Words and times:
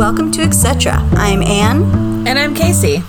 Welcome 0.00 0.32
to 0.32 0.40
Etc. 0.40 0.92
I'm 1.12 1.42
Anne. 1.42 1.82
And 2.26 2.38
I'm 2.38 2.54
Casey. 2.54 3.02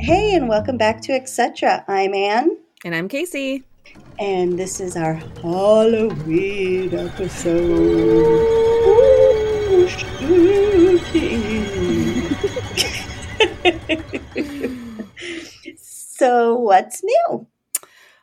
Hey, 0.00 0.34
and 0.34 0.48
welcome 0.48 0.78
back 0.78 1.02
to 1.02 1.12
Etc. 1.12 1.84
I'm 1.86 2.14
Anne. 2.14 2.56
And 2.82 2.94
I'm 2.94 3.06
Casey. 3.06 3.64
And 4.18 4.58
this 4.58 4.80
is 4.80 4.96
our 4.96 5.12
Halloween 5.42 6.94
episode. 6.94 7.60
Ooh, 10.22 10.66
so, 15.76 16.56
what's 16.56 17.04
new? 17.04 17.46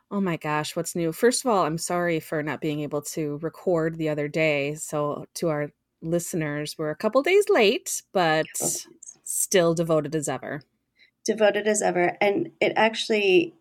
Oh 0.10 0.22
my 0.22 0.38
gosh, 0.38 0.76
what's 0.76 0.96
new? 0.96 1.12
First 1.12 1.46
of 1.46 1.52
all, 1.52 1.66
I'm 1.66 1.78
sorry 1.78 2.20
for 2.20 2.42
not 2.42 2.62
being 2.62 2.80
able 2.80 3.04
to 3.04 3.38
record 3.44 4.00
the 4.00 4.10
other 4.10 4.28
day. 4.28 4.74
So, 4.74 5.28
to 5.36 5.50
our 5.50 5.70
listeners, 6.04 6.76
we're 6.78 6.92
a 6.92 6.96
couple 6.96 7.24
days 7.24 7.46
late, 7.50 8.04
but 8.12 8.46
still 9.24 9.74
devoted 9.74 10.16
as 10.16 10.28
ever. 10.30 10.62
Devoted 11.26 11.68
as 11.68 11.82
ever. 11.82 12.18
And 12.22 12.52
it 12.60 12.74
actually 12.76 13.56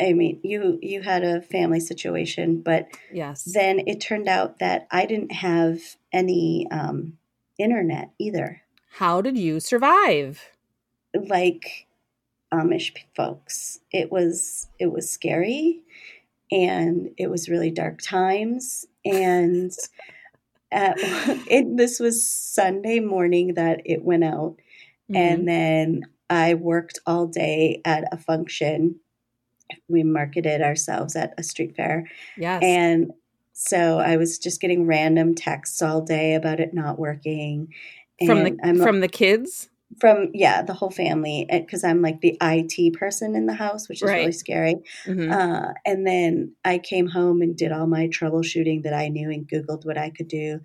I 0.00 0.12
mean, 0.12 0.40
you 0.42 0.78
you 0.82 1.02
had 1.02 1.24
a 1.24 1.40
family 1.40 1.80
situation, 1.80 2.60
but 2.60 2.88
yes, 3.10 3.44
then 3.44 3.80
it 3.86 4.00
turned 4.00 4.28
out 4.28 4.58
that 4.58 4.86
I 4.90 5.06
didn't 5.06 5.32
have 5.32 5.80
any 6.12 6.66
um, 6.70 7.16
internet 7.58 8.10
either. 8.18 8.62
How 8.92 9.20
did 9.22 9.38
you 9.38 9.58
survive? 9.58 10.50
Like 11.14 11.86
Amish 12.52 12.92
folks, 13.14 13.80
it 13.90 14.12
was 14.12 14.68
it 14.78 14.92
was 14.92 15.08
scary, 15.08 15.80
and 16.52 17.10
it 17.16 17.30
was 17.30 17.48
really 17.48 17.70
dark 17.70 18.02
times, 18.02 18.84
and 19.04 19.72
at, 20.72 20.94
it, 20.98 21.76
this 21.76 22.00
was 22.00 22.28
Sunday 22.28 23.00
morning 23.00 23.54
that 23.54 23.82
it 23.84 24.04
went 24.04 24.24
out, 24.24 24.56
mm-hmm. 25.10 25.16
and 25.16 25.48
then 25.48 26.02
I 26.28 26.54
worked 26.54 26.98
all 27.06 27.26
day 27.26 27.80
at 27.84 28.04
a 28.12 28.16
function 28.16 29.00
we 29.88 30.02
marketed 30.02 30.62
ourselves 30.62 31.16
at 31.16 31.34
a 31.38 31.42
street 31.42 31.76
fair. 31.76 32.08
Yes. 32.36 32.62
And 32.62 33.12
so 33.52 33.98
I 33.98 34.16
was 34.16 34.38
just 34.38 34.60
getting 34.60 34.86
random 34.86 35.34
texts 35.34 35.80
all 35.82 36.00
day 36.00 36.34
about 36.34 36.60
it 36.60 36.74
not 36.74 36.98
working. 36.98 37.72
from 38.24 38.44
the 38.44 38.56
I'm, 38.62 38.78
from 38.78 39.00
the 39.00 39.08
kids? 39.08 39.68
From 40.00 40.30
yeah, 40.34 40.62
the 40.62 40.74
whole 40.74 40.90
family 40.90 41.46
because 41.50 41.84
I'm 41.84 42.02
like 42.02 42.20
the 42.20 42.36
IT 42.42 42.94
person 42.94 43.34
in 43.34 43.46
the 43.46 43.54
house, 43.54 43.88
which 43.88 44.02
is 44.02 44.08
right. 44.08 44.18
really 44.18 44.32
scary. 44.32 44.76
Mm-hmm. 45.06 45.32
Uh, 45.32 45.72
and 45.86 46.06
then 46.06 46.54
I 46.64 46.78
came 46.78 47.06
home 47.06 47.40
and 47.40 47.56
did 47.56 47.72
all 47.72 47.86
my 47.86 48.08
troubleshooting 48.08 48.82
that 48.82 48.92
I 48.92 49.08
knew 49.08 49.30
and 49.30 49.48
Googled 49.48 49.86
what 49.86 49.96
I 49.96 50.10
could 50.10 50.28
do. 50.28 50.60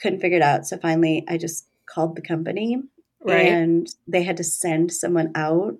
Couldn't 0.00 0.20
figure 0.20 0.38
it 0.38 0.42
out, 0.42 0.66
so 0.66 0.78
finally 0.78 1.24
I 1.28 1.38
just 1.38 1.68
called 1.86 2.16
the 2.16 2.22
company 2.22 2.82
right. 3.24 3.46
and 3.46 3.88
they 4.06 4.22
had 4.22 4.36
to 4.38 4.44
send 4.44 4.92
someone 4.92 5.32
out, 5.34 5.76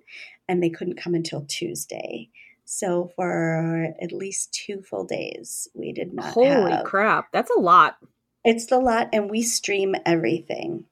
and 0.47 0.61
they 0.61 0.69
couldn't 0.69 1.01
come 1.01 1.15
until 1.15 1.45
Tuesday. 1.47 2.29
So 2.65 3.11
for 3.15 3.93
at 4.01 4.11
least 4.11 4.53
two 4.53 4.81
full 4.81 5.03
days, 5.03 5.67
we 5.73 5.91
did 5.91 6.13
not. 6.13 6.33
Holy 6.33 6.71
have. 6.71 6.85
crap, 6.85 7.31
that's 7.31 7.51
a 7.51 7.59
lot. 7.59 7.97
It's 8.43 8.71
a 8.71 8.77
lot, 8.77 9.09
and 9.13 9.29
we 9.29 9.41
stream 9.43 9.95
everything. 10.05 10.85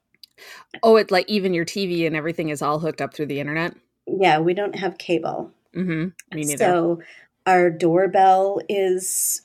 Oh, 0.84 0.96
it 0.98 1.12
like 1.12 1.30
even 1.30 1.54
your 1.54 1.66
TV 1.66 2.06
and 2.08 2.16
everything 2.16 2.50
is 2.50 2.62
all 2.62 2.80
hooked 2.80 3.02
up 3.02 3.14
through 3.14 3.28
the 3.28 3.40
internet. 3.40 3.76
Yeah, 4.08 4.40
we 4.40 4.54
don't 4.54 4.76
have 4.76 4.98
cable. 4.98 5.52
Mm-hmm. 5.76 6.36
Me 6.36 6.44
neither. 6.44 6.58
So 6.58 7.02
our 7.46 7.70
doorbell 7.70 8.62
is 8.68 9.42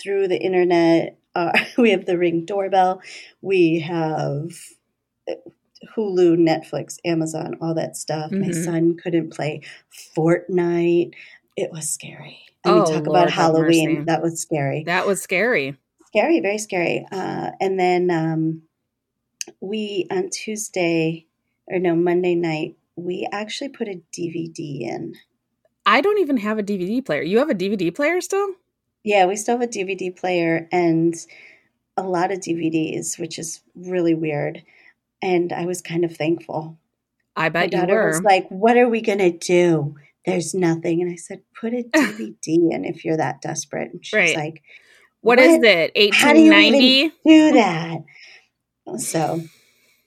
through 0.00 0.28
the 0.28 0.38
internet. 0.38 1.18
Uh, 1.34 1.52
we 1.78 1.90
have 1.90 2.06
the 2.06 2.18
Ring 2.18 2.44
doorbell. 2.44 3.02
We 3.40 3.80
have 3.80 4.52
uh, 5.28 5.34
Hulu, 5.96 6.36
Netflix, 6.36 6.98
Amazon, 7.04 7.56
all 7.60 7.74
that 7.74 7.96
stuff. 7.96 8.30
Mm-hmm. 8.30 8.40
My 8.40 8.50
son 8.52 8.96
couldn't 8.96 9.34
play 9.34 9.62
Fortnite 10.16 11.12
it 11.56 11.72
was 11.72 11.88
scary. 11.90 12.40
I 12.64 12.70
mean, 12.70 12.78
oh, 12.82 12.84
talk 12.84 13.06
Lord 13.06 13.06
about 13.06 13.30
Halloween. 13.30 14.04
That 14.04 14.22
was 14.22 14.40
scary. 14.40 14.84
That 14.84 15.06
was 15.06 15.22
scary. 15.22 15.76
Scary, 16.06 16.40
very 16.40 16.58
scary. 16.58 17.06
Uh, 17.10 17.50
and 17.60 17.80
then 17.80 18.10
um, 18.10 18.62
we 19.60 20.06
on 20.10 20.30
Tuesday 20.30 21.26
or 21.66 21.78
no 21.78 21.94
Monday 21.94 22.34
night, 22.34 22.76
we 22.96 23.28
actually 23.32 23.68
put 23.68 23.88
a 23.88 24.00
DVD 24.12 24.82
in. 24.82 25.14
I 25.84 26.00
don't 26.00 26.18
even 26.18 26.38
have 26.38 26.58
a 26.58 26.62
DVD 26.62 27.04
player. 27.04 27.22
You 27.22 27.38
have 27.38 27.50
a 27.50 27.54
DVD 27.54 27.94
player 27.94 28.20
still? 28.20 28.54
Yeah, 29.04 29.26
we 29.26 29.36
still 29.36 29.58
have 29.58 29.68
a 29.68 29.72
DVD 29.72 30.14
player 30.14 30.68
and 30.72 31.14
a 31.96 32.02
lot 32.02 32.32
of 32.32 32.40
DVDs, 32.40 33.18
which 33.18 33.38
is 33.38 33.60
really 33.74 34.14
weird. 34.14 34.62
And 35.22 35.52
I 35.52 35.64
was 35.66 35.80
kind 35.80 36.04
of 36.04 36.16
thankful. 36.16 36.78
I 37.36 37.48
bet 37.50 37.72
My 37.72 37.78
daughter 37.78 37.92
you 37.92 37.98
were. 38.00 38.08
was 38.08 38.22
like, 38.22 38.48
"What 38.48 38.76
are 38.76 38.88
we 38.88 39.00
gonna 39.00 39.30
do?" 39.30 39.96
there's 40.26 40.54
nothing. 40.54 41.00
And 41.00 41.10
I 41.10 41.16
said, 41.16 41.40
put 41.58 41.72
a 41.72 41.82
DVD 41.94 42.72
in 42.72 42.84
if 42.84 43.04
you're 43.04 43.16
that 43.16 43.40
desperate. 43.40 43.92
And 43.92 44.04
she's 44.04 44.12
right. 44.12 44.36
like, 44.36 44.62
what, 45.20 45.38
what 45.38 45.46
is 45.46 45.62
it? 45.62 45.92
1890? 45.96 47.08
do, 47.08 47.12
do 47.24 47.52
that. 47.52 47.98
So 48.98 49.40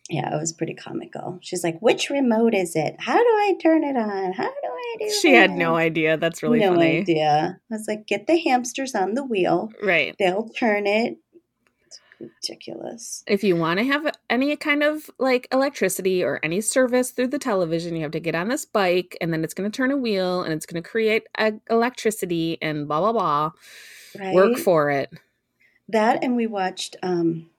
yeah, 0.09 0.35
it 0.35 0.39
was 0.39 0.53
pretty 0.53 0.73
comical. 0.73 1.37
She's 1.41 1.63
like, 1.63 1.79
which 1.81 2.09
remote 2.09 2.55
is 2.55 2.75
it? 2.75 2.95
How 2.99 3.17
do 3.17 3.29
I 3.29 3.55
turn 3.61 3.83
it 3.83 3.95
on? 3.95 4.33
How 4.33 4.43
do 4.43 4.49
I 4.49 4.95
do 4.99 5.05
it? 5.05 5.21
She 5.21 5.33
had 5.33 5.51
no 5.51 5.75
idea. 5.75 6.17
That's 6.17 6.41
really 6.41 6.59
no 6.59 6.73
funny. 6.73 6.99
idea. 7.01 7.59
I 7.71 7.75
was 7.75 7.85
like, 7.87 8.07
get 8.07 8.25
the 8.25 8.39
hamsters 8.39 8.95
on 8.95 9.13
the 9.13 9.23
wheel. 9.23 9.69
Right. 9.83 10.15
They'll 10.17 10.49
turn 10.49 10.87
it 10.87 11.19
It's 11.79 11.99
ridiculous. 12.19 13.23
If 13.27 13.43
you 13.43 13.55
want 13.55 13.79
to 13.79 13.85
have 13.85 14.11
any 14.31 14.55
kind 14.55 14.81
of 14.81 15.11
like 15.19 15.47
electricity 15.51 16.23
or 16.23 16.39
any 16.41 16.59
service 16.61 17.11
through 17.11 17.27
the 17.27 17.37
television, 17.39 17.95
you 17.95 18.01
have 18.01 18.11
to 18.11 18.19
get 18.19 18.33
on 18.33 18.47
this 18.47 18.65
bike 18.65 19.15
and 19.21 19.31
then 19.31 19.43
it's 19.43 19.53
going 19.53 19.69
to 19.69 19.75
turn 19.77 19.91
a 19.91 19.97
wheel 19.97 20.41
and 20.41 20.53
it's 20.53 20.65
going 20.65 20.81
to 20.81 20.89
create 20.89 21.27
a- 21.37 21.59
electricity 21.69 22.57
and 22.63 22.87
blah 22.87 22.99
blah 22.99 23.11
blah. 23.13 23.51
Right? 24.19 24.33
Work 24.33 24.57
for 24.57 24.89
it. 24.89 25.11
That 25.87 26.23
and 26.23 26.35
we 26.35 26.47
watched 26.47 26.95
um 27.03 27.51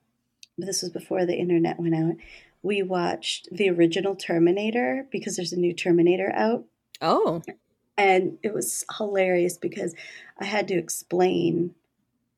this 0.62 0.82
was 0.82 0.90
before 0.90 1.26
the 1.26 1.36
internet 1.36 1.78
went 1.78 1.94
out. 1.94 2.16
We 2.62 2.82
watched 2.82 3.48
the 3.50 3.70
original 3.70 4.14
Terminator 4.14 5.06
because 5.10 5.36
there's 5.36 5.52
a 5.52 5.58
new 5.58 5.72
Terminator 5.72 6.32
out. 6.34 6.64
Oh. 7.00 7.42
And 7.96 8.38
it 8.42 8.54
was 8.54 8.84
hilarious 8.96 9.56
because 9.56 9.94
I 10.38 10.44
had 10.44 10.68
to 10.68 10.74
explain 10.74 11.74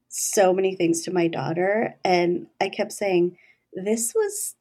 so 0.09 0.53
many 0.53 0.75
things 0.75 1.03
to 1.03 1.13
my 1.13 1.29
daughter. 1.29 1.97
And 2.05 2.47
I 2.61 2.69
kept 2.69 2.93
saying, 2.93 3.37
this 3.73 4.13
was 4.15 4.55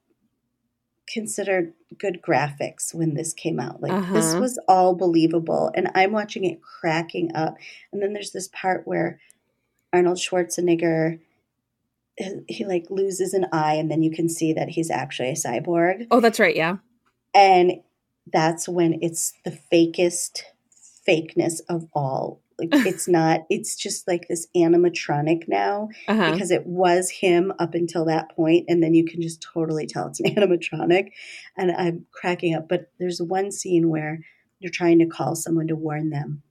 considered 1.08 1.74
good 1.98 2.22
graphics 2.22 2.94
when 2.94 3.14
this 3.16 3.34
came 3.34 3.60
out. 3.60 3.82
Like, 3.82 3.92
uh-huh. 3.92 4.14
this 4.14 4.36
was 4.36 4.60
all 4.68 4.96
believable. 4.96 5.72
And 5.76 5.92
I'm 5.94 6.12
watching 6.12 6.46
it 6.46 6.62
cracking 6.62 7.36
up. 7.36 7.58
And 7.92 8.02
then 8.02 8.14
there's 8.14 8.32
this 8.32 8.50
part 8.54 8.88
where 8.88 9.20
Arnold 9.92 10.18
Schwarzenegger 10.18 11.20
he 12.18 12.66
like 12.66 12.86
loses 12.90 13.34
an 13.34 13.46
eye 13.52 13.74
and 13.74 13.90
then 13.90 14.04
you 14.04 14.12
can 14.12 14.30
see 14.30 14.54
that 14.54 14.70
he's 14.70 14.92
actually 14.92 15.30
a 15.30 15.34
cyborg. 15.34 16.08
Oh, 16.12 16.20
that's 16.20 16.40
right, 16.40 16.56
yeah. 16.56 16.78
And 17.34 17.82
that's 18.32 18.68
when 18.68 19.00
it's 19.02 19.34
the 19.46 19.58
fakest 19.72 20.42
fakeness 21.08 21.62
of 21.70 21.88
all 21.94 22.42
like 22.62 22.70
it's 22.86 23.08
not, 23.08 23.42
it's 23.50 23.76
just 23.76 24.08
like 24.08 24.28
this 24.28 24.48
animatronic 24.56 25.48
now 25.48 25.90
uh-huh. 26.08 26.32
because 26.32 26.52
it 26.52 26.66
was 26.66 27.10
him 27.10 27.52
up 27.60 27.74
until 27.74 28.06
that 28.06 28.36
point, 28.36 28.66
and 28.68 28.82
then 28.82 28.94
you 28.94 29.04
can 29.04 29.22
just 29.22 29.42
totally 29.42 29.88
tell 29.88 30.08
it's 30.08 30.20
an 30.20 30.36
animatronic. 30.36 31.12
And 31.58 31.72
I'm 31.72 32.06
cracking 32.12 32.54
up. 32.56 32.70
But 32.70 32.92
there's 33.00 33.22
one 33.22 33.52
scene 33.52 33.90
where 33.90 34.20
you're 34.60 34.72
trying 34.72 35.00
to 35.00 35.08
call 35.08 35.36
someone 35.36 35.68
to 35.68 35.76
warn 35.76 36.12
them, 36.12 36.44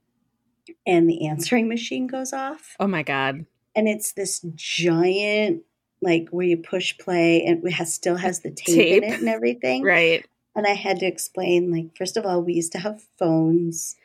and 0.85 1.09
the 1.09 1.27
answering 1.27 1.67
machine 1.69 2.07
goes 2.07 2.33
off. 2.33 2.75
Oh 2.79 2.87
my 2.87 3.03
god! 3.03 3.45
And 3.75 3.87
it's 3.87 4.13
this 4.13 4.41
giant 4.55 5.63
like 6.01 6.29
where 6.29 6.45
you 6.45 6.57
push 6.57 6.97
play 6.97 7.43
and 7.45 7.65
it 7.65 7.73
has 7.73 7.93
still 7.93 8.17
has 8.17 8.39
the 8.39 8.51
tape, 8.51 8.75
tape, 8.75 9.03
in 9.03 9.13
it 9.13 9.19
and 9.19 9.29
everything. 9.29 9.83
Right. 9.83 10.25
And 10.55 10.65
I 10.67 10.73
had 10.73 10.99
to 10.99 11.05
explain 11.05 11.71
like 11.71 11.95
first 11.95 12.17
of 12.17 12.25
all 12.25 12.41
we 12.41 12.53
used 12.53 12.73
to 12.73 12.79
have 12.79 13.03
phones 13.17 13.95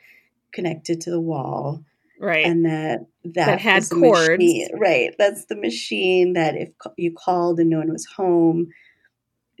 connected 0.53 1.01
to 1.01 1.11
the 1.11 1.19
wall 1.19 1.83
right 2.19 2.45
and 2.45 2.65
that 2.65 3.05
that, 3.23 3.45
that 3.45 3.59
had 3.59 3.87
cords 3.89 4.29
machine, 4.29 4.67
right 4.79 5.13
that's 5.17 5.45
the 5.45 5.55
machine 5.55 6.33
that 6.33 6.55
if 6.55 6.69
you 6.97 7.11
called 7.11 7.59
and 7.59 7.69
no 7.69 7.77
one 7.77 7.91
was 7.91 8.05
home 8.05 8.69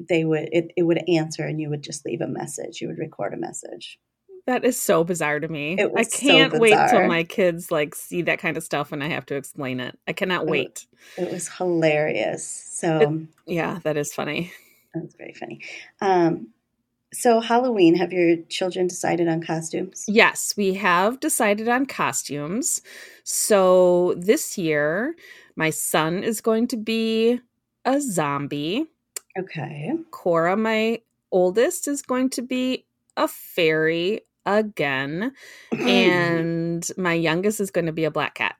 they 0.09 0.23
would 0.23 0.49
it, 0.51 0.71
it 0.75 0.83
would 0.83 1.01
answer 1.07 1.43
and 1.43 1.59
you 1.59 1.69
would 1.69 1.83
just 1.83 2.05
leave 2.05 2.21
a 2.21 2.27
message 2.27 2.81
you 2.81 2.87
would 2.87 2.97
record 2.97 3.33
a 3.33 3.37
message 3.37 3.99
that 4.47 4.65
is 4.65 4.79
so 4.79 5.03
bizarre 5.03 5.39
to 5.39 5.47
me 5.47 5.77
i 5.95 6.03
can't 6.03 6.53
so 6.53 6.59
wait 6.59 6.77
till 6.89 7.07
my 7.07 7.23
kids 7.23 7.71
like 7.71 7.93
see 7.93 8.23
that 8.23 8.39
kind 8.39 8.57
of 8.57 8.63
stuff 8.63 8.91
and 8.91 9.03
i 9.03 9.07
have 9.07 9.25
to 9.25 9.35
explain 9.35 9.79
it 9.79 9.97
i 10.07 10.13
cannot 10.13 10.47
wait 10.47 10.87
it, 11.17 11.31
was 11.31 11.47
hilarious 11.49 12.45
so 12.45 12.99
it, 13.45 13.53
yeah 13.53 13.79
that 13.83 13.95
is 13.95 14.13
funny 14.13 14.51
that's 14.93 15.15
very 15.15 15.33
funny 15.33 15.61
um 16.01 16.47
so, 17.13 17.39
Halloween, 17.39 17.95
have 17.95 18.11
your 18.11 18.35
children 18.49 18.87
decided 18.87 19.29
on 19.29 19.41
costumes? 19.41 20.03
Yes, 20.07 20.53
we 20.57 20.73
have 20.73 21.21
decided 21.21 21.69
on 21.69 21.85
costumes. 21.85 22.81
So, 23.23 24.13
this 24.17 24.57
year, 24.57 25.15
my 25.55 25.69
son 25.69 26.23
is 26.23 26.41
going 26.41 26.67
to 26.67 26.77
be 26.77 27.39
a 27.85 28.01
zombie. 28.01 28.87
Okay. 29.39 29.93
Cora, 30.11 30.57
my 30.57 31.01
oldest, 31.31 31.87
is 31.87 32.01
going 32.01 32.29
to 32.31 32.41
be 32.41 32.85
a 33.15 33.27
fairy 33.27 34.21
again. 34.47 35.33
and 35.71 36.87
my 36.97 37.13
youngest 37.13 37.59
is 37.59 37.71
going 37.71 37.85
to 37.85 37.91
be 37.91 38.05
a 38.05 38.11
black 38.11 38.35
cat. 38.35 38.55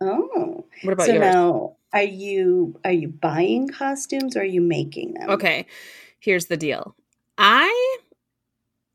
Oh. 0.00 0.64
What 0.82 0.92
about 0.92 1.06
so 1.06 1.12
yours? 1.12 1.34
now 1.34 1.76
are 1.92 2.02
you 2.02 2.78
are 2.84 2.92
you 2.92 3.08
buying 3.08 3.68
costumes 3.68 4.36
or 4.36 4.40
are 4.40 4.44
you 4.44 4.60
making 4.60 5.14
them? 5.14 5.30
Okay, 5.30 5.66
here's 6.18 6.46
the 6.46 6.56
deal. 6.56 6.94
I 7.38 7.96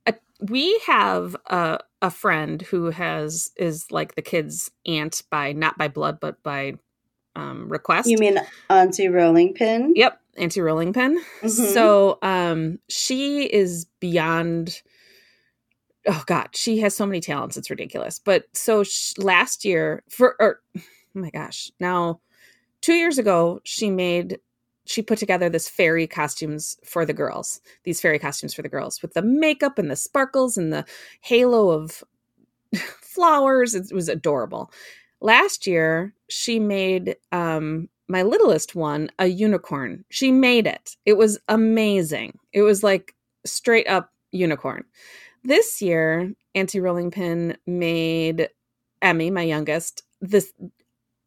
uh, 0.06 0.14
we 0.40 0.80
have 0.86 1.36
a 1.48 1.80
a 2.02 2.12
friend 2.12 2.62
who 2.62 2.92
has 2.92 3.52
is 3.58 3.92
like 3.92 4.16
the 4.16 4.22
kid's 4.22 4.70
aunt 4.86 5.24
by 5.30 5.54
not 5.54 5.78
by 5.78 5.88
blood 5.88 6.20
but 6.20 6.42
by 6.44 6.76
um 7.36 7.70
request. 7.70 8.10
You 8.10 8.18
mean 8.18 8.40
Auntie 8.70 9.08
Rolling 9.08 9.54
Pin? 9.54 9.94
Yep, 9.96 10.20
Auntie 10.38 10.62
rolling 10.62 10.94
pin. 10.94 11.22
Mhm. 11.42 11.74
So 11.74 12.20
um 12.22 12.80
she 12.88 13.44
is 13.44 13.86
beyond 14.00 14.82
oh 16.08 16.24
god, 16.26 16.50
she 16.56 16.80
has 16.80 16.96
so 16.96 17.06
many 17.06 17.22
talents 17.22 17.58
it's 17.58 17.70
ridiculous. 17.70 18.20
But 18.20 18.46
so 18.54 18.84
last 19.18 19.66
year 19.66 20.04
for 20.10 20.36
or 20.40 20.62
oh 20.78 20.82
my 21.14 21.30
gosh, 21.30 21.72
now 21.80 22.22
2 22.82 22.94
years 22.94 23.18
ago 23.18 23.62
she 23.64 23.90
made 23.90 24.40
she 24.86 25.02
put 25.02 25.20
together 25.20 25.50
this 25.50 25.70
fairy 25.70 26.08
costumes 26.08 26.78
for 26.84 27.06
the 27.06 27.14
girls. 27.14 27.62
These 27.84 28.02
fairy 28.02 28.20
costumes 28.20 28.54
for 28.54 28.62
the 28.62 28.70
girls 28.70 29.02
with 29.02 29.14
the 29.14 29.22
makeup 29.22 29.78
and 29.78 29.90
the 29.90 29.96
sparkles 29.96 30.58
and 30.58 30.74
the 30.74 30.86
halo 31.22 31.70
of 31.70 32.04
flowers. 32.78 33.76
It 33.76 33.94
was 33.94 34.10
adorable. 34.10 34.72
Last 35.22 35.68
year, 35.68 36.14
she 36.30 36.60
made 36.60 37.16
um, 37.32 37.90
my 38.08 38.24
littlest 38.24 38.76
one 38.76 39.10
a 39.20 39.28
unicorn. 39.28 40.04
She 40.10 40.32
made 40.32 40.68
it. 40.68 40.98
It 41.06 41.14
was 41.14 41.40
amazing. 41.48 42.40
It 42.54 42.64
was 42.64 42.84
like 42.84 43.16
straight 43.46 43.88
up 43.88 44.12
unicorn. 44.32 44.84
This 45.44 45.82
year, 45.82 46.34
Auntie 46.54 46.80
Rolling 46.80 47.12
Pin 47.12 47.58
made 47.66 48.50
Emmy, 49.02 49.32
my 49.32 49.44
youngest, 49.44 50.04
this 50.22 50.54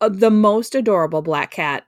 uh, 0.00 0.08
the 0.08 0.30
most 0.30 0.74
adorable 0.74 1.22
black 1.22 1.50
cat 1.50 1.84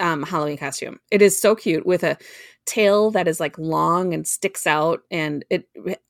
um, 0.00 0.22
Halloween 0.22 0.58
costume. 0.58 1.00
It 1.10 1.22
is 1.22 1.40
so 1.40 1.54
cute 1.54 1.86
with 1.86 2.04
a 2.04 2.18
tail 2.66 3.10
that 3.10 3.26
is 3.26 3.40
like 3.40 3.58
long 3.58 4.12
and 4.12 4.26
sticks 4.26 4.66
out. 4.66 5.00
And 5.10 5.44
it 5.50 5.68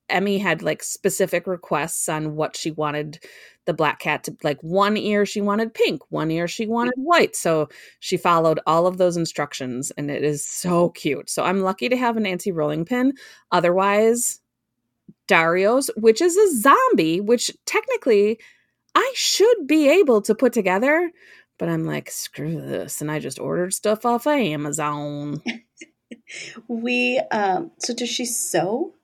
Emmy 0.08 0.38
had 0.38 0.62
like 0.62 0.82
specific 0.82 1.46
requests 1.46 2.08
on 2.08 2.34
what 2.34 2.56
she 2.56 2.70
wanted 2.72 3.20
the 3.66 3.74
black 3.74 4.00
cat 4.00 4.24
to 4.24 4.36
like. 4.42 4.60
One 4.62 4.96
ear 4.96 5.24
she 5.24 5.40
wanted 5.40 5.74
pink, 5.74 6.02
one 6.10 6.30
ear 6.30 6.48
she 6.48 6.66
wanted 6.66 6.94
white. 6.96 7.36
So 7.36 7.68
she 8.00 8.16
followed 8.16 8.60
all 8.66 8.86
of 8.86 8.98
those 8.98 9.16
instructions, 9.16 9.90
and 9.92 10.10
it 10.10 10.24
is 10.24 10.44
so 10.44 10.90
cute. 10.90 11.30
So 11.30 11.44
I'm 11.44 11.60
lucky 11.60 11.88
to 11.88 11.96
have 11.96 12.16
an 12.16 12.26
Auntie 12.26 12.52
rolling 12.52 12.84
pin. 12.84 13.12
Otherwise, 13.52 14.40
Dario's, 15.28 15.90
which 15.96 16.20
is 16.20 16.36
a 16.36 16.56
zombie, 16.60 17.20
which 17.20 17.52
technically 17.66 18.38
I 18.94 19.12
should 19.14 19.66
be 19.68 19.88
able 19.88 20.20
to 20.22 20.34
put 20.34 20.52
together, 20.52 21.12
but 21.58 21.68
I'm 21.68 21.84
like, 21.84 22.10
screw 22.10 22.60
this. 22.60 23.00
And 23.00 23.10
I 23.10 23.20
just 23.20 23.38
ordered 23.38 23.72
stuff 23.74 24.04
off 24.04 24.26
of 24.26 24.32
Amazon. 24.32 25.40
We 26.68 27.18
um 27.30 27.70
so 27.78 27.94
does 27.94 28.08
she 28.08 28.24
sew? 28.24 28.94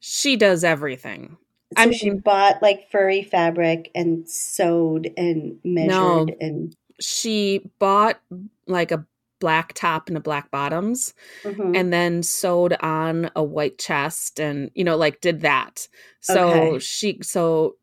She 0.00 0.36
does 0.36 0.64
everything. 0.64 1.36
So 1.76 1.82
I 1.84 1.90
she 1.92 2.10
mean- 2.10 2.20
bought 2.20 2.62
like 2.62 2.90
furry 2.90 3.22
fabric 3.22 3.90
and 3.94 4.28
sewed 4.28 5.12
and 5.16 5.58
measured 5.64 5.90
No. 5.90 6.26
and 6.40 6.76
She 7.00 7.70
bought 7.78 8.20
like 8.66 8.90
a 8.92 9.04
black 9.42 9.72
top 9.74 10.08
and 10.08 10.16
a 10.16 10.20
black 10.20 10.50
bottoms 10.52 11.12
Mhm. 11.44 11.76
and 11.76 11.92
then 11.92 12.22
sewed 12.22 12.74
on 12.80 13.28
a 13.34 13.42
white 13.42 13.76
chest 13.78 14.38
and 14.38 14.70
you 14.74 14.84
know 14.84 14.96
like 14.96 15.20
did 15.20 15.40
that 15.40 15.88
so 16.20 16.46
Okay. 16.74 16.78
she 16.78 17.18
so 17.22 17.74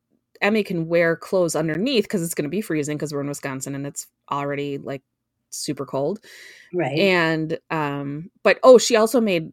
emmy 0.42 0.64
can 0.64 0.88
wear 0.88 1.18
clothes 1.18 1.56
underneath 1.58 2.06
because 2.06 2.24
it's 2.24 2.34
going 2.34 2.50
to 2.50 2.58
be 2.58 2.62
freezing 2.62 2.96
because 2.98 3.14
we're 3.14 3.20
in 3.22 3.28
wisconsin 3.28 3.76
and 3.76 3.86
it's 3.86 4.08
already 4.32 4.78
like 4.78 5.04
super 5.50 5.86
cold 5.86 6.20
right. 6.74 6.98
and 6.98 7.60
um 7.72 8.30
but 8.42 8.58
oh 8.64 8.78
she 8.78 8.96
also 8.96 9.20
made 9.20 9.52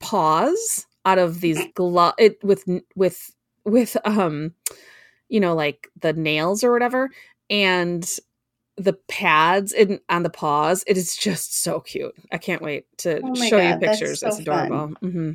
paws 0.00 0.86
out 1.04 1.18
of 1.18 1.40
these 1.40 1.60
glove 1.74 2.14
it 2.18 2.42
with 2.42 2.64
with 2.96 3.30
with 3.64 3.96
um 4.04 4.52
you 5.28 5.38
know 5.38 5.54
like 5.54 5.88
the 6.00 6.12
nails 6.12 6.64
or 6.64 6.72
whatever 6.72 7.10
and 7.48 8.18
the 8.78 8.92
pads 9.08 9.72
in 9.72 10.00
on 10.08 10.22
the 10.22 10.30
paws 10.30 10.84
it 10.86 10.96
is 10.96 11.16
just 11.16 11.56
so 11.58 11.80
cute 11.80 12.14
i 12.32 12.38
can't 12.38 12.62
wait 12.62 12.86
to 12.98 13.20
Oh 13.24 13.34
show 13.34 13.58
you 13.58 13.70
God, 13.72 13.80
that's 13.80 13.98
pictures 13.98 14.20
so 14.20 14.28
it's 14.28 14.38
adorable 14.38 14.94
fun. 15.00 15.10
hmm 15.10 15.32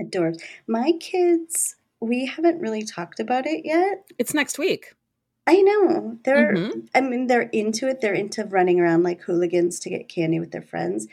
Adorbs. 0.00 0.40
My 0.66 0.92
kids, 0.98 1.76
we 2.00 2.26
haven't 2.26 2.60
really 2.60 2.82
talked 2.84 3.20
about 3.20 3.46
it 3.46 3.64
yet. 3.64 4.04
it's 4.18 4.34
next 4.34 4.58
week 4.58 4.94
I 5.46 5.60
know. 5.60 6.18
They're 6.24 6.54
Mhm. 6.54 6.88
I 6.94 7.00
mean 7.02 7.26
they're 7.26 7.42
into 7.52 7.86
it. 7.88 8.00
They're 8.00 8.14
into 8.14 8.44
running 8.44 8.80
around 8.80 9.02
like 9.02 9.20
hooligans 9.20 9.78
to 9.80 9.90
get 9.90 10.08
candy 10.08 10.40
with 10.40 10.52
their 10.52 10.62
friends. 10.62 11.06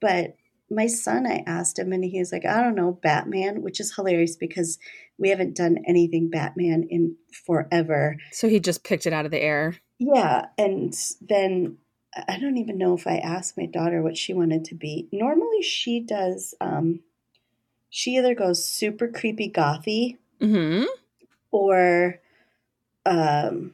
But 0.00 0.34
my 0.68 0.88
son, 0.88 1.24
I 1.24 1.44
asked 1.46 1.78
him 1.78 1.92
and 1.92 2.04
he 2.04 2.18
was 2.18 2.32
like, 2.32 2.44
I 2.44 2.60
don't 2.60 2.74
know, 2.74 2.98
Batman, 3.00 3.62
which 3.62 3.78
is 3.78 3.94
hilarious 3.94 4.34
because 4.36 4.80
we 5.18 5.28
haven't 5.28 5.54
done 5.56 5.78
anything 5.86 6.28
Batman 6.30 6.82
in 6.90 7.14
forever. 7.46 8.16
so 8.32 8.48
he 8.48 8.58
just 8.58 8.82
picked 8.82 9.06
it 9.06 9.12
out 9.12 9.24
of 9.24 9.30
the 9.30 9.40
air 9.40 9.76
Yeah, 9.98 10.46
and 10.58 10.94
then 11.20 11.78
I 12.28 12.38
don't 12.38 12.58
even 12.58 12.78
know 12.78 12.94
if 12.94 13.06
I 13.06 13.16
asked 13.16 13.56
my 13.56 13.66
daughter 13.66 14.02
what 14.02 14.16
she 14.16 14.32
wanted 14.32 14.64
to 14.66 14.74
be. 14.74 15.08
Normally 15.12 15.62
she 15.62 16.00
does 16.00 16.54
um 16.60 17.00
she 17.90 18.16
either 18.16 18.34
goes 18.34 18.64
super 18.64 19.08
creepy 19.08 19.50
gothy 19.50 20.18
hmm 20.40 20.84
or 21.50 22.20
um 23.04 23.72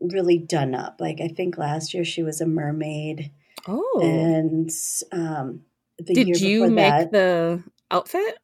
really 0.00 0.38
done 0.38 0.74
up. 0.74 0.96
Like 1.00 1.20
I 1.20 1.28
think 1.28 1.58
last 1.58 1.94
year 1.94 2.04
she 2.04 2.22
was 2.22 2.40
a 2.40 2.46
mermaid 2.46 3.30
oh. 3.66 4.00
and 4.02 4.70
um 5.12 5.62
the 5.98 6.14
did 6.14 6.28
year 6.28 6.36
you 6.38 6.60
before 6.60 6.70
make 6.70 6.92
that 6.92 7.12
the 7.12 7.62
outfit? 7.90 8.38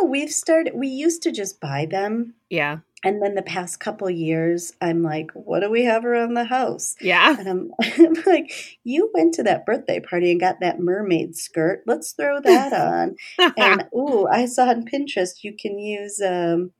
No 0.00 0.06
we've 0.06 0.32
started 0.32 0.74
we 0.74 0.88
used 0.88 1.22
to 1.22 1.32
just 1.32 1.60
buy 1.60 1.86
them. 1.86 2.34
Yeah 2.50 2.78
and 3.04 3.22
then 3.22 3.34
the 3.34 3.42
past 3.42 3.80
couple 3.80 4.08
years 4.10 4.72
i'm 4.80 5.02
like 5.02 5.30
what 5.34 5.60
do 5.60 5.70
we 5.70 5.84
have 5.84 6.04
around 6.04 6.34
the 6.34 6.44
house 6.44 6.96
yeah 7.00 7.36
and 7.38 7.48
I'm, 7.48 7.70
I'm 7.82 8.14
like 8.26 8.78
you 8.84 9.10
went 9.14 9.34
to 9.34 9.42
that 9.44 9.66
birthday 9.66 10.00
party 10.00 10.30
and 10.30 10.40
got 10.40 10.60
that 10.60 10.80
mermaid 10.80 11.36
skirt 11.36 11.82
let's 11.86 12.12
throw 12.12 12.40
that 12.40 12.72
on 12.72 13.16
and 13.56 13.84
ooh 13.94 14.26
i 14.26 14.46
saw 14.46 14.68
on 14.68 14.84
pinterest 14.84 15.42
you 15.44 15.54
can 15.58 15.78
use 15.78 16.20
um 16.20 16.72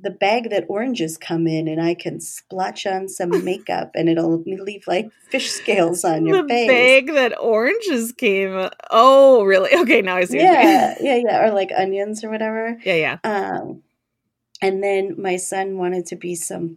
the 0.00 0.10
bag 0.10 0.50
that 0.50 0.64
oranges 0.68 1.16
come 1.16 1.46
in 1.46 1.68
and 1.68 1.80
i 1.80 1.94
can 1.94 2.20
splotch 2.20 2.86
on 2.86 3.08
some 3.08 3.44
makeup 3.44 3.92
and 3.94 4.08
it'll 4.08 4.42
leave 4.42 4.82
like 4.88 5.08
fish 5.30 5.50
scales 5.50 6.04
on 6.04 6.26
your 6.26 6.42
the 6.42 6.48
face 6.48 6.68
bag 6.68 7.14
that 7.14 7.38
oranges 7.38 8.10
came. 8.10 8.68
Oh, 8.90 9.44
really? 9.44 9.70
Okay, 9.72 10.02
now 10.02 10.16
I 10.16 10.24
see. 10.24 10.38
what 10.38 10.44
you 10.44 10.50
mean. 10.50 10.58
yeah 10.60 10.94
yeah 11.00 11.16
yeah 11.24 11.46
or 11.46 11.52
like 11.52 11.70
onions 11.76 12.24
or 12.24 12.30
whatever 12.30 12.76
yeah, 12.84 13.18
yeah. 13.24 13.52
um 13.54 13.82
and 14.62 14.82
then 14.82 15.16
my 15.18 15.36
son 15.36 15.76
wanted 15.76 16.06
to 16.06 16.16
be 16.16 16.34
some 16.34 16.76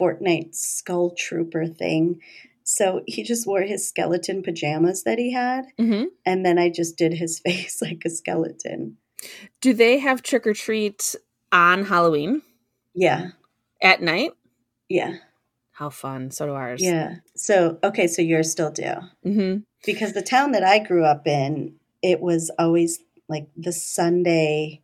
fortnite 0.00 0.54
skull 0.54 1.10
trooper 1.16 1.66
thing. 1.66 2.20
So 2.64 3.02
he 3.06 3.22
just 3.24 3.46
wore 3.46 3.62
his 3.62 3.88
skeleton 3.88 4.42
pajamas 4.42 5.02
that 5.04 5.18
he 5.18 5.32
had. 5.32 5.66
Hmm 5.78 6.04
and 6.24 6.44
then 6.46 6.58
i 6.58 6.68
just 6.70 6.96
did 6.96 7.14
his 7.14 7.38
face 7.44 7.82
like 7.82 8.02
a 8.04 8.10
skeleton. 8.10 8.98
Do 9.60 9.72
they 9.72 9.98
have 9.98 10.22
trick 10.22 10.46
or 10.46 10.54
treat 10.54 11.14
on 11.52 11.84
Halloween? 11.84 12.42
Yeah. 12.94 13.30
At 13.82 14.02
night? 14.02 14.32
yeah. 14.88 15.14
How 15.74 15.88
fun! 15.90 16.30
So 16.30 16.46
do 16.46 16.52
ours. 16.52 16.82
yeah. 16.82 17.16
So 17.34 17.78
okay 17.82 18.06
so 18.06 18.22
yours 18.22 18.52
still 18.52 18.70
do. 18.70 18.92
Hmm 19.24 19.56
because 19.84 20.12
the 20.12 20.22
town 20.22 20.52
that 20.52 20.62
i 20.64 20.78
grew 20.78 21.04
up 21.04 21.26
in 21.26 21.74
it 22.02 22.20
was 22.20 22.50
always 22.58 23.00
like 23.28 23.48
the 23.56 23.72
sunday 23.72 24.81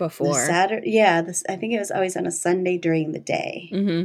Before. 0.00 0.34
saturday 0.34 0.90
yeah 0.90 1.22
this, 1.22 1.44
i 1.48 1.56
think 1.56 1.72
it 1.72 1.78
was 1.78 1.90
always 1.92 2.16
on 2.16 2.26
a 2.26 2.30
sunday 2.32 2.76
during 2.78 3.12
the 3.12 3.20
day 3.20 3.68
hmm 3.70 4.04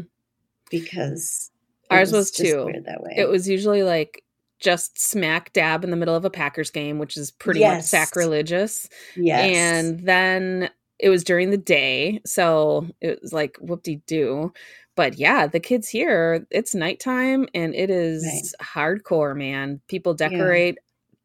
because 0.69 1.51
Ours 1.91 2.11
was 2.11 2.31
just 2.31 2.51
too. 2.51 2.65
weird 2.65 2.85
that 2.85 3.01
way 3.03 3.13
It 3.15 3.29
was 3.29 3.47
usually 3.47 3.83
like 3.83 4.23
just 4.59 4.99
smack 4.99 5.53
dab 5.53 5.83
in 5.83 5.91
the 5.91 5.95
middle 5.97 6.15
of 6.15 6.25
a 6.25 6.29
Packers 6.29 6.71
game, 6.71 6.97
which 6.97 7.17
is 7.17 7.31
pretty 7.31 7.59
much 7.63 7.83
sacrilegious. 7.83 8.89
yes 9.15 9.39
And 9.53 9.99
then 9.99 10.69
it 10.97 11.09
was 11.09 11.23
during 11.23 11.51
the 11.51 11.57
day, 11.57 12.21
so 12.25 12.87
it 13.01 13.19
was 13.21 13.33
like 13.33 13.57
whoop 13.59 13.83
de 13.83 13.97
doo. 14.07 14.51
But 14.95 15.17
yeah, 15.19 15.45
the 15.45 15.59
kids 15.59 15.89
here, 15.89 16.47
it's 16.51 16.73
nighttime 16.73 17.47
and 17.53 17.75
it 17.75 17.89
is 17.89 18.55
hardcore, 18.61 19.35
man. 19.37 19.81
People 19.89 20.13
decorate, 20.13 20.77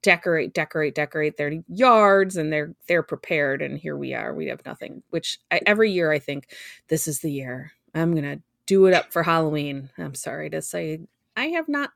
decorate, 0.02 0.54
decorate, 0.54 0.95
decorate 0.95 1.37
their 1.37 1.52
yards, 1.69 2.37
and 2.37 2.52
they're 2.52 2.75
they're 2.88 3.02
prepared. 3.02 3.62
And 3.62 3.78
here 3.78 3.97
we 3.97 4.14
are, 4.14 4.35
we 4.35 4.47
have 4.49 4.64
nothing. 4.66 5.02
Which 5.11 5.38
I, 5.50 5.61
every 5.66 5.90
year 5.92 6.12
I 6.12 6.19
think 6.19 6.54
this 6.88 7.09
is 7.09 7.21
the 7.21 7.33
year 7.33 7.73
I'm 7.95 8.14
gonna 8.14 8.40
do 8.66 8.87
it 8.87 8.95
up 8.95 9.12
for 9.12 9.23
Halloween. 9.25 9.90
I'm 9.99 10.14
sorry 10.14 10.50
to 10.50 10.62
say, 10.62 11.00
I 11.37 11.47
have 11.49 11.69
not. 11.69 11.92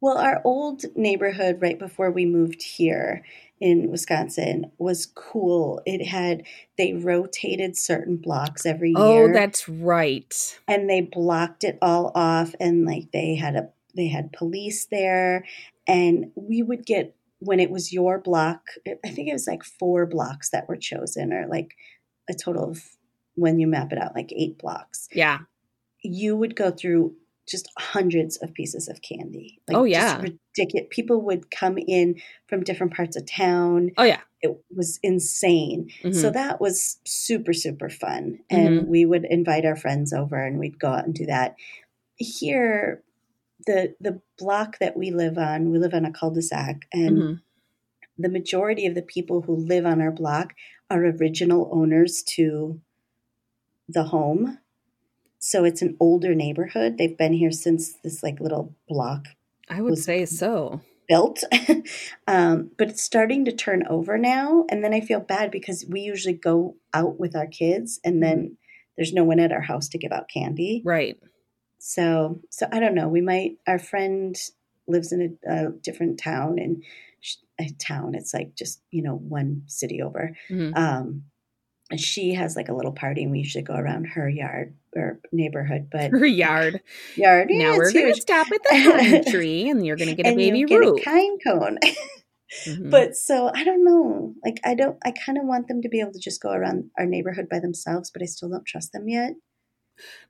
Well, 0.00 0.18
our 0.18 0.42
old 0.44 0.84
neighborhood 0.96 1.58
right 1.62 1.78
before 1.78 2.10
we 2.10 2.26
moved 2.26 2.62
here 2.62 3.24
in 3.60 3.90
Wisconsin 3.90 4.72
was 4.78 5.06
cool. 5.06 5.80
It 5.86 6.06
had 6.06 6.44
they 6.78 6.94
rotated 6.94 7.76
certain 7.76 8.16
blocks 8.16 8.66
every 8.66 8.92
Oh, 8.94 9.02
year 9.02 9.28
oh 9.28 9.32
that's 9.32 9.68
right. 9.68 10.60
and 10.68 10.88
they 10.88 11.00
blocked 11.02 11.64
it 11.64 11.78
all 11.82 12.12
off 12.14 12.54
and 12.60 12.84
like 12.86 13.10
they 13.12 13.34
had 13.34 13.56
a 13.56 13.68
they 13.94 14.08
had 14.08 14.32
police 14.32 14.86
there 14.86 15.44
and 15.88 16.30
we 16.34 16.62
would 16.62 16.84
get 16.86 17.14
when 17.40 17.58
it 17.60 17.70
was 17.70 17.92
your 17.92 18.18
block 18.20 18.62
i 19.04 19.08
think 19.08 19.28
it 19.28 19.32
was 19.32 19.46
like 19.46 19.64
four 19.64 20.06
blocks 20.06 20.50
that 20.50 20.68
were 20.68 20.76
chosen 20.76 21.32
or 21.32 21.46
like 21.48 21.74
a 22.30 22.34
total 22.34 22.70
of 22.70 22.82
when 23.34 23.58
you 23.58 23.66
map 23.66 23.92
it 23.92 23.98
out 23.98 24.14
like 24.14 24.32
eight 24.36 24.58
blocks 24.58 25.08
Yeah. 25.12 25.38
you 26.02 26.36
would 26.36 26.54
go 26.54 26.70
through 26.70 27.14
just 27.48 27.68
hundreds 27.76 28.36
of 28.36 28.54
pieces 28.54 28.88
of 28.88 29.02
candy 29.02 29.60
like 29.66 29.76
Oh, 29.76 29.84
just 29.86 29.90
yeah. 29.98 30.20
ridiculous 30.56 30.86
people 30.90 31.20
would 31.22 31.50
come 31.50 31.76
in 31.78 32.20
from 32.48 32.62
different 32.62 32.94
parts 32.94 33.16
of 33.16 33.26
town 33.26 33.90
Oh 33.96 34.04
yeah. 34.04 34.20
it 34.42 34.56
was 34.74 35.00
insane 35.02 35.90
Mhm. 36.04 36.14
so 36.14 36.30
that 36.30 36.60
was 36.60 36.98
super, 37.04 37.52
super 37.52 37.88
fun. 37.88 38.38
And 38.48 38.86
we 38.86 39.04
would 39.04 39.24
invite 39.24 39.64
our 39.64 39.74
friends 39.76 40.12
over 40.12 40.36
and 40.40 40.58
we'd 40.60 40.78
go 40.78 40.88
out 40.88 41.04
and 41.04 41.14
do 41.14 41.26
that. 41.26 41.56
Here, 42.16 43.02
the 43.66 43.94
the 44.00 44.20
block 44.38 44.78
that 44.78 44.96
we 44.96 45.10
live 45.10 45.38
on, 45.38 45.70
we 45.70 45.78
live 45.78 45.94
on 45.94 46.04
a 46.04 46.12
cul-de-sac, 46.12 46.86
and 46.92 47.18
Mhm. 47.18 47.40
the 48.18 48.28
majority 48.28 48.86
of 48.86 48.94
the 48.94 49.02
people 49.02 49.42
who 49.42 49.54
live 49.54 49.86
on 49.86 50.00
our 50.00 50.10
block 50.12 50.54
are 50.90 51.04
original 51.04 51.68
owners 51.72 52.22
to 52.22 52.80
the 53.88 54.04
home. 54.04 54.58
So 55.38 55.64
it's 55.64 55.82
an 55.82 55.96
older 55.98 56.34
neighborhood. 56.34 56.98
They've 56.98 57.16
been 57.16 57.32
here 57.32 57.50
since 57.50 57.94
this 57.94 58.22
like 58.22 58.40
little 58.40 58.74
block 58.88 59.26
I 59.68 59.80
would 59.80 59.98
say 59.98 60.24
so. 60.26 60.80
built. 61.08 61.42
um, 62.28 62.70
but 62.78 62.90
it's 62.90 63.02
starting 63.02 63.44
to 63.46 63.52
turn 63.52 63.84
over 63.88 64.16
now. 64.18 64.64
And 64.70 64.84
then 64.84 64.94
I 64.94 65.00
feel 65.00 65.20
bad 65.20 65.50
because 65.50 65.84
we 65.88 66.00
usually 66.00 66.34
go 66.34 66.76
out 66.94 67.18
with 67.18 67.34
our 67.34 67.46
kids 67.46 67.98
and 68.04 68.22
then 68.22 68.56
there's 68.96 69.12
no 69.12 69.24
one 69.24 69.40
at 69.40 69.52
our 69.52 69.62
house 69.62 69.88
to 69.90 69.98
give 69.98 70.12
out 70.12 70.28
candy. 70.28 70.80
Right. 70.84 71.18
So, 71.84 72.40
so 72.50 72.68
I 72.70 72.78
don't 72.78 72.94
know. 72.94 73.08
We 73.08 73.20
might, 73.20 73.56
our 73.66 73.78
friend 73.80 74.36
lives 74.86 75.10
in 75.12 75.36
a, 75.48 75.52
a 75.66 75.70
different 75.72 76.18
town 76.20 76.60
and 76.60 76.82
sh- 77.20 77.36
a 77.60 77.70
town, 77.70 78.14
it's 78.14 78.32
like 78.32 78.54
just, 78.54 78.80
you 78.92 79.02
know, 79.02 79.16
one 79.16 79.62
city 79.66 80.00
over. 80.00 80.36
Mhm. 80.48 80.76
Um, 80.76 81.24
and 81.90 82.00
she 82.00 82.34
has 82.34 82.54
like 82.54 82.68
a 82.68 82.72
little 82.74 82.92
party 82.92 83.24
and 83.24 83.32
we 83.32 83.40
usually 83.40 83.64
go 83.64 83.74
around 83.74 84.04
her 84.04 84.28
yard 84.28 84.74
or 84.94 85.18
neighborhood, 85.32 85.88
but 85.90 86.12
Her 86.12 86.24
yard. 86.24 86.80
yard, 87.16 87.50
yeah, 87.50 87.70
now 87.70 87.76
we're 87.76 87.92
going 87.92 88.14
to 88.14 88.20
stop 88.20 88.46
at 88.52 88.62
the 88.62 89.24
tree 89.30 89.68
and 89.68 89.84
you're 89.84 89.96
going 89.96 90.08
to 90.08 90.14
get 90.14 90.26
a 90.26 90.28
and 90.28 90.36
baby 90.38 90.60
you 90.60 90.68
get 90.68 90.78
root. 90.78 91.00
a 91.00 91.02
kind 91.04 91.40
cone. 91.44 91.78
Mhm. 92.68 92.90
But 92.90 93.16
so 93.16 93.50
I 93.54 93.64
don't 93.64 93.82
know. 93.82 94.34
Like 94.44 94.60
I 94.62 94.74
don't 94.74 94.98
I 95.06 95.10
kind 95.12 95.38
of 95.38 95.44
want 95.46 95.68
them 95.68 95.80
to 95.80 95.88
be 95.88 96.00
able 96.00 96.12
to 96.12 96.18
just 96.18 96.42
go 96.42 96.50
around 96.52 96.90
our 96.98 97.06
neighborhood 97.06 97.48
by 97.50 97.60
themselves, 97.60 98.10
but 98.12 98.20
I 98.20 98.26
still 98.26 98.50
don't 98.50 98.66
trust 98.66 98.92
them 98.92 99.08
yet. 99.08 99.32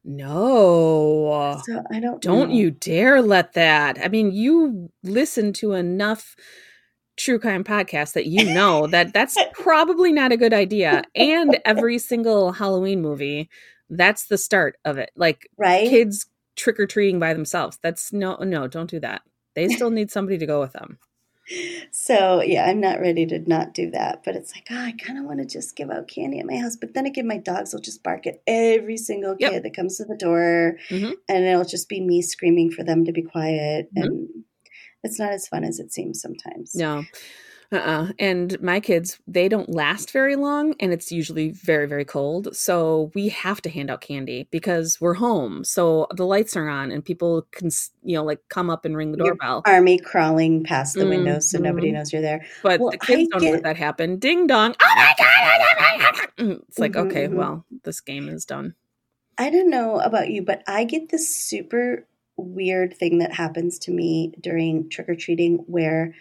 No. 0.04 1.60
So 1.64 1.82
I 1.90 2.00
don't 2.00 2.20
Don't 2.20 2.50
know. 2.50 2.54
you 2.54 2.70
dare 2.70 3.22
let 3.22 3.52
that. 3.54 3.98
I 4.02 4.08
mean, 4.08 4.32
you 4.32 4.90
listen 5.02 5.52
to 5.54 5.72
enough 5.72 6.36
true 7.16 7.38
crime 7.38 7.62
podcasts 7.62 8.14
that 8.14 8.26
you 8.26 8.52
know 8.54 8.86
that 8.88 9.12
that's 9.12 9.38
probably 9.52 10.12
not 10.12 10.32
a 10.32 10.36
good 10.36 10.52
idea. 10.52 11.02
And 11.14 11.58
every 11.64 11.98
single 11.98 12.52
Halloween 12.52 13.00
movie, 13.02 13.48
that's 13.90 14.26
the 14.26 14.38
start 14.38 14.76
of 14.84 14.98
it. 14.98 15.10
Like 15.16 15.48
right? 15.56 15.88
kids 15.88 16.26
trick 16.56 16.78
or 16.80 16.86
treating 16.86 17.18
by 17.18 17.34
themselves. 17.34 17.78
That's 17.82 18.12
no, 18.12 18.36
no, 18.36 18.66
don't 18.66 18.90
do 18.90 19.00
that. 19.00 19.22
They 19.54 19.68
still 19.68 19.90
need 19.90 20.10
somebody 20.10 20.38
to 20.38 20.46
go 20.46 20.60
with 20.60 20.72
them. 20.72 20.98
So 21.90 22.42
yeah, 22.42 22.66
I'm 22.66 22.80
not 22.80 23.00
ready 23.00 23.26
to 23.26 23.38
not 23.48 23.74
do 23.74 23.90
that. 23.90 24.22
But 24.24 24.36
it's 24.36 24.54
like, 24.54 24.68
oh, 24.70 24.76
I 24.78 24.92
kind 24.92 25.18
of 25.18 25.24
want 25.24 25.40
to 25.40 25.46
just 25.46 25.76
give 25.76 25.90
out 25.90 26.08
candy 26.08 26.38
at 26.38 26.46
my 26.46 26.56
house. 26.56 26.76
But 26.76 26.94
then 26.94 27.06
again, 27.06 27.26
my 27.26 27.38
dogs 27.38 27.72
will 27.72 27.80
just 27.80 28.02
bark 28.02 28.26
at 28.26 28.42
every 28.46 28.96
single 28.96 29.36
Yep. 29.38 29.50
kid 29.52 29.62
that 29.64 29.74
comes 29.76 29.96
to 29.98 30.04
the 30.04 30.16
door, 30.16 30.78
Mhm. 30.90 31.14
and 31.28 31.44
it'll 31.44 31.64
just 31.64 31.88
be 31.88 32.00
me 32.00 32.22
screaming 32.22 32.70
for 32.70 32.82
them 32.84 33.04
to 33.04 33.12
be 33.12 33.22
quiet, 33.22 33.88
Mhm. 33.94 34.02
and 34.02 34.28
it's 35.02 35.18
not 35.18 35.32
as 35.32 35.48
fun 35.48 35.64
as 35.64 35.78
it 35.80 35.92
seems 35.92 36.20
sometimes. 36.20 36.74
No. 36.74 37.04
Uh-uh. 37.72 38.12
And 38.18 38.60
my 38.60 38.80
kids, 38.80 39.18
they 39.26 39.48
don't 39.48 39.70
last 39.70 40.10
very 40.10 40.36
long 40.36 40.74
and 40.78 40.92
it's 40.92 41.10
usually 41.10 41.50
very, 41.52 41.86
very 41.88 42.04
cold. 42.04 42.54
So 42.54 43.10
we 43.14 43.30
have 43.30 43.62
to 43.62 43.70
hand 43.70 43.90
out 43.90 44.02
candy 44.02 44.46
because 44.50 45.00
we're 45.00 45.14
home. 45.14 45.64
So 45.64 46.06
the 46.14 46.26
lights 46.26 46.54
are 46.56 46.68
on 46.68 46.90
and 46.90 47.02
people 47.04 47.46
can, 47.50 47.70
you 48.04 48.14
know, 48.16 48.24
like 48.24 48.40
come 48.50 48.68
up 48.68 48.84
and 48.84 48.94
ring 48.96 49.12
the 49.12 49.18
Your 49.18 49.28
doorbell. 49.28 49.62
Army 49.64 49.98
crawling 49.98 50.64
past 50.64 50.94
the 50.94 51.06
windows 51.06 51.50
so 51.50 51.58
nobody 51.58 51.90
Mhm. 51.90 51.94
knows 51.94 52.12
you're 52.12 52.20
there. 52.22 52.44
But 52.62 52.78
well, 52.80 52.90
the 52.90 52.98
kids 52.98 53.30
I 53.32 53.38
don't 53.38 53.40
get- 53.40 53.52
let 53.54 53.62
that 53.62 53.76
happen. 53.78 54.18
Ding 54.18 54.46
dong. 54.46 54.74
Oh 54.82 54.92
my 54.96 55.14
God. 55.18 55.28
It's 56.68 56.78
like, 56.78 56.92
Mhm, 56.92 57.06
okay, 57.06 57.26
mhm. 57.28 57.34
well, 57.34 57.64
this 57.84 58.00
game 58.00 58.28
is 58.28 58.44
done. 58.44 58.74
I 59.38 59.48
don't 59.50 59.70
know 59.70 59.98
about 60.00 60.28
you, 60.30 60.42
but 60.42 60.62
I 60.66 60.84
get 60.84 61.08
this 61.10 61.34
super 61.34 62.06
weird 62.36 62.94
thing 62.96 63.18
that 63.18 63.32
happens 63.32 63.78
to 63.80 63.90
me 63.92 64.32
during 64.40 64.88
trick 64.88 65.08
or 65.08 65.14
treating 65.14 65.58
where 65.68 66.14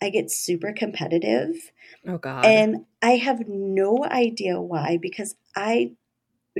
I 0.00 0.10
get 0.10 0.30
super 0.30 0.72
competitive. 0.72 1.54
Oh 2.06 2.18
God. 2.18 2.44
And 2.44 2.84
I 3.02 3.12
have 3.16 3.48
no 3.48 4.04
idea 4.04 4.60
why 4.60 4.98
because 5.00 5.34
I 5.56 5.92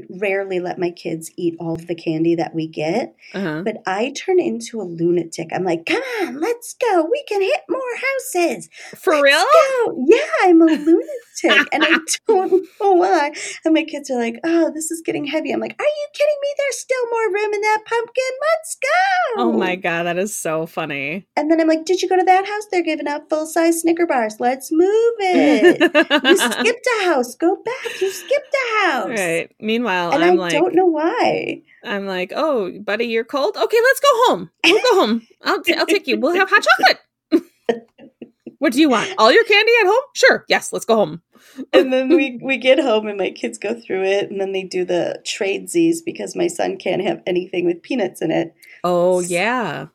rarely 0.08 0.60
let 0.60 0.78
my 0.78 0.90
kids 0.90 1.30
eat 1.36 1.54
all 1.58 1.74
of 1.74 1.86
the 1.86 1.94
candy 1.94 2.34
that 2.36 2.54
we 2.54 2.66
get, 2.66 3.14
uh-huh. 3.34 3.62
but 3.64 3.76
I 3.86 4.12
turn 4.16 4.40
into 4.40 4.80
a 4.80 4.84
lunatic. 4.84 5.48
I'm 5.52 5.64
like, 5.64 5.86
come 5.86 6.02
on, 6.22 6.40
let's 6.40 6.74
go. 6.74 7.06
We 7.10 7.24
can 7.28 7.40
hit 7.42 7.60
more 7.68 7.80
houses. 7.96 8.68
For 8.96 9.14
Let's 9.14 9.24
real? 9.24 9.44
go. 9.44 10.04
Yeah, 10.06 10.26
I'm 10.42 10.62
a 10.62 10.66
lunatic 10.66 11.68
and 11.72 11.84
I 11.84 11.98
don't 12.26 12.52
know 12.80 12.92
why. 12.92 13.32
And 13.64 13.74
my 13.74 13.84
kids 13.84 14.10
are 14.10 14.18
like, 14.18 14.36
oh, 14.44 14.70
this 14.74 14.90
is 14.90 15.02
getting 15.04 15.24
heavy. 15.24 15.52
I'm 15.52 15.60
like, 15.60 15.76
are 15.78 15.84
you 15.84 16.06
kidding 16.14 16.36
me? 16.42 16.48
There's 16.58 16.78
still 16.78 17.10
more 17.10 17.32
room 17.32 17.54
in 17.54 17.60
that 17.60 17.82
pumpkin. 17.86 18.24
Let's 18.40 18.76
go. 18.82 19.42
Oh 19.42 19.52
my 19.52 19.76
God. 19.76 20.04
That 20.04 20.18
is 20.18 20.34
so 20.34 20.66
funny. 20.66 21.26
And 21.36 21.50
then 21.50 21.60
I'm 21.60 21.68
like, 21.68 21.84
did 21.84 22.02
you 22.02 22.08
go 22.08 22.16
to 22.16 22.24
that 22.24 22.46
house? 22.46 22.66
They're 22.70 22.82
giving 22.82 23.08
out 23.08 23.28
full 23.28 23.46
size 23.46 23.80
Snicker 23.82 24.06
bars. 24.06 24.36
Let's 24.40 24.70
move 24.72 25.14
it. 25.18 25.80
you 25.80 26.36
skipped 26.36 26.88
a 27.00 27.04
house. 27.04 27.34
Go 27.34 27.56
back. 27.64 28.00
You 28.00 28.10
skipped 28.10 28.54
a 28.54 28.86
house. 28.86 29.08
Right. 29.08 29.50
Meanwhile, 29.60 29.88
And 29.88 30.25
I'm 30.25 30.33
I 30.33 30.42
like, 30.42 30.52
don't 30.52 30.75
know 30.75 30.87
why. 30.87 31.62
I'm 31.85 32.07
like, 32.07 32.33
oh, 32.35 32.78
buddy, 32.80 33.07
you're 33.07 33.25
cold. 33.25 33.57
Okay, 33.57 33.78
let's 33.83 34.00
go 34.00 34.09
home. 34.26 34.50
We'll 34.64 34.83
go 34.83 35.00
home. 35.00 35.26
I'll, 35.42 35.62
t- 35.62 35.75
I'll 35.75 35.87
take 35.87 36.07
you. 36.07 36.18
We'll 36.18 36.35
have 36.35 36.50
hot 36.50 36.64
chocolate. 36.64 37.87
what 38.59 38.73
do 38.73 38.80
you 38.80 38.88
want? 38.88 39.12
All 39.18 39.33
your 39.33 39.45
candy 39.45 39.73
at 39.80 39.87
home? 39.87 40.02
Sure. 40.14 40.45
Yes. 40.49 40.73
Let's 40.73 40.85
go 40.85 40.97
home. 40.97 41.23
And 41.73 41.92
then 41.92 42.09
we, 42.09 42.38
we 42.42 42.57
get 42.57 42.78
home 42.78 43.07
and 43.07 43.18
my 43.18 43.30
kids 43.30 43.59
go 43.59 43.80
through 43.80 44.04
it 44.04 44.30
and 44.30 44.40
then 44.40 44.52
they 44.52 44.64
do 44.64 44.85
the 44.85 45.23
tradesies 45.25 45.99
because 46.04 46.37
my 46.37 46.47
son 46.47 46.76
can't 46.76 47.02
have 47.02 47.23
anything 47.26 47.64
with 47.64 47.83
peanuts 47.83 48.21
in 48.23 48.30
it. 48.30 48.54
Oh 48.85 49.21
yeah. 49.21 49.87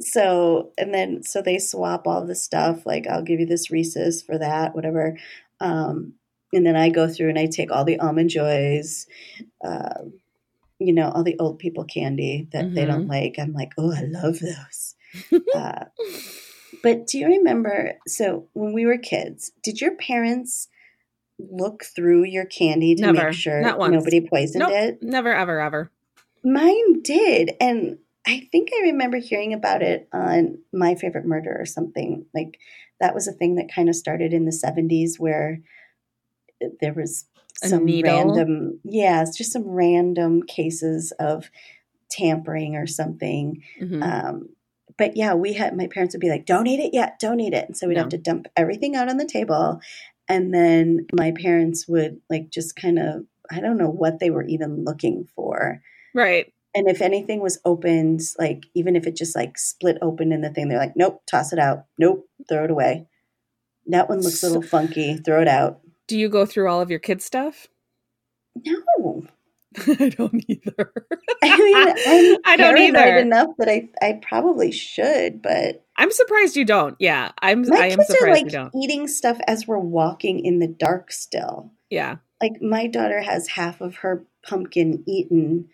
So 0.00 0.72
and 0.78 0.94
then 0.94 1.22
so 1.22 1.42
they 1.42 1.58
swap 1.58 2.06
all 2.06 2.24
the 2.24 2.34
stuff 2.34 2.86
like 2.86 3.06
I'll 3.06 3.22
give 3.22 3.40
you 3.40 3.46
this 3.46 3.70
Reese's 3.70 4.22
for 4.22 4.38
that, 4.38 4.74
whatever. 4.74 5.18
Um, 5.60 6.14
and 6.52 6.66
then 6.66 6.76
I 6.76 6.88
go 6.88 7.08
through 7.08 7.28
and 7.30 7.38
I 7.38 7.46
take 7.46 7.70
all 7.70 7.84
the 7.84 7.98
almond 7.98 8.30
joys, 8.30 9.06
uh, 9.64 10.02
you 10.78 10.92
know, 10.92 11.10
all 11.10 11.22
the 11.22 11.38
old 11.38 11.58
people 11.58 11.84
candy 11.84 12.48
that 12.52 12.74
they 12.74 12.86
don't 12.86 13.06
like. 13.06 13.36
I'm 13.38 13.52
like, 13.52 13.72
oh, 13.78 13.92
I 13.94 14.02
love 14.02 14.38
those. 14.40 14.94
uh, 15.54 15.84
but 16.82 17.06
do 17.06 17.18
you 17.18 17.26
remember? 17.26 17.94
So 18.06 18.48
when 18.54 18.72
we 18.72 18.86
were 18.86 18.98
kids, 18.98 19.52
did 19.62 19.80
your 19.80 19.94
parents 19.96 20.68
look 21.38 21.84
through 21.84 22.24
your 22.24 22.44
candy 22.46 22.94
to 22.94 23.02
Never. 23.02 23.24
make 23.24 23.32
sure 23.34 23.60
nobody 23.60 24.26
poisoned 24.26 24.60
Nope. 24.60 24.72
it? 24.72 25.02
Never, 25.02 25.34
ever, 25.34 25.60
ever. 25.60 25.90
Mine 26.44 27.02
did. 27.02 27.52
And 27.60 27.98
I 28.26 28.48
think 28.52 28.70
I 28.74 28.82
remember 28.84 29.18
hearing 29.18 29.52
about 29.52 29.82
it 29.82 30.08
on 30.12 30.58
My 30.72 30.94
Favorite 30.94 31.26
Murder 31.26 31.56
or 31.58 31.66
something. 31.66 32.26
Like 32.34 32.58
that 33.00 33.14
was 33.14 33.26
a 33.28 33.32
thing 33.32 33.56
that 33.56 33.72
kind 33.74 33.88
of 33.88 33.96
started 33.96 34.32
in 34.32 34.44
the 34.44 34.50
70s 34.50 35.18
where 35.18 35.60
there 36.80 36.92
was 36.94 37.26
some 37.56 37.84
random, 38.04 38.80
yeah, 38.84 39.22
it's 39.22 39.36
just 39.36 39.52
some 39.52 39.68
random 39.68 40.42
cases 40.42 41.12
of 41.18 41.50
tampering 42.10 42.76
or 42.76 42.86
something. 42.86 43.62
Mhm. 43.80 44.02
Um, 44.02 44.48
but 44.96 45.16
yeah, 45.16 45.34
we 45.34 45.52
had 45.54 45.76
my 45.76 45.86
parents 45.86 46.14
would 46.14 46.20
be 46.20 46.28
like, 46.30 46.46
"Don't 46.46 46.66
eat 46.66 46.80
it 46.80 46.92
yet, 46.94 47.18
don't 47.18 47.40
eat 47.40 47.54
it," 47.54 47.66
and 47.68 47.76
so 47.76 47.86
we'd 47.88 47.94
No. 47.94 48.00
have 48.00 48.10
to 48.10 48.18
dump 48.18 48.48
everything 48.56 48.96
out 48.96 49.08
on 49.08 49.16
the 49.18 49.24
table, 49.26 49.80
and 50.28 50.52
then 50.54 51.06
my 51.12 51.32
parents 51.32 51.86
would 51.88 52.20
like 52.28 52.50
just 52.50 52.76
kind 52.76 52.98
of 52.98 53.24
I 53.50 53.60
don't 53.60 53.78
know 53.78 53.90
what 53.90 54.20
they 54.20 54.30
were 54.30 54.44
even 54.44 54.84
looking 54.84 55.26
for, 55.34 55.82
right. 56.14 56.52
and 56.74 56.88
if 56.88 57.00
anything 57.02 57.40
was 57.40 57.58
opened, 57.64 58.20
like 58.38 58.64
even 58.74 58.94
if 58.94 59.06
it 59.06 59.16
just 59.16 59.34
like 59.34 59.58
split 59.58 59.98
open 60.02 60.32
in 60.32 60.40
the 60.40 60.50
thing, 60.50 60.68
they're 60.68 60.78
like, 60.78 60.96
"Nope, 60.96 61.22
toss 61.26 61.52
it 61.52 61.58
out. 61.58 61.86
Nope, 61.98 62.28
throw 62.48 62.64
it 62.64 62.70
away. 62.70 63.06
That 63.86 64.08
one 64.08 64.20
looks 64.20 64.42
a 64.42 64.46
little 64.48 64.62
funky. 64.62 65.16
Throw 65.16 65.40
it 65.42 65.48
out." 65.48 65.80
Do 66.10 66.18
you 66.18 66.28
go 66.28 66.44
through 66.44 66.68
all 66.68 66.80
of 66.80 66.90
your 66.90 66.98
kids' 66.98 67.24
stuff? 67.24 67.68
No, 68.66 69.26
I 69.86 70.08
don't 70.08 70.44
either. 70.48 70.92
I 71.40 71.56
mean 71.56 71.76
I'm 71.86 72.36
I 72.44 72.56
don't 72.56 72.74
paranoid 72.74 72.96
either. 72.96 73.16
enough 73.18 73.50
that 73.58 73.68
I 73.68 73.88
I 74.02 74.18
probably 74.20 74.72
should, 74.72 75.40
but 75.40 75.86
I'm 75.96 76.10
surprised 76.10 76.56
you 76.56 76.64
don't. 76.64 76.96
Yeah, 76.98 77.30
I'm. 77.40 77.62
My 77.68 77.76
I 77.76 77.86
am 77.90 77.98
kids 78.00 78.16
are 78.20 78.28
like 78.28 78.52
eating 78.74 79.06
stuff 79.06 79.38
as 79.46 79.68
we're 79.68 79.78
walking 79.78 80.44
in 80.44 80.58
the 80.58 80.66
dark 80.66 81.12
still. 81.12 81.70
Yeah. 81.90 82.16
Like 82.42 82.60
my 82.60 82.88
daughter 82.88 83.20
has 83.20 83.46
half 83.46 83.80
of 83.80 83.94
her 83.98 84.24
pumpkin 84.44 85.04
eaten 85.06 85.68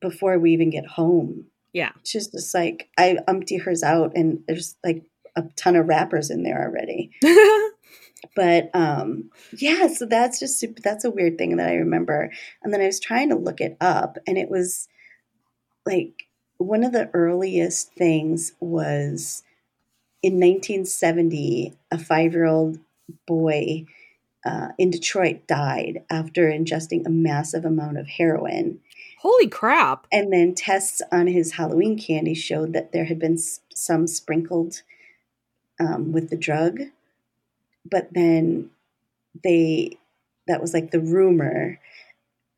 before 0.00 0.36
we 0.40 0.52
even 0.52 0.70
get 0.70 0.84
home. 0.84 1.44
Yeah. 1.72 1.92
She's 2.02 2.26
just 2.26 2.52
like 2.56 2.88
I 2.98 3.18
empty 3.28 3.58
hers 3.58 3.84
out 3.84 4.16
and 4.16 4.40
there's 4.48 4.74
like 4.82 5.04
a 5.36 5.44
ton 5.54 5.76
of 5.76 5.86
wrappers 5.86 6.28
in 6.28 6.42
there 6.42 6.60
already. 6.60 7.12
But 8.34 8.70
um 8.74 9.30
yeah, 9.56 9.88
so 9.88 10.06
that's 10.06 10.40
just 10.40 10.58
super 10.58 10.80
that's 10.80 11.04
a 11.04 11.10
weird 11.10 11.38
thing 11.38 11.56
that 11.56 11.68
I 11.68 11.74
remember. 11.74 12.32
And 12.62 12.72
then 12.72 12.80
I 12.80 12.86
was 12.86 13.00
trying 13.00 13.28
to 13.30 13.36
look 13.36 13.60
it 13.60 13.76
up 13.80 14.18
and 14.26 14.38
it 14.38 14.50
was 14.50 14.88
like 15.84 16.26
one 16.58 16.84
of 16.84 16.92
the 16.92 17.10
earliest 17.12 17.92
things 17.92 18.52
was 18.60 19.42
in 20.22 20.34
1970 20.34 21.74
a 21.92 21.96
5-year-old 21.96 22.78
boy 23.26 23.86
uh, 24.44 24.68
in 24.78 24.90
Detroit 24.90 25.46
died 25.46 26.02
after 26.08 26.48
ingesting 26.48 27.04
a 27.04 27.10
massive 27.10 27.64
amount 27.64 27.98
of 27.98 28.06
heroin. 28.06 28.80
Holy 29.18 29.48
crap. 29.48 30.06
And 30.12 30.32
then 30.32 30.54
tests 30.54 31.02
on 31.10 31.26
his 31.26 31.52
Halloween 31.52 31.98
candy 31.98 32.34
showed 32.34 32.72
that 32.72 32.92
there 32.92 33.06
had 33.06 33.18
been 33.18 33.38
some 33.74 34.06
sprinkled 34.06 34.82
um, 35.80 36.12
with 36.12 36.30
the 36.30 36.36
drug. 36.36 36.80
But 37.90 38.08
then 38.12 38.70
they, 39.44 39.98
that 40.46 40.60
was 40.60 40.72
like 40.74 40.90
the 40.90 41.00
rumor. 41.00 41.78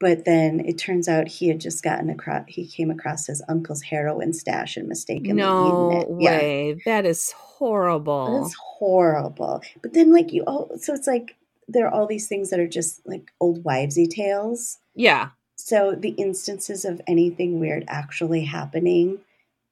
But 0.01 0.25
then 0.25 0.61
it 0.65 0.79
turns 0.79 1.09
out 1.09 1.27
he 1.27 1.49
had 1.49 1.61
just 1.61 1.83
gotten 1.83 2.09
across, 2.09 2.45
he 2.47 2.67
came 2.69 2.91
across 2.91 3.27
his 3.27 3.43
uncle's 3.49 3.83
heroin 3.83 4.33
stash 4.33 4.77
and 4.77 4.89
mistakenly 4.89 5.33
No 5.43 5.67
eaten 5.67 5.91
it. 6.03 6.23
Yeah. 6.23 6.39
way. 6.39 6.83
That 6.85 7.05
is 7.05 7.33
horrible. 7.33 8.43
That's 8.43 8.55
horrible. 8.55 9.61
But 9.83 9.95
then, 9.95 10.13
like, 10.13 10.33
you, 10.33 10.45
oh, 10.47 10.71
so 10.77 10.95
it's 10.95 11.09
like 11.09 11.35
there 11.67 11.87
are 11.87 11.93
all 11.93 12.07
these 12.07 12.29
things 12.29 12.51
that 12.51 12.61
are 12.61 12.69
just 12.69 13.05
like 13.07 13.33
old 13.41 13.65
wivesy 13.65 14.09
tales. 14.09 14.79
yeah. 14.95 15.31
So 15.61 15.97
the 15.99 16.11
instances 16.11 16.85
of 16.85 17.01
anything 17.09 17.59
weird 17.59 17.85
actually 17.89 18.45
happening 18.45 19.19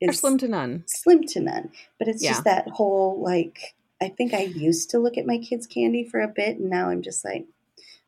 is 0.00 0.18
slim 0.18 0.36
to 0.38 0.48
none. 0.48 0.82
slim 0.86 1.22
to 1.28 1.40
none. 1.40 1.70
But 2.00 2.08
it's 2.08 2.22
Yeah. 2.25 2.32
just 2.32 2.44
that 2.44 2.66
whole 2.70 3.22
like 3.22 3.75
I 4.00 4.09
think 4.09 4.35
I 4.35 4.43
used 4.43 4.91
to 4.91 4.99
look 4.99 5.17
at 5.17 5.26
my 5.26 5.38
kids' 5.38 5.67
candy 5.67 6.05
for 6.05 6.21
a 6.21 6.29
bit, 6.29 6.59
and 6.59 6.69
now 6.69 6.91
I'm 6.91 7.03
just 7.03 7.25
like, 7.25 7.47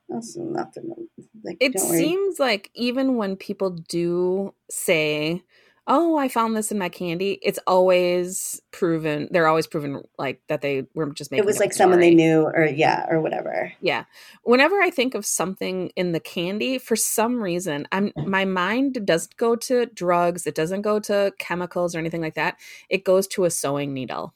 that's 0.09 0.37
nothing. 0.37 1.09
Like, 1.43 1.59
It 1.61 1.79
seems 1.79 2.39
like 2.39 2.71
even 2.75 3.17
when 3.17 3.37
people 3.37 3.71
do 3.71 4.55
say, 4.71 5.43
"Oh, 5.87 6.17
I 6.17 6.29
found 6.29 6.57
this 6.57 6.73
in 6.73 6.79
my 6.79 6.89
candy," 6.89 7.39
it's 7.43 7.59
always 7.67 8.61
proven. 8.71 9.29
They're 9.31 9.47
always 9.47 9.67
proven 9.67 10.03
like 10.19 10.41
that 10.49 10.63
they 10.63 10.87
were 10.95 11.11
just 11.11 11.31
making. 11.31 11.45
It 11.45 11.47
was 11.47 11.59
like 11.59 11.75
someone 11.75 12.01
they 12.01 12.15
knew, 12.15 12.43
or 12.43 12.65
yeah, 12.65 13.07
or 13.11 13.21
whatever. 13.21 13.73
Yeah. 13.81 14.05
Whenever 14.45 14.81
I 14.81 14.91
think 14.91 15.15
of 15.15 15.27
something 15.27 15.91
in 15.95 16.13
the 16.13 16.21
candy, 16.21 16.79
for 16.79 16.97
some 16.97 17.43
reason, 17.43 17.87
I'm 17.93 18.11
mm. 18.13 18.27
my 18.27 18.47
mind 18.47 19.07
doesn't 19.07 19.37
go 19.37 19.57
to 19.57 19.87
drugs. 19.87 20.47
It 20.47 20.55
doesn't 20.55 20.83
go 20.83 21.01
to 21.01 21.35
chemicals 21.39 21.95
or 21.95 21.99
anything 21.99 22.23
like 22.23 22.35
that. 22.35 22.57
It 22.89 23.05
goes 23.05 23.27
to 23.29 23.45
a 23.45 23.51
sewing 23.51 23.93
needle. 23.93 24.35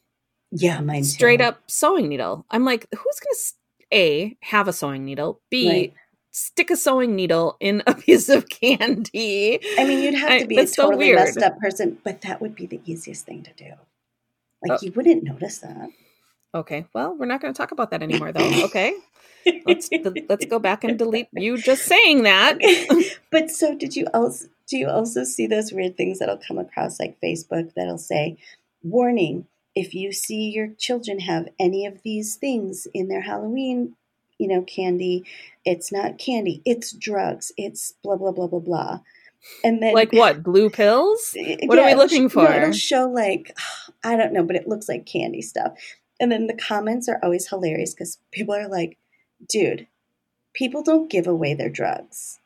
Yeah, 0.52 0.80
mine 0.80 1.04
Straight 1.04 1.38
too. 1.40 1.46
up 1.46 1.62
sewing 1.66 2.08
needle. 2.08 2.44
I'm 2.50 2.64
like, 2.64 2.86
who's 2.92 3.20
gonna 3.20 3.36
a 3.92 4.36
have 4.42 4.68
a 4.68 4.72
sewing 4.72 5.04
needle? 5.04 5.40
B 5.50 5.68
Right. 5.68 5.94
stick 6.30 6.70
a 6.70 6.76
sewing 6.76 7.16
needle 7.16 7.56
in 7.60 7.82
a 7.86 7.94
piece 8.06 8.28
of 8.28 8.48
candy. 8.48 9.58
I 9.78 9.84
mean, 9.84 10.02
you'd 10.02 10.14
have 10.14 10.40
to 10.42 10.46
be 10.46 10.56
a 10.56 10.60
that's 10.60 10.74
so 10.74 10.84
totally 10.84 11.06
weird. 11.06 11.18
messed 11.20 11.38
up 11.38 11.58
person, 11.58 11.98
but 12.04 12.20
that 12.22 12.40
would 12.40 12.54
be 12.54 12.66
the 12.66 12.80
easiest 12.84 13.24
thing 13.26 13.42
to 13.44 13.52
do. 13.54 13.72
Like 14.66 14.72
Oh. 14.72 14.78
you 14.86 14.92
wouldn't 14.92 15.24
notice 15.24 15.58
that. 15.58 15.88
Okay, 16.54 16.84
well, 16.94 17.16
we're 17.18 17.24
not 17.26 17.40
going 17.40 17.52
to 17.52 17.56
talk 17.56 17.72
about 17.72 17.90
that 17.92 18.02
anymore, 18.02 18.30
though. 18.30 18.50
Okay, 18.64 18.92
let's 19.66 19.88
let's 20.28 20.44
go 20.44 20.58
back 20.58 20.84
and 20.84 20.98
delete 20.98 21.28
you 21.32 21.56
just 21.56 21.84
saying 21.84 22.24
that. 22.24 22.58
but 23.30 23.50
so 23.50 23.74
did 23.74 23.96
you 23.96 24.06
also 24.12 24.46
do 24.68 24.76
you 24.76 24.86
also 24.88 25.24
see 25.24 25.46
those 25.46 25.72
weird 25.72 25.96
things 25.96 26.18
that'll 26.18 26.36
come 26.36 26.58
across 26.58 27.00
like 27.00 27.18
Facebook 27.22 27.72
that'll 27.74 27.96
say, 27.98 28.36
warning, 28.82 29.46
if 29.74 29.94
you 29.94 30.12
see 30.12 30.50
your 30.50 30.68
children 30.78 31.20
have 31.20 31.48
any 31.58 31.86
of 31.86 32.02
these 32.02 32.36
things 32.36 32.86
in 32.92 33.08
their 33.08 33.22
Halloween, 33.22 33.94
you 34.38 34.48
know, 34.48 34.62
candy, 34.62 35.24
it's 35.64 35.92
not 35.92 36.18
candy, 36.18 36.62
it's 36.64 36.92
drugs, 36.92 37.52
it's 37.56 37.94
blah 38.02 38.16
blah 38.16 38.32
blah 38.32 38.46
blah 38.46 38.60
blah. 38.60 39.00
And 39.64 39.82
then 39.82 39.94
Like 39.94 40.12
what? 40.12 40.42
Blue 40.42 40.70
pills? 40.70 41.34
What 41.64 41.78
are 41.78 41.86
we 41.86 41.94
looking 41.94 42.28
sh- 42.28 42.34
no, 42.34 42.46
for? 42.46 42.52
it'll 42.52 42.72
show 42.72 43.08
like 43.08 43.56
I 44.04 44.16
don't 44.16 44.32
know, 44.32 44.44
but 44.44 44.56
it 44.56 44.68
looks 44.68 44.88
like 44.88 45.06
candy 45.06 45.42
stuff. 45.42 45.72
And 46.20 46.30
then 46.30 46.46
the 46.46 46.54
comments 46.54 47.08
are 47.08 47.18
always 47.22 47.48
hilarious 47.48 47.94
because 47.94 48.18
people 48.30 48.54
are 48.54 48.68
like, 48.68 48.96
"Dude, 49.48 49.88
people 50.54 50.82
don't 50.82 51.10
give 51.10 51.26
away 51.26 51.54
their 51.54 51.68
drugs. 51.70 52.38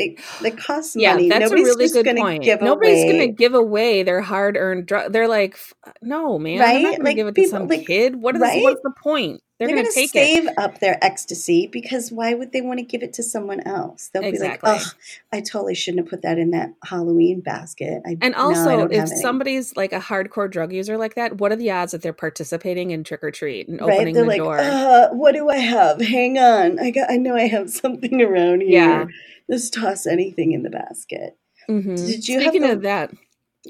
It, 0.00 0.20
it 0.44 0.56
costs 0.56 0.94
Yeah, 0.96 1.14
money. 1.14 1.28
that's 1.28 1.50
Nobody's 1.50 1.66
a 1.66 1.70
really 1.76 1.88
good 1.90 2.04
gonna 2.04 2.20
point. 2.20 2.46
Nobody's 2.62 3.02
away." 3.02 3.12
going 3.12 3.28
to 3.28 3.34
give 3.34 3.54
away 3.54 4.04
their 4.04 4.20
hard-earned 4.20 4.86
drug. 4.86 5.12
They're 5.12 5.26
like, 5.28 5.58
no, 6.00 6.38
man, 6.38 6.60
I'm 6.60 6.60
not 6.60 6.66
Right? 6.66 6.82
going 6.82 6.96
to 6.98 7.02
Like, 7.04 7.16
give 7.16 7.26
it 7.26 7.30
to 7.30 7.34
people- 7.42 7.50
some 7.58 7.66
like, 7.68 7.86
kid. 7.86 8.14
What 8.16 8.36
is 8.36 8.40
right? 8.40 8.62
what's 8.62 8.80
the 8.82 8.92
point? 9.02 9.42
They're, 9.58 9.66
They're, 9.66 9.76
going 9.78 9.88
to 9.88 9.92
take 9.92 10.14
it. 10.14 10.36
save 10.36 10.48
up 10.56 10.78
their 10.78 11.04
ecstasy 11.04 11.66
because 11.66 12.12
why 12.12 12.32
would 12.32 12.52
they 12.52 12.60
want 12.60 12.78
to 12.78 12.84
give 12.84 13.02
it 13.02 13.14
to 13.14 13.24
someone 13.24 13.58
else? 13.66 14.08
They'll 14.14 14.22
Exactly. 14.22 14.70
be 14.70 14.72
like, 14.76 14.82
"Oh, 14.86 14.92
I 15.32 15.40
totally 15.40 15.74
shouldn't 15.74 16.04
have 16.04 16.10
put 16.10 16.22
that 16.22 16.38
in 16.38 16.52
that 16.52 16.74
Halloween 16.84 17.40
basket." 17.40 18.02
I, 18.06 18.16
And 18.20 18.34
no, 18.34 18.38
also, 18.38 18.64
don't 18.76 18.92
if 18.92 18.98
have 19.00 19.10
any." 19.10 19.20
somebody's 19.20 19.74
like 19.76 19.92
a 19.92 19.98
hardcore 19.98 20.48
drug 20.48 20.72
user 20.72 20.96
like 20.96 21.16
that, 21.16 21.38
what 21.38 21.50
are 21.50 21.56
the 21.56 21.72
odds 21.72 21.90
that 21.90 22.02
they're 22.02 22.12
participating 22.12 22.92
in 22.92 23.02
trick 23.02 23.24
or 23.24 23.32
treat 23.32 23.66
and 23.66 23.80
right, 23.80 23.94
opening 23.96 24.14
they're 24.14 24.22
the 24.22 24.28
like, 24.28 24.38
door? 24.38 24.60
uh, 24.60 25.08
"What 25.08 25.32
do 25.34 25.48
I 25.48 25.56
have? 25.56 26.00
Hang 26.00 26.38
on, 26.38 26.78
I 26.78 26.92
got. 26.92 27.10
I 27.10 27.16
know 27.16 27.34
I 27.34 27.48
have 27.48 27.68
something 27.82 28.22
around 28.22 28.60
here. 28.60 28.70
Yeah. 28.70 29.04
Just 29.50 29.74
toss 29.74 30.06
anything 30.06 30.52
in 30.52 30.62
the 30.62 30.70
basket." 30.70 31.36
Mhm. 31.68 31.96
Did 31.96 32.28
you 32.28 32.40
have 32.40 32.44
Speaking 32.52 32.62
the- 32.68 32.72
of 32.74 32.82
that, 32.82 33.12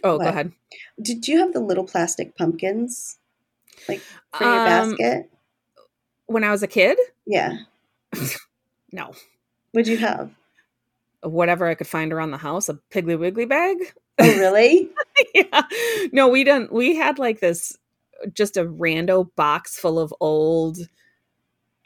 oh, 0.04 0.16
What? 0.16 0.24
go 0.24 0.28
ahead. 0.30 0.52
Did 1.00 1.26
you 1.28 1.38
have 1.38 1.52
the 1.52 1.60
little 1.60 1.84
plastic 1.84 2.36
pumpkins 2.36 3.18
like 3.88 4.00
for 4.34 4.44
your 4.44 4.52
Um, 4.60 4.66
basket? 4.96 5.30
When 6.26 6.44
I 6.44 6.50
was 6.50 6.62
a 6.62 6.66
kid, 6.68 6.98
Yeah. 7.26 7.58
no. 8.92 9.12
What'd 9.72 9.88
you 9.88 9.96
have? 9.98 10.30
Whatever 11.22 11.66
I 11.66 11.74
could 11.74 11.86
find 11.88 12.12
around 12.12 12.30
the 12.30 12.36
house, 12.38 12.68
a 12.68 12.74
Piggly 12.90 13.18
Wiggly 13.18 13.44
bag. 13.44 13.76
Oh, 14.18 14.24
really? 14.38 14.90
yeah. 15.34 15.62
No, 16.12 16.28
we 16.28 16.44
didn't. 16.44 16.72
We 16.72 16.94
had 16.96 17.18
like 17.18 17.40
this, 17.40 17.76
just 18.32 18.56
a 18.56 18.64
rando 18.64 19.34
box 19.36 19.78
full 19.78 19.98
of 19.98 20.14
old 20.20 20.78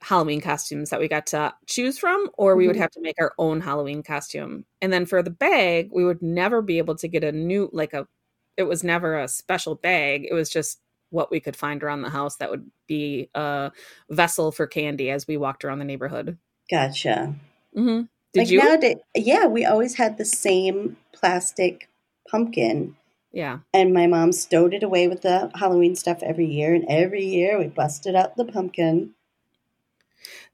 Halloween 0.03 0.41
costumes 0.41 0.91
that 0.91 1.01
we 1.01 1.09
got 1.09 1.27
to 1.29 1.55
choose 1.67 1.99
from, 1.99 2.29
or 2.37 2.57
we 2.57 2.67
would 2.67 2.77
Mhm. 2.77 2.81
have 2.81 2.91
to 2.91 3.01
make 3.01 3.17
our 3.21 3.33
own 3.39 3.61
Halloween 3.61 4.03
costume. 4.03 4.65
And 4.81 4.93
then 4.93 5.07
for 5.07 5.23
the 5.23 5.31
bag, 5.31 5.91
we 5.93 6.05
would 6.05 6.21
never 6.21 6.61
be 6.61 6.79
able 6.79 6.97
to 6.97 7.09
get 7.09 7.23
a 7.25 7.31
new, 7.33 7.71
like 7.73 7.93
a, 7.95 8.09
it 8.57 8.65
was 8.65 8.83
never 8.83 9.19
a 9.19 9.29
special 9.29 9.75
bag. 9.77 10.27
It 10.29 10.35
was 10.35 10.51
just 10.51 10.81
what 11.11 11.31
we 11.31 11.41
could 11.41 11.55
find 11.57 11.83
around 11.83 12.03
the 12.03 12.11
house 12.11 12.37
that 12.37 12.51
would 12.51 12.71
be 12.89 13.29
a 13.35 13.71
vessel 14.11 14.51
for 14.51 14.67
candy 14.67 15.11
as 15.11 15.27
we 15.29 15.37
walked 15.37 15.65
around 15.65 15.79
the 15.79 15.85
neighborhood. 15.85 16.37
Gotcha. 16.71 17.35
Mm-hmm. 17.77 18.03
Did 18.33 18.41
like 18.41 18.51
you? 18.51 18.59
nowadays, 18.59 18.97
yeah, 19.15 19.47
we 19.47 19.65
always 19.65 19.97
had 19.97 20.17
the 20.19 20.25
same 20.25 20.97
plastic 21.13 21.89
pumpkin, 22.29 22.97
yeah. 23.31 23.59
and 23.75 23.93
my 23.93 24.07
mom 24.07 24.33
stowed 24.33 24.73
it 24.73 24.83
away 24.83 25.07
with 25.07 25.21
the 25.21 25.51
Halloween 25.55 25.95
stuff 25.97 26.23
every 26.23 26.47
year, 26.47 26.75
and 26.75 26.87
every 26.89 27.25
year 27.27 27.59
we 27.59 27.67
busted 27.67 28.15
out 28.15 28.37
the 28.37 28.47
pumpkin. 28.47 29.15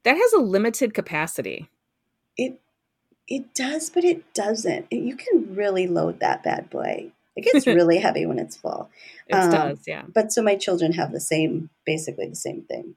That 0.03 0.17
has 0.17 0.33
a 0.33 0.39
limited 0.39 0.93
capacity. 0.93 1.69
It 2.37 2.59
it 3.27 3.53
does, 3.53 3.89
but 3.89 4.03
it 4.03 4.33
doesn't. 4.33 4.91
You 4.91 5.15
can 5.15 5.53
really 5.55 5.87
load 5.87 6.19
that 6.19 6.43
bad 6.43 6.69
boy. 6.69 7.11
It 7.35 7.43
gets 7.43 7.67
really 7.67 7.99
heavy 7.99 8.25
when 8.25 8.39
it's 8.39 8.57
full. 8.57 8.89
It 9.27 9.35
Um, 9.35 9.51
does, 9.51 9.83
yeah. 9.87 10.03
But 10.13 10.31
so 10.31 10.41
my 10.41 10.55
children 10.55 10.93
have 10.93 11.11
the 11.11 11.19
same, 11.19 11.69
basically 11.85 12.27
the 12.27 12.35
same 12.35 12.63
thing. 12.63 12.95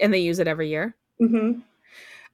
And 0.00 0.12
they 0.12 0.18
use 0.18 0.38
it 0.38 0.46
every 0.48 0.68
year. 0.68 0.94
hmm 1.18 1.60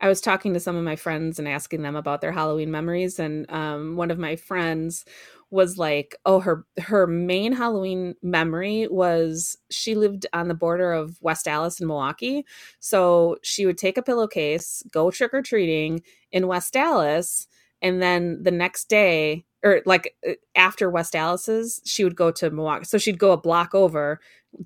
I 0.00 0.08
was 0.08 0.20
talking 0.20 0.54
to 0.54 0.60
some 0.60 0.76
of 0.76 0.84
my 0.84 0.96
friends 0.96 1.38
and 1.38 1.48
asking 1.48 1.82
them 1.82 1.96
about 1.96 2.20
their 2.20 2.32
Halloween 2.32 2.70
memories, 2.70 3.18
and 3.18 3.50
um, 3.50 3.96
one 3.96 4.10
of 4.10 4.18
my 4.18 4.36
friends 4.36 5.04
was 5.50 5.78
like, 5.78 6.16
"Oh, 6.26 6.40
her 6.40 6.66
her 6.78 7.06
main 7.06 7.52
Halloween 7.52 8.14
memory 8.22 8.88
was 8.90 9.56
she 9.70 9.94
lived 9.94 10.26
on 10.32 10.48
the 10.48 10.54
border 10.54 10.92
of 10.92 11.18
West 11.22 11.46
Allis 11.48 11.80
and 11.80 11.88
Milwaukee, 11.88 12.44
so 12.80 13.36
she 13.42 13.66
would 13.66 13.78
take 13.78 13.96
a 13.98 14.02
pillowcase, 14.02 14.82
go 14.90 15.10
trick 15.10 15.32
or 15.34 15.42
treating 15.42 16.02
in 16.32 16.48
West 16.48 16.76
Allis, 16.76 17.46
and 17.82 18.02
then 18.02 18.42
the 18.42 18.50
next 18.50 18.88
day." 18.88 19.44
Or 19.64 19.80
like 19.86 20.14
uh, 20.28 20.32
after 20.54 20.90
West 20.90 21.16
Allis's, 21.16 21.80
she 21.86 22.04
would 22.04 22.16
go 22.16 22.30
to 22.32 22.50
Milwaukee. 22.50 22.84
So 22.84 22.98
she'd 22.98 23.18
go 23.18 23.32
a 23.32 23.40
block 23.40 23.74
over, 23.74 24.20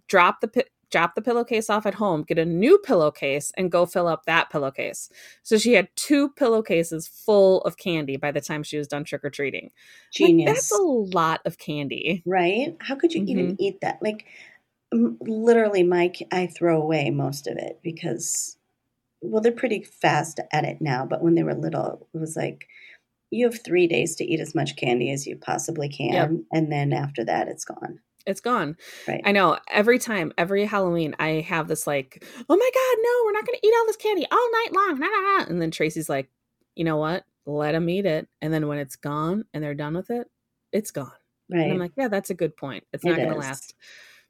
drop 0.09 0.41
the 0.41 0.49
drop 0.91 1.15
the 1.15 1.23
pillowcase 1.23 1.69
off 1.71 1.87
at 1.87 1.95
home, 1.95 2.23
get 2.23 2.39
a 2.39 2.45
new 2.45 2.79
pillowcase, 2.79 3.53
and 3.57 3.71
go 3.71 3.85
fill 3.87 4.07
up 4.07 4.25
that 4.27 4.51
pillowcase. 4.51 5.11
So 5.43 5.59
she 5.59 5.75
had 5.75 5.89
two 5.97 6.31
pillowcases 6.31 7.07
full 7.09 7.61
of 7.63 7.77
candy 7.77 8.17
by 8.17 8.33
the 8.33 8.41
time 8.41 8.63
she 8.63 8.79
was 8.79 8.89
done 8.89 9.05
trick 9.05 9.25
or 9.25 9.31
treating. 9.31 9.71
Genius. 10.13 10.53
that's 10.55 10.73
a 10.73 10.83
lot 10.83 11.41
of 11.45 11.59
candy. 11.59 12.23
right? 12.27 12.77
How 12.81 12.95
could 12.95 13.13
you 13.15 13.25
even 13.25 13.53
Mhm. 13.53 13.57
eat 13.59 13.81
that? 13.83 13.99
Like, 14.03 14.25
literally 14.93 15.83
Mike, 15.83 16.27
I 16.33 16.47
throw 16.47 16.81
away 16.81 17.11
most 17.11 17.47
of 17.47 17.57
it 17.59 17.79
because 17.83 18.57
well 19.21 19.43
they're 19.43 19.53
pretty 19.53 19.83
fast 19.83 20.41
at 20.53 20.65
it 20.65 20.81
now, 20.81 21.05
but 21.05 21.23
when 21.23 21.35
they 21.35 21.43
were 21.43 21.55
little 21.55 22.09
it 22.15 22.19
was 22.19 22.37
like 22.37 22.67
you 23.31 23.45
have 23.45 23.63
3 23.63 23.87
days 23.87 24.17
to 24.17 24.25
eat 24.25 24.41
as 24.41 24.55
much 24.55 24.77
candy 24.77 25.11
as 25.13 25.27
you 25.27 25.37
possibly 25.37 25.89
can 25.91 26.13
yep. 26.15 26.31
and 26.53 26.73
then 26.73 26.93
after 26.95 27.25
that 27.25 27.49
it's 27.49 27.65
gone. 27.67 28.01
It's 28.29 28.43
gone. 28.43 28.77
Right. 29.09 29.23
I 29.25 29.33
know. 29.33 29.59
Every 29.71 29.99
time, 29.99 30.33
every 30.37 30.67
Halloween, 30.67 31.17
I 31.19 31.41
have 31.49 31.67
this 31.67 31.87
like, 31.87 32.25
oh 32.49 32.57
my 32.57 32.71
God, 32.75 32.99
no, 33.03 33.23
we're 33.25 33.33
not 33.33 33.47
going 33.47 33.59
to 33.59 33.67
eat 33.67 33.75
all 33.77 33.87
this 33.87 33.97
candy 33.97 34.27
all 34.31 34.51
night 34.53 34.73
long. 34.73 35.01
Nah, 35.01 35.07
nah, 35.07 35.39
nah. 35.39 35.45
And 35.49 35.63
then 35.63 35.71
Tracy's 35.71 36.11
like, 36.11 36.29
you 36.77 36.85
know 36.85 36.99
what? 36.99 37.25
Let 37.47 37.73
them 37.73 37.89
eat 37.89 38.05
it. 38.05 38.29
And 38.43 38.53
then 38.53 38.69
when 38.69 38.79
it's 38.79 38.97
gone 38.97 39.45
and 39.55 39.65
they're 39.65 39.75
done 39.75 39.95
with 39.95 40.11
it, 40.11 40.29
it's 40.73 40.91
gone. 40.91 41.11
Right. 41.51 41.63
And 41.63 41.73
I'm 41.73 41.79
like, 41.79 41.93
yeah, 41.97 42.09
that's 42.09 42.29
a 42.29 42.35
good 42.35 42.55
point. 42.55 42.85
It's 42.93 43.05
not 43.05 43.17
going 43.17 43.31
to 43.31 43.35
last 43.35 43.75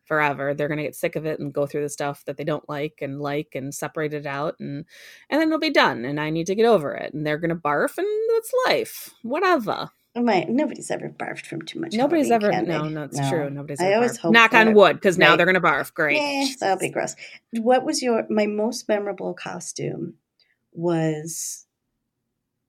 forever. 0.05 0.55
They're 0.55 0.69
going 0.69 0.79
to 0.79 0.85
get 0.85 0.95
sick 0.95 1.17
of 1.17 1.27
it 1.27 1.41
and 1.41 1.53
go 1.53 1.67
through 1.67 1.83
the 1.83 1.89
stuff 1.89 2.25
that 2.27 2.37
they 2.37 2.45
don't 2.45 2.69
like 2.69 3.01
and 3.03 3.21
like 3.21 3.55
and 3.55 3.75
separate 3.75 4.15
it 4.15 4.27
out 4.27 4.55
and 4.59 4.87
and 5.29 5.41
then 5.41 5.49
it'll 5.49 5.59
be 5.59 5.71
done 5.71 6.05
and 6.05 6.19
I 6.19 6.31
need 6.31 6.47
to 6.47 6.55
get 6.55 6.65
over 6.65 6.95
it 6.95 7.13
and 7.13 7.27
they're 7.27 7.39
going 7.39 7.51
to 7.51 7.57
barf 7.57 7.99
and 7.99 8.07
that's 8.33 8.53
life. 8.67 9.11
Whatever. 9.23 9.91
My! 10.25 10.45
Nobody's 10.49 10.91
ever 10.91 11.09
barfed 11.09 11.47
from 11.47 11.63
too 11.63 11.81
much. 11.81 11.95
Nobody's 11.95 12.31
ever. 12.31 12.51
No, 12.63 12.89
no, 12.89 13.07
that's 13.07 13.19
no. 13.19 13.31
true. 13.31 13.51
Nobody's. 13.51 13.81
I 13.81 13.95
always 13.95 14.13
barfed. 14.13 14.21
hope. 14.21 14.33
Knock 14.33 14.55
on 14.55 14.75
wood, 14.75 14.97
because 14.97 15.19
now 15.19 15.37
they're 15.37 15.47
gonna 15.47 15.61
barf. 15.61 15.93
Great. 15.95 16.19
Eh, 16.19 16.55
that'll 16.61 16.79
be 16.79 16.89
gross. 16.89 17.17
What 17.53 17.85
was 17.85 18.03
your 18.03 18.27
my 18.31 18.47
most 18.47 18.89
memorable 18.89 19.35
costume? 19.35 20.15
Was 20.73 21.67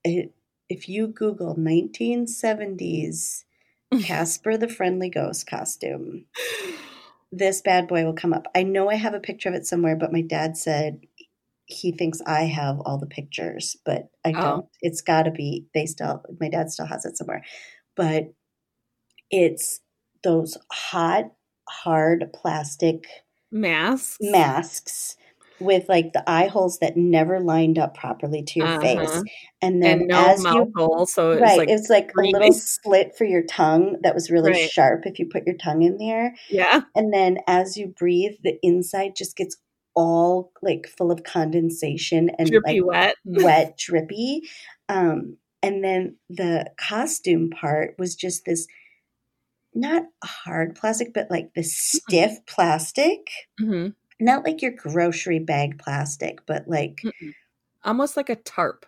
it? 0.03 0.33
If 0.69 0.87
you 0.87 1.07
Google 1.07 1.55
1970s 1.55 3.43
Casper 4.03 4.55
the 4.55 4.67
Friendly 4.67 5.09
Ghost 5.09 5.47
costume, 5.47 6.25
this 7.31 7.61
bad 7.61 7.87
boy 7.87 8.05
will 8.05 8.13
come 8.13 8.33
up. 8.33 8.47
I 8.55 8.63
know 8.63 8.89
I 8.89 8.95
have 8.95 9.13
a 9.15 9.19
picture 9.19 9.49
of 9.49 9.55
it 9.55 9.65
somewhere, 9.65 9.95
but 9.95 10.13
my 10.13 10.21
dad 10.21 10.57
said 10.57 11.01
he 11.69 11.91
thinks 11.91 12.19
I 12.25 12.43
have 12.45 12.79
all 12.83 12.97
the 12.97 13.05
pictures, 13.05 13.77
but 13.85 14.09
I 14.25 14.29
oh. 14.29 14.41
don't. 14.41 14.65
It's 14.81 15.01
got 15.01 15.23
to 15.23 15.31
be, 15.31 15.67
they 15.73 15.85
still, 15.85 16.23
my 16.39 16.49
dad 16.49 16.71
still 16.71 16.87
has 16.87 17.05
it 17.05 17.15
somewhere. 17.15 17.43
But 17.95 18.33
it's 19.29 19.79
those 20.23 20.57
hot, 20.71 21.25
hard 21.69 22.31
plastic 22.33 23.05
masks. 23.51 24.17
Masks 24.19 25.15
with 25.59 25.87
like 25.89 26.13
the 26.13 26.27
eye 26.27 26.47
holes 26.47 26.79
that 26.79 26.97
never 26.97 27.39
lined 27.39 27.77
up 27.77 27.95
properly 27.95 28.41
to 28.43 28.59
your 28.59 28.67
uh-huh. 28.67 28.81
face. 28.81 29.23
And 29.61 29.83
then 29.83 29.99
and 29.99 30.07
no 30.07 30.25
as 30.25 30.43
you 30.43 30.71
hole, 30.75 31.05
so 31.05 31.31
it 31.31 31.41
right, 31.41 31.57
like 31.57 31.69
it's 31.69 31.89
like 31.89 32.11
a 32.17 32.21
little 32.21 32.53
slit 32.53 33.15
for 33.17 33.25
your 33.25 33.43
tongue 33.43 33.97
that 34.01 34.15
was 34.15 34.31
really 34.31 34.51
right. 34.51 34.71
sharp 34.71 35.01
if 35.05 35.19
you 35.19 35.27
put 35.31 35.45
your 35.45 35.57
tongue 35.57 35.83
in 35.83 35.97
there. 35.97 36.33
Yeah. 36.49 36.81
And 36.95 37.13
then 37.13 37.39
as 37.45 37.77
you 37.77 37.87
breathe, 37.87 38.37
the 38.43 38.57
inside 38.63 39.11
just 39.15 39.35
gets 39.35 39.57
all 39.95 40.51
like 40.61 40.87
full 40.87 41.11
of 41.11 41.23
condensation 41.23 42.29
and 42.37 42.49
drippy 42.49 42.81
like 42.81 42.85
wet, 42.85 43.15
wet, 43.25 43.77
drippy. 43.77 44.43
Um, 44.87 45.37
and 45.61 45.83
then 45.83 46.15
the 46.29 46.71
costume 46.77 47.49
part 47.49 47.95
was 47.97 48.15
just 48.15 48.45
this 48.45 48.67
not 49.73 50.03
hard 50.23 50.75
plastic, 50.75 51.13
but 51.13 51.29
like 51.29 51.53
the 51.53 51.63
stiff 51.63 52.45
plastic. 52.45 53.29
Mm-hmm. 53.61 53.89
Not 54.19 54.43
like 54.43 54.61
your 54.61 54.71
grocery 54.71 55.39
bag 55.39 55.79
plastic, 55.79 56.45
but 56.45 56.67
like 56.67 57.01
Mm-mm. 57.03 57.33
almost 57.83 58.17
like 58.17 58.29
a 58.29 58.35
tarp. 58.35 58.85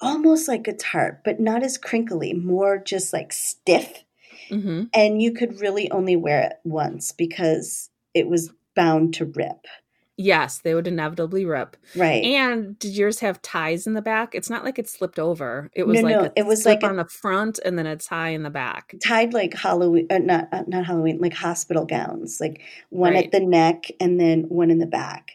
Almost 0.00 0.48
like 0.48 0.68
a 0.68 0.74
tarp, 0.74 1.20
but 1.24 1.40
not 1.40 1.62
as 1.62 1.78
crinkly, 1.78 2.34
more 2.34 2.78
just 2.78 3.12
like 3.12 3.32
stiff. 3.32 4.04
Mm-hmm. 4.50 4.84
And 4.92 5.22
you 5.22 5.32
could 5.32 5.60
really 5.60 5.90
only 5.90 6.16
wear 6.16 6.42
it 6.42 6.56
once 6.64 7.12
because 7.12 7.90
it 8.12 8.28
was 8.28 8.50
bound 8.74 9.14
to 9.14 9.24
rip. 9.24 9.66
Yes, 10.16 10.58
they 10.58 10.74
would 10.74 10.86
inevitably 10.86 11.44
rip. 11.44 11.76
Right. 11.96 12.22
And 12.22 12.78
did 12.78 12.96
yours 12.96 13.18
have 13.18 13.42
ties 13.42 13.86
in 13.86 13.94
the 13.94 14.02
back? 14.02 14.34
It's 14.34 14.48
not 14.48 14.64
like 14.64 14.78
it 14.78 14.88
slipped 14.88 15.18
over. 15.18 15.70
It 15.74 15.88
was 15.88 16.00
no, 16.00 16.02
like 16.02 16.16
no, 16.16 16.32
it 16.36 16.46
was 16.46 16.64
like 16.64 16.84
on 16.84 16.98
a, 16.98 17.02
the 17.02 17.08
front 17.08 17.58
and 17.64 17.76
then 17.76 17.86
a 17.86 17.96
tie 17.96 18.28
in 18.28 18.44
the 18.44 18.50
back. 18.50 18.94
Tied 19.04 19.34
like 19.34 19.54
Halloween, 19.54 20.06
uh, 20.10 20.18
not 20.18 20.48
uh, 20.52 20.62
not 20.68 20.86
Halloween, 20.86 21.18
like 21.20 21.34
hospital 21.34 21.84
gowns, 21.84 22.40
like 22.40 22.62
one 22.90 23.14
right. 23.14 23.24
at 23.24 23.32
the 23.32 23.40
neck 23.40 23.86
and 23.98 24.20
then 24.20 24.42
one 24.42 24.70
in 24.70 24.78
the 24.78 24.86
back. 24.86 25.32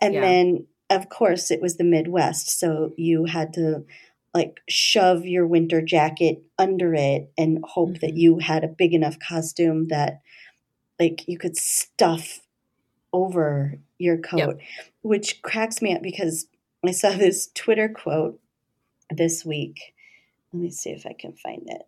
And 0.00 0.14
yeah. 0.14 0.20
then 0.20 0.66
of 0.90 1.08
course 1.08 1.50
it 1.50 1.60
was 1.60 1.76
the 1.76 1.84
Midwest, 1.84 2.56
so 2.56 2.92
you 2.96 3.24
had 3.24 3.52
to 3.54 3.84
like 4.32 4.60
shove 4.68 5.26
your 5.26 5.44
winter 5.44 5.82
jacket 5.82 6.40
under 6.56 6.94
it 6.94 7.32
and 7.36 7.64
hope 7.64 7.90
mm-hmm. 7.90 8.06
that 8.06 8.16
you 8.16 8.38
had 8.38 8.62
a 8.62 8.68
big 8.68 8.94
enough 8.94 9.18
costume 9.18 9.88
that 9.88 10.20
like 11.00 11.24
you 11.26 11.36
could 11.36 11.56
stuff 11.56 12.40
over 13.12 13.78
your 13.98 14.18
coat, 14.18 14.38
yep. 14.38 14.60
which 15.02 15.42
cracks 15.42 15.82
me 15.82 15.94
up 15.94 16.02
because 16.02 16.46
I 16.86 16.92
saw 16.92 17.10
this 17.12 17.50
Twitter 17.54 17.88
quote 17.88 18.40
this 19.10 19.44
week. 19.44 19.94
Let 20.52 20.62
me 20.62 20.70
see 20.70 20.90
if 20.90 21.06
I 21.06 21.12
can 21.12 21.32
find 21.32 21.62
it. 21.66 21.82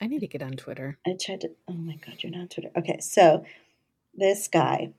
I 0.00 0.06
need 0.06 0.20
to 0.20 0.26
get 0.26 0.42
on 0.42 0.52
Twitter. 0.52 0.98
I 1.06 1.16
tried 1.20 1.42
to. 1.42 1.50
Oh 1.68 1.74
my 1.74 1.94
God, 2.04 2.16
you're 2.20 2.32
not 2.32 2.40
on 2.40 2.48
Twitter. 2.48 2.70
Okay, 2.76 2.98
so 3.00 3.44
this 4.14 4.48
guy 4.48 4.92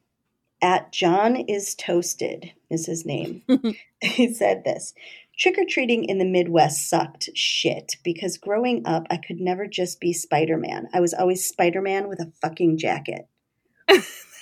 at 0.62 0.93
John 0.93 1.36
is 1.36 1.76
Toasted 1.76 2.54
is 2.69 2.86
his 2.86 3.06
name. 3.06 3.43
he 4.02 4.34
said 4.34 4.63
this 4.63 4.93
Trick 5.38 5.58
or 5.58 5.65
treating 5.67 6.06
in 6.06 6.19
the 6.19 6.26
Midwest 6.26 6.89
sucked 6.89 7.30
shit 7.36 7.97
because 8.04 8.38
growing 8.38 8.86
up, 8.86 9.08
I 9.10 9.17
could 9.17 9.41
never 9.41 9.67
just 9.67 9.99
be 9.99 10.13
Spider 10.13 10.58
Man. 10.58 10.88
I 10.93 11.02
was 11.02 11.13
always 11.13 11.45
Spider 11.45 11.82
Man 11.82 12.08
with 12.08 12.19
a 12.19 12.32
fucking 12.41 12.78
jacket. 12.78 13.28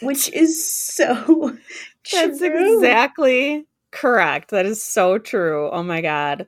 Which 0.01 0.32
is 0.34 0.65
so 0.73 1.58
That's 2.12 2.41
true. 2.41 2.43
exactly 2.43 3.65
correct. 3.91 4.51
That 4.51 4.65
is 4.65 4.84
so 4.84 5.17
true. 5.19 5.69
Oh 5.71 5.84
my 5.84 6.01
god. 6.01 6.47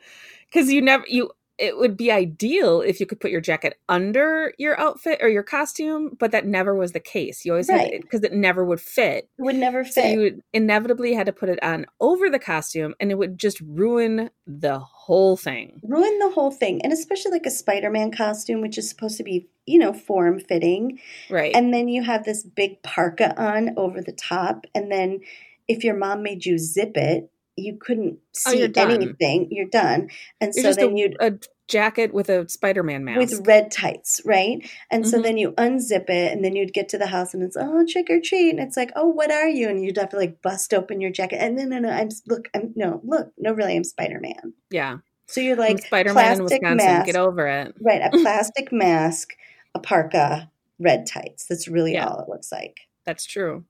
Cuz 0.53 0.71
you 0.71 0.81
never 0.81 1.05
you 1.07 1.31
it 1.63 1.77
would 1.77 1.95
be 1.95 2.11
ideal 2.11 2.81
if 2.81 2.99
you 2.99 3.05
could 3.05 3.21
put 3.21 3.31
your 3.31 3.39
jacket 3.39 3.79
under 3.87 4.53
your 4.57 4.77
outfit 4.77 5.19
or 5.21 5.29
your 5.29 5.43
costume, 5.43 6.11
but 6.19 6.31
that 6.31 6.45
never 6.45 6.75
was 6.75 6.91
the 6.91 6.99
case. 6.99 7.45
You 7.45 7.53
always 7.53 7.69
right. 7.69 7.79
had 7.79 7.91
it 7.93 8.01
because 8.01 8.21
it 8.21 8.33
never 8.33 8.65
would 8.65 8.81
fit. 8.81 9.29
It 9.39 9.41
would 9.41 9.55
never 9.55 9.85
fit. 9.85 9.93
So 9.93 10.03
you 10.03 10.41
inevitably 10.51 11.13
had 11.13 11.25
to 11.27 11.31
put 11.31 11.47
it 11.47 11.63
on 11.63 11.85
over 12.01 12.29
the 12.29 12.37
costume 12.37 12.95
and 12.99 13.11
it 13.11 13.17
would 13.17 13.37
just 13.37 13.61
ruin 13.61 14.29
the 14.45 14.77
whole 14.79 15.37
thing. 15.37 15.79
Ruin 15.83 16.19
the 16.19 16.31
whole 16.31 16.51
thing. 16.51 16.81
And 16.83 16.91
especially 16.91 17.31
like 17.31 17.45
a 17.45 17.51
Spider-Man 17.51 18.11
costume, 18.11 18.59
which 18.59 18.77
is 18.77 18.89
supposed 18.89 19.15
to 19.17 19.23
be, 19.23 19.47
you 19.65 19.79
know, 19.79 19.93
form 19.93 20.41
fitting. 20.41 20.99
Right. 21.29 21.55
And 21.55 21.73
then 21.73 21.87
you 21.87 22.03
have 22.03 22.25
this 22.25 22.43
big 22.43 22.83
parka 22.83 23.41
on 23.41 23.71
over 23.77 24.01
the 24.01 24.11
top. 24.11 24.65
And 24.75 24.91
then 24.91 25.21
if 25.69 25.85
your 25.85 25.95
mom 25.95 26.23
made 26.23 26.45
you 26.45 26.57
zip 26.57 26.97
it, 26.97 27.29
you 27.55 27.77
couldn't 27.79 28.17
oh, 28.47 28.51
see 28.51 28.63
oh, 28.63 28.81
anything. 28.81 29.47
You're 29.51 29.67
done. 29.67 30.09
And 30.41 30.53
you're 30.55 30.73
so 30.73 30.79
then 30.79 30.93
a, 30.93 30.97
you'd 30.97 31.15
a 31.19 31.33
jacket 31.67 32.13
with 32.13 32.29
a 32.29 32.47
Spider-Man 32.47 33.03
mask 33.03 33.19
with 33.19 33.47
red 33.47 33.71
tights, 33.71 34.21
right? 34.25 34.69
And 34.91 35.03
mm-hmm. 35.03 35.09
so 35.09 35.21
then 35.21 35.37
you 35.37 35.51
unzip 35.53 36.09
it, 36.09 36.31
and 36.31 36.43
then 36.43 36.55
you'd 36.55 36.73
get 36.73 36.89
to 36.89 36.97
the 36.97 37.07
house, 37.07 37.33
and 37.33 37.43
it's 37.43 37.57
oh 37.59 37.85
trick 37.87 38.09
or 38.09 38.19
treat, 38.19 38.49
and 38.49 38.59
it's 38.59 38.77
like 38.77 38.91
oh 38.95 39.07
what 39.07 39.31
are 39.31 39.47
you? 39.47 39.69
And 39.69 39.83
you'd 39.83 39.97
have 39.97 40.09
to 40.09 40.17
like 40.17 40.41
bust 40.41 40.73
open 40.73 41.01
your 41.01 41.11
jacket, 41.11 41.37
and 41.41 41.57
then 41.57 41.69
no 41.69 41.79
no 41.79 41.89
I'm 41.89 42.09
look 42.27 42.49
I'm 42.55 42.73
no 42.75 43.01
look 43.03 43.31
no 43.37 43.53
really 43.53 43.75
I'm 43.75 43.83
Spider-Man. 43.83 44.53
Yeah. 44.69 44.97
So 45.27 45.41
you're 45.41 45.55
like 45.55 45.83
Spider-Man 45.85 46.37
in 46.37 46.43
Wisconsin. 46.43 46.77
Mask, 46.77 47.05
get 47.05 47.15
over 47.15 47.47
it. 47.47 47.75
Right, 47.79 48.01
a 48.01 48.09
plastic 48.21 48.71
mask, 48.71 49.33
a 49.73 49.79
parka, 49.79 50.51
red 50.79 51.07
tights. 51.07 51.45
That's 51.47 51.67
really 51.67 51.93
yeah. 51.93 52.07
all 52.07 52.19
it 52.19 52.29
looks 52.29 52.51
like. 52.51 52.81
That's 53.05 53.25
true. 53.25 53.65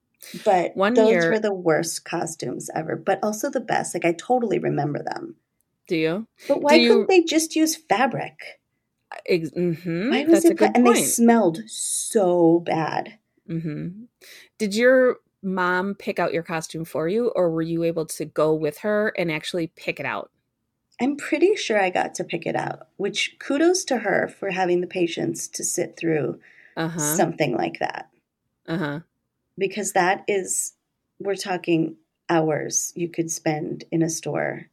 But 0.45 0.75
One 0.75 0.93
those 0.93 1.09
year, 1.09 1.31
were 1.31 1.39
the 1.39 1.53
worst 1.53 2.05
costumes 2.05 2.69
ever, 2.75 2.95
but 2.95 3.19
also 3.21 3.49
the 3.49 3.59
best. 3.59 3.93
Like 3.93 4.05
I 4.05 4.13
totally 4.13 4.59
remember 4.59 5.03
them. 5.03 5.35
Do 5.87 5.97
you? 5.97 6.27
But 6.47 6.61
why 6.61 6.75
you, 6.75 6.89
couldn't 6.89 7.09
they 7.09 7.23
just 7.23 7.55
use 7.55 7.75
fabric? 7.75 8.61
Ex- 9.27 9.51
mm-hmm, 9.51 10.09
why 10.09 10.23
was 10.25 10.45
it? 10.45 10.59
and 10.59 10.87
they 10.87 11.03
smelled 11.03 11.59
so 11.67 12.61
bad. 12.65 13.19
Mm-hmm. 13.49 14.05
Did 14.57 14.75
your 14.75 15.17
mom 15.41 15.95
pick 15.95 16.19
out 16.19 16.33
your 16.33 16.43
costume 16.43 16.85
for 16.85 17.07
you, 17.07 17.29
or 17.35 17.51
were 17.51 17.61
you 17.61 17.83
able 17.83 18.05
to 18.05 18.25
go 18.25 18.53
with 18.53 18.79
her 18.79 19.13
and 19.17 19.31
actually 19.31 19.67
pick 19.67 19.99
it 19.99 20.05
out? 20.05 20.31
I'm 21.01 21.17
pretty 21.17 21.55
sure 21.55 21.81
I 21.81 21.89
got 21.89 22.15
to 22.15 22.23
pick 22.23 22.45
it 22.45 22.55
out. 22.55 22.87
Which 22.97 23.35
kudos 23.39 23.83
to 23.85 23.99
her 23.99 24.27
for 24.27 24.51
having 24.51 24.81
the 24.81 24.87
patience 24.87 25.47
to 25.49 25.63
sit 25.63 25.97
through 25.97 26.39
uh-huh. 26.77 26.99
something 26.99 27.55
like 27.55 27.79
that. 27.79 28.09
Uh 28.67 28.77
huh 28.77 28.99
because 29.57 29.93
that 29.93 30.23
is 30.27 30.73
we're 31.19 31.35
talking 31.35 31.95
hours 32.29 32.91
you 32.95 33.07
could 33.07 33.29
spend 33.29 33.83
in 33.91 34.01
a 34.01 34.09
store 34.09 34.67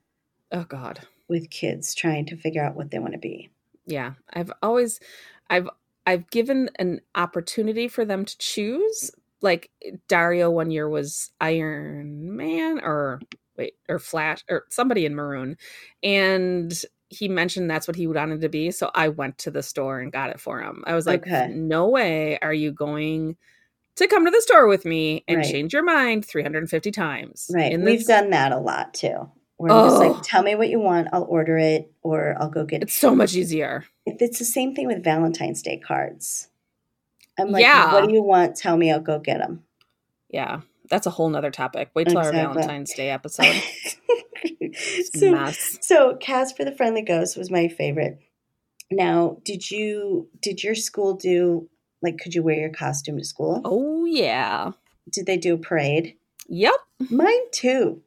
oh 0.53 0.65
god 0.65 1.01
with 1.29 1.51
kids 1.51 1.95
trying 1.95 2.27
to 2.27 2.37
figure 2.37 2.63
out 2.63 2.75
what 2.77 2.91
they 2.91 2.99
want 2.99 3.13
to 3.13 3.19
be 3.19 3.51
yeah 3.87 4.13
i've 4.33 4.53
always 4.63 5.01
i've 5.49 5.69
i've 6.07 6.29
given 6.31 6.71
an 6.79 7.01
opportunity 7.15 7.89
for 7.89 8.05
them 8.05 8.25
to 8.25 8.37
choose 8.39 9.11
like 9.43 9.71
dario 10.09 10.51
one 10.51 10.71
year 10.71 10.89
was 10.89 11.31
iron 11.41 12.37
man 12.37 12.81
or 12.83 13.21
wait 13.57 13.75
or 13.89 13.99
flash 13.99 14.45
or 14.49 14.65
somebody 14.71 15.07
in 15.07 15.15
maroon 15.15 15.57
and 16.03 16.85
he 17.09 17.27
mentioned 17.27 17.69
that's 17.69 17.89
what 17.89 17.97
he 17.97 18.07
wanted 18.07 18.41
to 18.41 18.49
be 18.49 18.71
so 18.71 18.91
i 18.95 19.09
went 19.09 19.37
to 19.39 19.51
the 19.51 19.63
store 19.63 20.01
and 20.01 20.13
got 20.13 20.31
it 20.31 20.41
for 20.41 20.61
him 20.61 20.85
i 20.87 20.95
was 20.95 21.07
like 21.07 21.23
okay. 21.27 21.49
no 21.53 21.89
way 21.89 22.39
are 22.41 22.55
you 22.55 22.71
going 22.71 23.37
to 23.97 24.07
come 24.09 24.25
to 24.25 24.31
the 24.31 24.41
store 24.41 24.67
with 24.67 24.85
me 24.85 25.25
and 25.29 25.39
Right. 25.39 25.47
change 25.47 25.73
your 25.73 25.83
mind 25.83 26.25
350 26.25 26.91
times. 26.91 27.51
Right. 27.53 27.79
We've 27.79 28.07
done 28.07 28.31
that 28.31 28.53
a 28.53 28.59
lot 28.59 28.95
too. 28.95 29.31
Where 29.61 29.71
I'm 29.73 29.91
just 29.91 30.03
Oh. 30.03 30.09
like, 30.13 30.23
tell 30.23 30.43
me 30.43 30.55
what 30.55 30.71
you 30.71 30.81
want, 30.81 31.09
I'll 31.13 31.25
order 31.25 31.59
it, 31.59 31.93
or 32.03 32.35
I'll 32.41 32.49
go 32.49 32.65
get 32.65 32.79
it. 32.81 32.85
It's 32.85 32.95
so 32.95 33.15
much 33.15 33.35
easier. 33.35 33.85
If 34.07 34.23
it's 34.23 34.39
the 34.39 34.45
same 34.47 34.75
thing 34.75 34.87
with 34.87 35.05
Valentine's 35.05 35.61
Day 35.61 35.77
cards. 35.77 36.49
I'm 37.39 37.51
like, 37.51 37.63
Yeah. 37.63 37.93
what 37.93 38.09
do 38.09 38.15
you 38.15 38.23
want? 38.23 38.57
Tell 38.57 38.79
me, 38.79 38.91
I'll 38.91 39.01
go 39.01 39.19
get 39.19 39.37
them. 39.39 39.63
Yeah. 40.31 40.61
That's 40.89 41.07
a 41.07 41.11
whole 41.11 41.29
nother 41.29 41.51
topic. 41.51 41.91
Wait 41.95 42.09
till 42.09 42.17
our 42.17 42.33
Valentine's 42.33 42.95
Day 42.95 43.11
episode. 43.11 43.55
so, 45.15 45.31
Mess. 45.33 45.79
so 45.83 46.17
Casper 46.17 46.65
the 46.65 46.73
Friendly 46.73 47.03
Ghost 47.03 47.37
was 47.37 47.51
my 47.51 47.69
favorite. 47.69 48.19
Now, 48.91 49.37
did 49.45 49.71
you 49.71 50.29
did 50.41 50.65
your 50.65 50.75
school 50.75 51.15
do 51.15 51.69
like 52.03 52.19
could 52.19 52.35
you 52.35 52.43
wear 52.43 52.57
your 52.59 52.71
costume 52.71 53.19
to 53.19 53.25
school? 53.25 53.61
Oh 53.65 54.05
yeah. 54.07 54.73
Did 55.13 55.27
they 55.27 55.37
do 55.37 55.55
a 55.55 55.59
parade? 55.59 56.17
Yep. 56.49 56.75
Mine 57.11 57.51
too. 57.53 58.03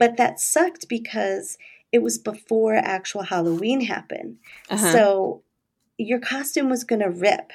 But 0.00 0.16
that 0.16 0.40
sucked 0.40 0.88
because 0.88 1.56
it 1.92 2.02
was 2.02 2.18
before 2.18 2.74
actual 2.74 3.22
Halloween 3.22 3.82
happened. 3.82 4.38
Uh-huh. 4.68 4.92
So 4.92 5.42
your 5.98 6.18
costume 6.18 6.68
was 6.70 6.82
going 6.84 7.02
to 7.02 7.10
rip 7.10 7.52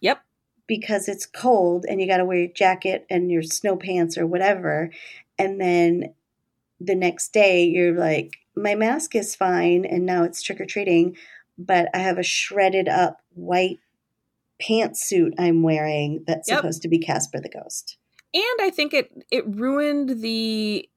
yep. 0.00 0.22
because 0.66 1.08
it's 1.08 1.26
cold 1.26 1.84
and 1.88 2.00
you 2.00 2.06
got 2.06 2.18
to 2.18 2.24
wear 2.24 2.38
your 2.38 2.52
jacket 2.52 3.04
and 3.10 3.30
your 3.30 3.42
snow 3.42 3.76
pants 3.76 4.16
or 4.16 4.26
whatever. 4.26 4.90
And 5.38 5.60
then 5.60 6.14
the 6.80 6.94
next 6.94 7.32
day 7.32 7.64
you're 7.64 7.98
like, 7.98 8.36
my 8.54 8.74
mask 8.74 9.14
is 9.16 9.34
fine 9.34 9.84
and 9.84 10.06
now 10.06 10.22
it's 10.22 10.40
trick 10.42 10.60
or 10.60 10.66
treating, 10.66 11.16
but 11.58 11.88
I 11.92 11.98
have 11.98 12.18
a 12.18 12.22
shredded 12.22 12.88
up 12.88 13.20
white 13.34 13.80
pantsuit 14.62 15.32
I'm 15.38 15.62
wearing 15.62 16.24
that's 16.26 16.48
Yep. 16.48 16.58
supposed 16.58 16.82
to 16.82 16.88
be 16.88 16.98
Casper 16.98 17.40
the 17.40 17.48
Ghost. 17.48 17.96
and 18.34 18.60
i 18.60 18.68
think 18.70 18.92
it 18.92 19.24
it 19.30 19.44
ruined 19.46 20.20
the 20.20 20.88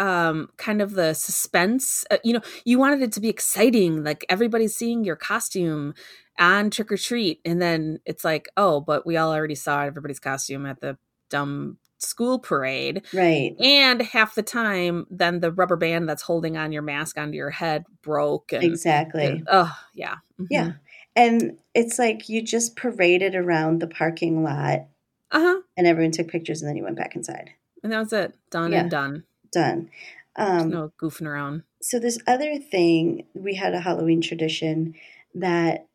um 0.00 0.48
kind 0.56 0.82
of 0.82 0.92
the 0.94 1.14
suspense 1.14 2.04
uh, 2.10 2.16
you 2.24 2.32
know 2.32 2.40
you 2.64 2.78
wanted 2.78 3.02
it 3.02 3.12
to 3.12 3.20
be 3.20 3.28
exciting 3.28 4.02
like 4.02 4.24
everybody's 4.28 4.74
seeing 4.74 5.04
your 5.04 5.14
costume 5.16 5.94
on 6.38 6.70
trick 6.70 6.90
or 6.90 6.96
treat 6.96 7.40
and 7.44 7.60
then 7.62 8.00
it's 8.06 8.24
like 8.24 8.48
oh 8.56 8.80
but 8.80 9.06
we 9.06 9.16
all 9.16 9.30
already 9.32 9.54
saw 9.54 9.82
everybody's 9.82 10.18
costume 10.18 10.64
at 10.66 10.80
the 10.80 10.96
dumb 11.28 11.76
school 11.98 12.38
parade 12.38 13.04
Right. 13.12 13.54
and 13.60 14.00
half 14.00 14.34
the 14.34 14.42
time 14.42 15.06
then 15.10 15.40
the 15.40 15.52
rubber 15.52 15.76
band 15.76 16.08
that's 16.08 16.22
holding 16.22 16.56
on 16.56 16.72
your 16.72 16.80
mask 16.82 17.18
onto 17.18 17.36
your 17.36 17.50
head 17.50 17.84
broke 18.02 18.52
and, 18.54 18.64
Exactly. 18.64 19.26
and- 19.26 19.46
oh 19.50 19.70
yeah 19.94 20.16
Mhm. 20.40 20.46
Yeah. 20.50 20.72
And 21.16 21.58
it's 21.74 21.98
like 21.98 22.28
you 22.30 22.40
just 22.40 22.74
paraded 22.76 23.34
around 23.34 23.80
the 23.80 23.86
parking 23.86 24.42
lot 24.42 24.86
uh-huh 25.30 25.60
and 25.76 25.86
everyone 25.86 26.12
took 26.12 26.28
pictures 26.28 26.62
and 26.62 26.68
then 26.70 26.76
you 26.76 26.84
went 26.84 26.96
back 26.96 27.14
inside. 27.14 27.50
and 27.82 27.92
that 27.92 27.98
was 27.98 28.12
it 28.14 28.34
done 28.50 28.72
Yeah. 28.72 28.80
and 28.80 28.90
done 28.90 29.24
Done. 29.52 29.90
Um, 30.36 30.70
no 30.70 30.92
goofing 31.00 31.26
around 31.26 31.64
so 31.82 31.98
this 31.98 32.18
other 32.26 32.58
thing, 32.58 33.26
we 33.34 33.54
had 33.54 33.74
a 33.74 33.80
Halloween 33.80 34.20
tradition 34.20 34.94
that 35.34 35.86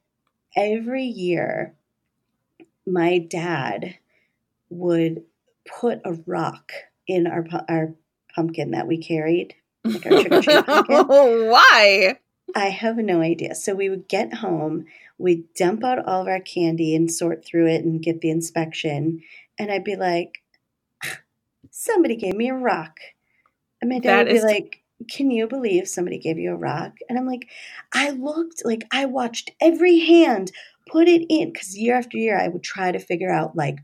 every 0.55 1.03
year 1.03 1.75
my 2.87 3.19
dad 3.19 3.95
would 4.69 5.23
put 5.79 6.01
a 6.03 6.13
rock 6.25 6.71
in 7.07 7.27
our 7.27 7.45
our 7.69 7.93
pumpkin 8.33 8.71
that 8.71 8.87
we 8.87 8.97
carried. 8.97 9.55
Like 9.83 10.05
our 10.05 10.11
trick-or-treat 10.11 10.65
pumpkin. 10.65 11.07
why 11.07 12.17
I 12.55 12.69
have 12.69 12.97
no 12.97 13.21
idea. 13.21 13.53
So 13.53 13.75
we 13.75 13.89
would 13.89 14.07
get 14.07 14.35
home, 14.35 14.85
we'd 15.17 15.53
dump 15.53 15.83
out 15.83 16.05
all 16.07 16.21
of 16.21 16.27
our 16.27 16.39
candy 16.39 16.95
and 16.95 17.11
sort 17.11 17.45
through 17.45 17.67
it 17.67 17.83
and 17.83 18.01
get 18.01 18.21
the 18.21 18.31
inspection. 18.31 19.21
And 19.59 19.71
I'd 19.71 19.83
be 19.83 19.95
like, 19.95 20.41
somebody 21.69 22.15
gave 22.15 22.35
me 22.35 22.49
a 22.49 22.55
rock. 22.55 22.99
And 23.81 23.89
my 23.89 23.99
dad 23.99 24.27
That 24.27 24.27
would 24.27 24.33
be 24.33 24.41
like, 24.41 24.81
can 25.09 25.29
you 25.29 25.47
believe 25.47 25.87
somebody 25.87 26.19
gave 26.19 26.37
you 26.37 26.53
a 26.53 26.57
rock? 26.57 26.93
And 27.09 27.17
I'm 27.19 27.27
like, 27.27 27.49
I 27.93 28.11
looked, 28.11 28.61
like, 28.65 28.83
I 28.91 29.05
watched 29.05 29.51
every 29.61 29.99
hand 29.99 30.51
put 30.89 31.07
it 31.07 31.25
in. 31.29 31.51
Because 31.51 31.77
year 31.77 31.95
after 31.97 32.17
year, 32.17 32.39
I 32.39 32.47
would 32.47 32.63
try 32.63 32.91
to 32.91 32.99
figure 32.99 33.31
out, 33.31 33.55
like, 33.55 33.77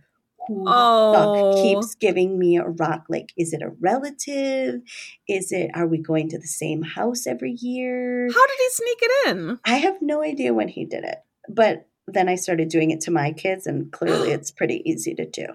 who 0.48 0.66
Oh. 0.68 1.34
keeps 1.62 1.96
giving 1.96 2.40
me 2.40 2.58
a 2.58 2.64
rock? 2.64 3.06
Like, 3.10 3.32
is 3.38 3.54
it 3.54 3.62
a 3.62 3.72
relative? 3.80 4.82
Is 5.28 5.52
it, 5.52 5.72
are 5.76 5.88
we 5.88 5.98
going 5.98 6.30
to 6.30 6.40
the 6.40 6.48
same 6.48 6.82
house 6.82 7.28
every 7.28 7.52
year? 7.52 8.28
How 8.32 8.48
did 8.48 8.58
he 8.58 8.70
sneak 8.70 8.98
it 9.02 9.28
in? 9.30 9.60
I 9.66 9.76
have 9.76 10.02
no 10.02 10.24
idea 10.24 10.54
when 10.54 10.68
he 10.70 10.86
did 10.86 11.04
it, 11.04 11.18
but 11.50 11.88
then 12.08 12.28
I 12.30 12.36
started 12.36 12.70
doing 12.70 12.92
it 12.92 13.02
to 13.02 13.12
my 13.12 13.32
kids, 13.32 13.68
and 13.68 13.92
clearly 13.92 14.32
it's 14.32 14.52
pretty 14.52 14.82
easy 14.90 15.14
to 15.16 15.26
do. 15.26 15.46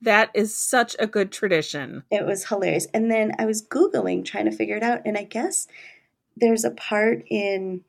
That 0.00 0.30
is 0.34 0.54
such 0.56 0.94
a 0.98 1.06
good 1.06 1.32
tradition. 1.32 2.04
It 2.10 2.24
was 2.24 2.46
hilarious. 2.48 2.86
And 2.94 3.10
then 3.10 3.32
I 3.38 3.46
was 3.46 3.66
Googling 3.66 4.24
trying 4.24 4.44
to 4.44 4.52
figure 4.56 4.76
it 4.76 4.82
out, 4.82 5.00
and 5.04 5.16
I 5.18 5.24
guess 5.24 5.66
there's 6.36 6.64
a 6.64 6.70
part 6.70 7.24
in 7.28 7.82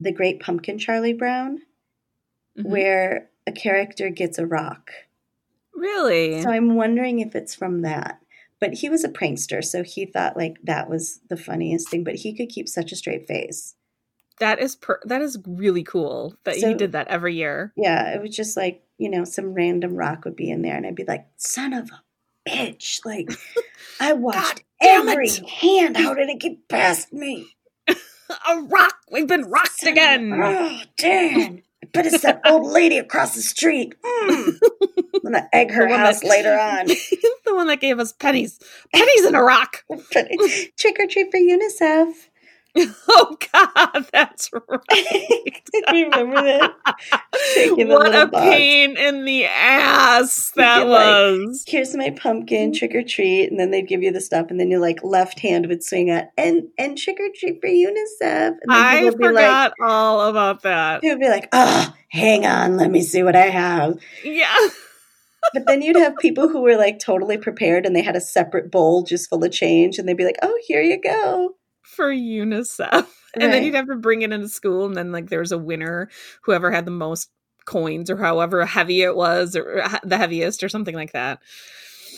The 0.00 0.12
Great 0.12 0.40
Pumpkin 0.40 0.78
Charlie 0.78 1.14
Brown 1.14 1.62
Mhm. 2.58 2.68
where 2.70 3.30
a 3.46 3.52
character 3.52 4.10
gets 4.10 4.38
a 4.38 4.46
rock. 4.46 4.90
Really? 5.74 6.42
So 6.42 6.50
I'm 6.50 6.74
wondering 6.74 7.20
if 7.20 7.34
it's 7.34 7.54
from 7.54 7.82
that. 7.82 8.20
But 8.58 8.74
he 8.74 8.88
was 8.88 9.04
a 9.04 9.08
prankster, 9.10 9.62
so 9.62 9.82
he 9.82 10.06
thought 10.06 10.36
like 10.36 10.56
that 10.64 10.88
was 10.88 11.20
the 11.28 11.36
funniest 11.36 11.90
thing. 11.90 12.04
But 12.04 12.14
he 12.16 12.32
could 12.34 12.48
keep 12.48 12.68
such 12.68 12.92
a 12.92 12.96
straight 12.96 13.26
face. 13.26 13.74
that 14.38 14.58
is 14.58 14.76
per- 14.76 15.00
that 15.06 15.22
is 15.22 15.38
really 15.46 15.82
cool 15.82 16.36
that 16.44 16.56
So- 16.56 16.68
he 16.68 16.74
did 16.74 16.92
that 16.92 17.08
every 17.08 17.34
year. 17.34 17.72
Yeah, 17.74 18.12
it 18.14 18.20
was 18.20 18.36
just 18.36 18.54
like, 18.54 18.82
you 18.98 19.10
know, 19.10 19.24
some 19.24 19.54
random 19.54 19.94
rock 19.96 20.24
would 20.24 20.36
be 20.36 20.50
in 20.50 20.62
there, 20.62 20.76
and 20.76 20.86
I'd 20.86 20.94
be 20.94 21.04
like, 21.04 21.26
son 21.36 21.72
of 21.72 21.90
a 21.90 22.02
bitch. 22.48 23.04
Like, 23.04 23.30
I 24.00 24.12
watched 24.14 24.62
every 24.80 25.28
it." 25.28 25.46
hand. 25.48 25.96
How 25.96 26.14
did 26.14 26.28
it 26.28 26.38
get 26.40 26.68
past 26.68 27.12
me? 27.12 27.48
A 27.88 28.60
rock. 28.62 28.96
We've 29.12 29.26
been 29.28 29.42
rocked 29.48 29.78
Son 29.80 29.90
of 29.90 29.92
again. 29.94 30.32
Oh, 30.34 30.80
damn. 30.98 31.62
I 31.82 31.86
bet 31.92 32.06
it's 32.06 32.22
that 32.22 32.40
old 32.44 32.66
lady 32.66 32.98
across 32.98 33.36
the 33.36 33.42
street. 33.42 33.94
Mm. 34.04 34.58
I'm 35.14 35.20
going 35.22 35.34
to 35.34 35.48
egg 35.54 35.70
her 35.70 35.86
house 35.88 36.20
that- 36.20 36.28
later 36.28 36.52
on. 36.58 36.86
the 36.88 37.54
one 37.54 37.68
that 37.68 37.80
gave 37.80 38.00
us 38.00 38.12
pennies. 38.12 38.58
Pennies 38.92 39.24
in 39.26 39.36
a 39.36 39.42
rock. 39.42 39.84
Trick 40.10 40.96
or 40.98 41.06
treat 41.06 41.30
for 41.30 41.38
UNICEF. 41.38 42.14
Oh 43.08 43.36
God, 43.52 44.06
that's 44.12 44.50
right. 44.52 45.62
Remember 45.90 46.42
that? 46.42 46.74
What 47.70 48.14
a 48.14 48.26
box. 48.26 48.44
pain 48.44 48.96
in 48.96 49.24
the 49.24 49.46
ass 49.46 50.52
that 50.56 50.84
be 50.84 50.90
like, 50.90 51.06
was. 51.06 51.64
Here's 51.66 51.96
my 51.96 52.10
pumpkin, 52.10 52.74
trick 52.74 52.94
or 52.94 53.02
treat, 53.02 53.48
and 53.50 53.58
then 53.58 53.70
they'd 53.70 53.88
give 53.88 54.02
you 54.02 54.12
the 54.12 54.20
stuff, 54.20 54.48
and 54.50 54.60
then 54.60 54.70
your 54.70 54.80
like 54.80 55.02
left 55.02 55.40
hand 55.40 55.66
would 55.68 55.82
swing 55.82 56.10
at 56.10 56.32
and 56.36 56.68
and 56.76 56.98
trick 56.98 57.18
or 57.18 57.28
treat 57.34 57.60
for 57.60 57.68
UNICEF. 57.68 58.48
And 58.48 58.60
then 58.66 58.70
I 58.70 58.96
people 58.96 59.10
would 59.10 59.18
be 59.18 59.24
like, 59.28 59.44
forgot 59.44 59.72
all 59.82 60.28
about 60.28 60.62
that. 60.62 61.00
He 61.02 61.08
would 61.08 61.20
be 61.20 61.28
like, 61.28 61.48
oh, 61.52 61.94
hang 62.08 62.44
on, 62.44 62.76
let 62.76 62.90
me 62.90 63.02
see 63.02 63.22
what 63.22 63.36
I 63.36 63.46
have. 63.46 63.98
Yeah. 64.24 64.54
But 65.54 65.66
then 65.66 65.80
you'd 65.80 65.94
have 65.94 66.16
people 66.16 66.48
who 66.48 66.60
were 66.60 66.76
like 66.76 66.98
totally 66.98 67.38
prepared 67.38 67.86
and 67.86 67.94
they 67.94 68.02
had 68.02 68.16
a 68.16 68.20
separate 68.20 68.70
bowl 68.70 69.04
just 69.04 69.30
full 69.30 69.44
of 69.44 69.52
change 69.52 69.96
and 69.96 70.08
they'd 70.08 70.16
be 70.16 70.24
like, 70.24 70.38
oh, 70.42 70.58
here 70.66 70.82
you 70.82 71.00
go. 71.00 71.54
For 71.86 72.10
UNICEF. 72.12 73.06
And 73.38 73.52
then 73.52 73.64
you'd 73.64 73.74
have 73.74 73.88
to 73.88 73.96
bring 73.96 74.22
it 74.22 74.32
into 74.32 74.48
school, 74.48 74.86
and 74.86 74.96
then 74.96 75.12
like 75.12 75.28
there 75.28 75.40
was 75.40 75.52
a 75.52 75.58
winner, 75.58 76.08
whoever 76.42 76.70
had 76.70 76.86
the 76.86 76.90
most 76.90 77.28
coins 77.66 78.08
or 78.08 78.16
however 78.16 78.64
heavy 78.64 79.02
it 79.02 79.14
was, 79.14 79.54
or 79.54 79.82
uh, 79.82 79.98
the 80.02 80.16
heaviest, 80.16 80.62
or 80.62 80.70
something 80.70 80.94
like 80.94 81.12
that. 81.12 81.40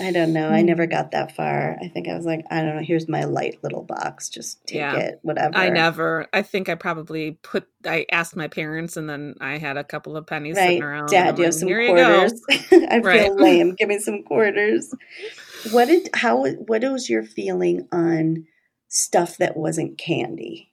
I 0.01 0.13
don't 0.13 0.33
know. 0.33 0.49
I 0.49 0.63
never 0.63 0.85
Hmm. 0.85 0.91
got 0.93 1.11
that 1.11 1.35
far. 1.35 1.77
I 1.83 1.89
think 1.89 2.07
I 2.07 2.15
was 2.15 2.25
like, 2.25 2.45
I 2.53 2.63
don't 2.63 2.77
know, 2.77 2.83
here's 2.83 3.09
my 3.09 3.25
light 3.25 3.59
little 3.65 3.83
box. 3.83 4.29
Just 4.29 4.65
take 4.65 4.77
Yeah. 4.77 4.95
it, 4.97 5.19
whatever. 5.23 5.57
I 5.57 5.71
never. 5.71 6.29
I 6.33 6.43
think 6.43 6.69
I 6.69 6.77
probably 6.77 7.33
put. 7.43 7.67
I 7.85 8.07
asked 8.13 8.37
my 8.37 8.47
parents, 8.47 8.97
and 8.97 9.11
then 9.11 9.35
I 9.41 9.59
had 9.59 9.77
a 9.77 9.83
couple 9.83 10.17
of 10.17 10.25
pennies 10.25 10.57
Right. 10.57 10.67
sitting 10.67 10.83
around. 10.85 11.09
Dad, 11.09 11.37
you 11.37 11.47
have 11.47 11.55
some 11.55 11.67
"Here 11.69 11.81
you 11.81 11.97
go." 11.97 12.29
quarters? 12.29 12.43
I 12.71 12.99
Right. 13.01 13.23
feel 13.23 13.35
lame. 13.41 13.75
Give 13.77 13.89
me 13.89 13.99
some 13.99 14.23
quarters. 14.23 14.95
What 15.73 15.87
did 15.87 16.11
how 16.15 16.47
what 16.47 16.85
was 16.85 17.11
your 17.11 17.25
feeling 17.25 17.89
on 17.91 18.47
stuff 18.89 19.37
that 19.39 19.57
wasn't 19.57 19.99
candy? 19.99 20.73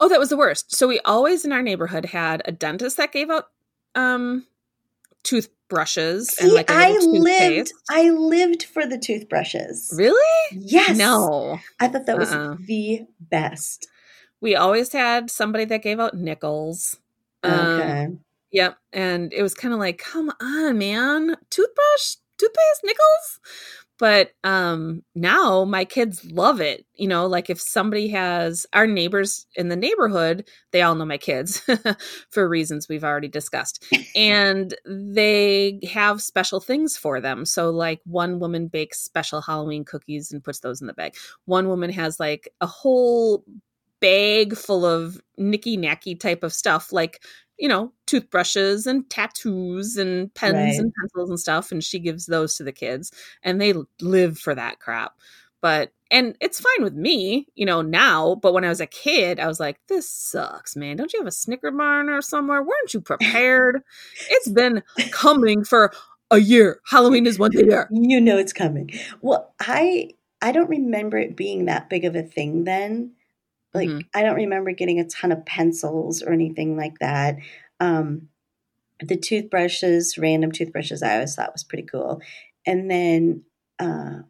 Oh, 0.00 0.08
that 0.08 0.18
was 0.18 0.28
the 0.28 0.36
worst. 0.36 0.74
So 0.74 0.86
we 0.86 1.00
always 1.00 1.44
in 1.44 1.52
our 1.52 1.62
neighborhood 1.62 2.06
had 2.06 2.42
a 2.44 2.52
dentist 2.52 2.96
that 2.98 3.12
gave 3.12 3.30
out 3.30 3.48
um 3.94 4.46
toothbrushes 5.22 6.36
and 6.40 6.52
like 6.52 6.70
a 6.70 6.74
I 6.74 6.90
lived. 6.98 7.72
I 7.90 8.10
lived 8.10 8.64
for 8.64 8.86
the 8.86 8.98
toothbrushes. 8.98 9.92
Really? 9.96 10.18
Yes. 10.52 10.96
No. 10.96 11.58
I 11.80 11.88
thought 11.88 12.06
that 12.06 12.18
was 12.18 12.30
Uh-uh. 12.32 12.56
the 12.66 13.02
best. 13.20 13.88
We 14.40 14.54
always 14.56 14.92
had 14.92 15.30
somebody 15.30 15.64
that 15.66 15.82
gave 15.82 15.98
out 16.00 16.14
nickels. 16.14 16.98
Um, 17.42 17.52
Okay. 17.52 18.08
Yep. 18.52 18.78
And 18.92 19.32
it 19.32 19.42
was 19.42 19.54
kind 19.54 19.74
of 19.74 19.80
like, 19.80 19.98
come 19.98 20.30
on, 20.40 20.78
man. 20.78 21.34
Toothbrush, 21.50 22.16
toothpaste, 22.38 22.84
nickels. 22.84 23.40
But 23.98 24.30
um 24.44 25.02
now 25.14 25.64
my 25.64 25.84
kids 25.84 26.24
love 26.32 26.60
it 26.60 26.84
you 26.94 27.08
know 27.08 27.26
like 27.26 27.48
if 27.50 27.60
somebody 27.60 28.08
has 28.08 28.66
our 28.72 28.86
neighbors 28.86 29.46
in 29.56 29.68
the 29.68 29.76
neighborhood 29.76 30.46
they 30.72 30.82
all 30.82 30.94
know 30.94 31.04
my 31.04 31.18
kids 31.18 31.62
for 32.30 32.48
reasons 32.48 32.88
we've 32.88 33.04
already 33.04 33.28
discussed 33.28 33.84
and 34.14 34.74
they 34.86 35.80
have 35.92 36.22
special 36.22 36.60
things 36.60 36.96
for 36.96 37.20
them. 37.20 37.44
So 37.44 37.70
like 37.70 38.00
one 38.04 38.38
woman 38.38 38.68
bakes 38.68 39.00
special 39.00 39.40
halloween 39.40 39.84
cookies 39.84 40.32
and 40.32 40.42
puts 40.42 40.60
those 40.60 40.80
in 40.80 40.86
the 40.86 40.94
bag. 40.94 41.14
One 41.44 41.68
woman 41.68 41.90
has 41.90 42.20
like 42.20 42.48
a 42.60 42.66
whole 42.66 43.44
bag 44.04 44.54
full 44.54 44.84
of 44.84 45.18
nicky 45.38 45.78
nacky 45.78 46.18
type 46.18 46.42
of 46.42 46.52
stuff 46.52 46.92
like 46.92 47.22
you 47.58 47.68
know, 47.68 47.92
toothbrushes 48.06 48.86
and 48.86 49.08
tattoos 49.08 49.96
and 49.96 50.32
pens 50.34 50.54
right. 50.54 50.78
and 50.78 50.92
pencils 51.00 51.30
and 51.30 51.38
stuff. 51.38 51.70
And 51.70 51.84
she 51.84 51.98
gives 51.98 52.26
those 52.26 52.56
to 52.56 52.64
the 52.64 52.72
kids 52.72 53.12
and 53.42 53.60
they 53.60 53.74
live 54.00 54.38
for 54.38 54.54
that 54.54 54.80
crap. 54.80 55.14
But, 55.60 55.92
and 56.10 56.36
it's 56.40 56.60
fine 56.60 56.84
with 56.84 56.94
me, 56.94 57.46
you 57.54 57.64
know, 57.64 57.80
now. 57.80 58.34
But 58.34 58.52
when 58.52 58.64
I 58.64 58.68
was 58.68 58.80
a 58.80 58.86
kid, 58.86 59.40
I 59.40 59.46
was 59.46 59.60
like, 59.60 59.78
this 59.88 60.10
sucks, 60.10 60.76
man. 60.76 60.96
Don't 60.96 61.12
you 61.12 61.20
have 61.20 61.26
a 61.26 61.32
Snicker 61.32 61.70
bar 61.70 62.10
or 62.10 62.22
somewhere? 62.22 62.62
Weren't 62.62 62.92
you 62.92 63.00
prepared? 63.00 63.82
it's 64.28 64.48
been 64.48 64.82
coming 65.10 65.64
for 65.64 65.92
a 66.30 66.38
year. 66.38 66.80
Halloween 66.86 67.26
is 67.26 67.38
one 67.38 67.52
year. 67.54 67.88
You 67.90 68.20
know 68.20 68.36
it's 68.36 68.52
coming. 68.52 68.90
Well, 69.22 69.54
I 69.60 70.10
I 70.42 70.52
don't 70.52 70.68
remember 70.68 71.16
it 71.16 71.36
being 71.36 71.64
that 71.64 71.88
big 71.88 72.04
of 72.04 72.14
a 72.14 72.22
thing 72.22 72.64
then. 72.64 73.12
Like 73.74 73.88
mm-hmm. 73.88 74.00
I 74.14 74.22
don't 74.22 74.36
remember 74.36 74.72
getting 74.72 75.00
a 75.00 75.08
ton 75.08 75.32
of 75.32 75.44
pencils 75.44 76.22
or 76.22 76.32
anything 76.32 76.76
like 76.76 76.98
that. 77.00 77.36
Um, 77.80 78.28
the 79.00 79.16
toothbrushes, 79.16 80.16
random 80.16 80.52
toothbrushes, 80.52 81.02
I 81.02 81.14
always 81.14 81.34
thought 81.34 81.52
was 81.52 81.64
pretty 81.64 81.86
cool. 81.90 82.20
And 82.66 82.90
then 82.90 83.42
uh, 83.78 84.20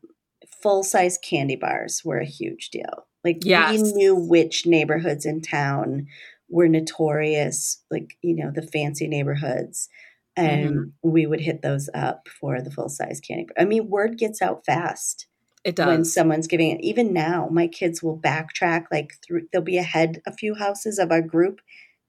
full 0.63 0.83
size 0.83 1.19
candy 1.19 1.57
bars 1.57 2.03
were 2.05 2.19
a 2.19 2.27
huge 2.27 2.71
deal. 2.71 3.07
Like 3.23 3.41
yes. 3.45 3.73
we 3.73 3.93
knew 3.93 4.15
which 4.15 4.67
neighborhoods 4.67 5.25
in 5.27 5.41
town 5.41 6.07
were 6.49 6.69
notorious, 6.69 7.83
like 7.91 8.17
you 8.23 8.35
know 8.37 8.51
the 8.55 8.63
fancy 8.63 9.09
neighborhoods, 9.09 9.89
and 10.37 10.71
mm-hmm. 10.71 11.11
we 11.11 11.27
would 11.27 11.41
hit 11.41 11.63
those 11.63 11.89
up 11.95 12.29
for 12.29 12.61
the 12.61 12.71
full 12.71 12.89
size 12.89 13.21
candy. 13.21 13.45
Bar. 13.45 13.55
I 13.59 13.65
mean, 13.65 13.89
word 13.89 14.19
gets 14.19 14.43
out 14.43 14.65
fast. 14.67 15.27
It 15.65 15.77
does. 15.77 15.87
When 15.87 16.05
someone's 16.05 16.47
giving 16.47 16.71
it. 16.71 16.81
Even 16.83 17.13
now, 17.13 17.49
my 17.51 17.67
kids 17.67 18.03
will 18.03 18.19
backtrack 18.19 18.85
like 18.93 19.15
through, 19.27 19.49
they'll 19.51 19.63
be 19.63 19.79
ahead 19.79 20.21
a 20.27 20.33
few 20.33 20.55
houses 20.55 20.99
of 20.99 21.11
our 21.11 21.23
group 21.23 21.61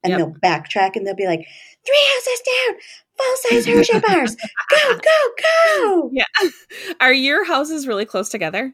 and 0.04 0.12
yep. 0.12 0.20
they'll 0.20 0.34
backtrack 0.34 0.96
and 0.96 1.08
they'll 1.08 1.16
be 1.16 1.26
like, 1.26 1.48
three 1.86 2.06
houses 2.14 2.42
down, 2.46 2.80
full 3.18 3.36
size 3.38 3.66
Hershey 3.66 4.00
bars. 4.00 4.36
Go, 4.70 4.98
go, 4.98 5.30
go. 5.42 6.12
Yeah. 6.14 6.26
Are 7.00 7.14
your 7.14 7.46
houses 7.46 7.88
really 7.88 8.06
close 8.06 8.30
together? 8.30 8.74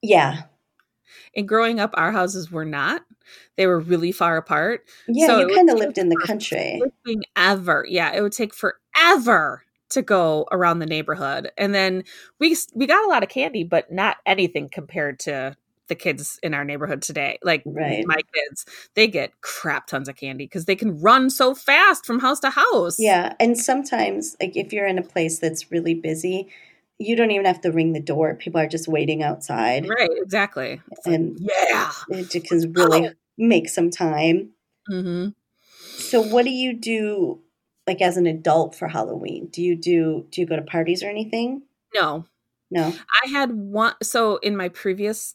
Yeah. 0.00 0.42
And 1.34 1.48
growing 1.48 1.80
up, 1.80 1.90
our 1.94 2.12
houses 2.12 2.50
were 2.50 2.64
not. 2.64 3.02
They 3.56 3.66
were 3.66 3.80
really 3.80 4.12
far 4.12 4.36
apart. 4.36 4.84
Yeah, 5.06 5.26
so 5.26 5.40
you 5.40 5.54
kind 5.54 5.70
of 5.70 5.78
lived 5.78 5.98
in 5.98 6.08
the 6.08 6.16
country. 6.16 6.80
Ever. 7.36 7.84
Yeah, 7.88 8.12
it 8.14 8.22
would 8.22 8.32
take 8.32 8.54
forever 8.54 9.64
to 9.90 10.02
go 10.02 10.46
around 10.50 10.78
the 10.78 10.86
neighborhood. 10.86 11.50
And 11.56 11.74
then 11.74 12.04
we 12.38 12.56
we 12.74 12.86
got 12.86 13.04
a 13.04 13.08
lot 13.08 13.22
of 13.22 13.28
candy, 13.28 13.64
but 13.64 13.92
not 13.92 14.18
anything 14.26 14.68
compared 14.68 15.18
to 15.20 15.56
the 15.88 15.94
kids 15.94 16.38
in 16.42 16.54
our 16.54 16.64
neighborhood 16.64 17.02
today. 17.02 17.38
Like 17.42 17.62
right. 17.66 18.04
my 18.06 18.20
kids, 18.32 18.64
they 18.94 19.08
get 19.08 19.40
crap 19.42 19.86
tons 19.86 20.08
of 20.08 20.16
candy 20.16 20.44
because 20.44 20.64
they 20.64 20.76
can 20.76 21.00
run 21.00 21.28
so 21.28 21.54
fast 21.54 22.06
from 22.06 22.20
house 22.20 22.40
to 22.40 22.50
house. 22.50 22.98
Yeah, 22.98 23.34
and 23.38 23.58
sometimes 23.58 24.36
like 24.40 24.56
if 24.56 24.72
you're 24.72 24.86
in 24.86 24.98
a 24.98 25.02
place 25.02 25.38
that's 25.38 25.70
really 25.70 25.94
busy, 25.94 26.48
you 26.98 27.16
don't 27.16 27.30
even 27.30 27.46
have 27.46 27.60
to 27.62 27.72
ring 27.72 27.92
the 27.92 28.00
door. 28.00 28.34
People 28.34 28.60
are 28.60 28.68
just 28.68 28.88
waiting 28.88 29.22
outside. 29.22 29.88
Right, 29.88 30.10
exactly. 30.12 30.80
It's 30.92 31.06
and 31.06 31.38
like, 31.40 31.50
yeah, 31.68 31.92
it 32.10 32.44
can 32.44 32.72
really 32.72 33.10
make 33.36 33.68
some 33.68 33.90
time. 33.90 34.50
Mm-hmm. 34.90 35.30
So, 35.96 36.22
what 36.22 36.44
do 36.44 36.50
you 36.50 36.72
do 36.72 37.40
like 37.90 38.00
as 38.00 38.16
an 38.16 38.26
adult 38.26 38.76
for 38.76 38.86
Halloween? 38.86 39.48
Do 39.48 39.62
you 39.62 39.74
do 39.74 40.24
do 40.30 40.40
you 40.40 40.46
go 40.46 40.54
to 40.54 40.62
parties 40.62 41.02
or 41.02 41.08
anything? 41.08 41.62
No. 41.92 42.24
No. 42.70 42.94
I 43.24 43.28
had 43.28 43.50
one 43.50 43.94
so 44.00 44.36
in 44.36 44.56
my 44.56 44.68
previous 44.68 45.34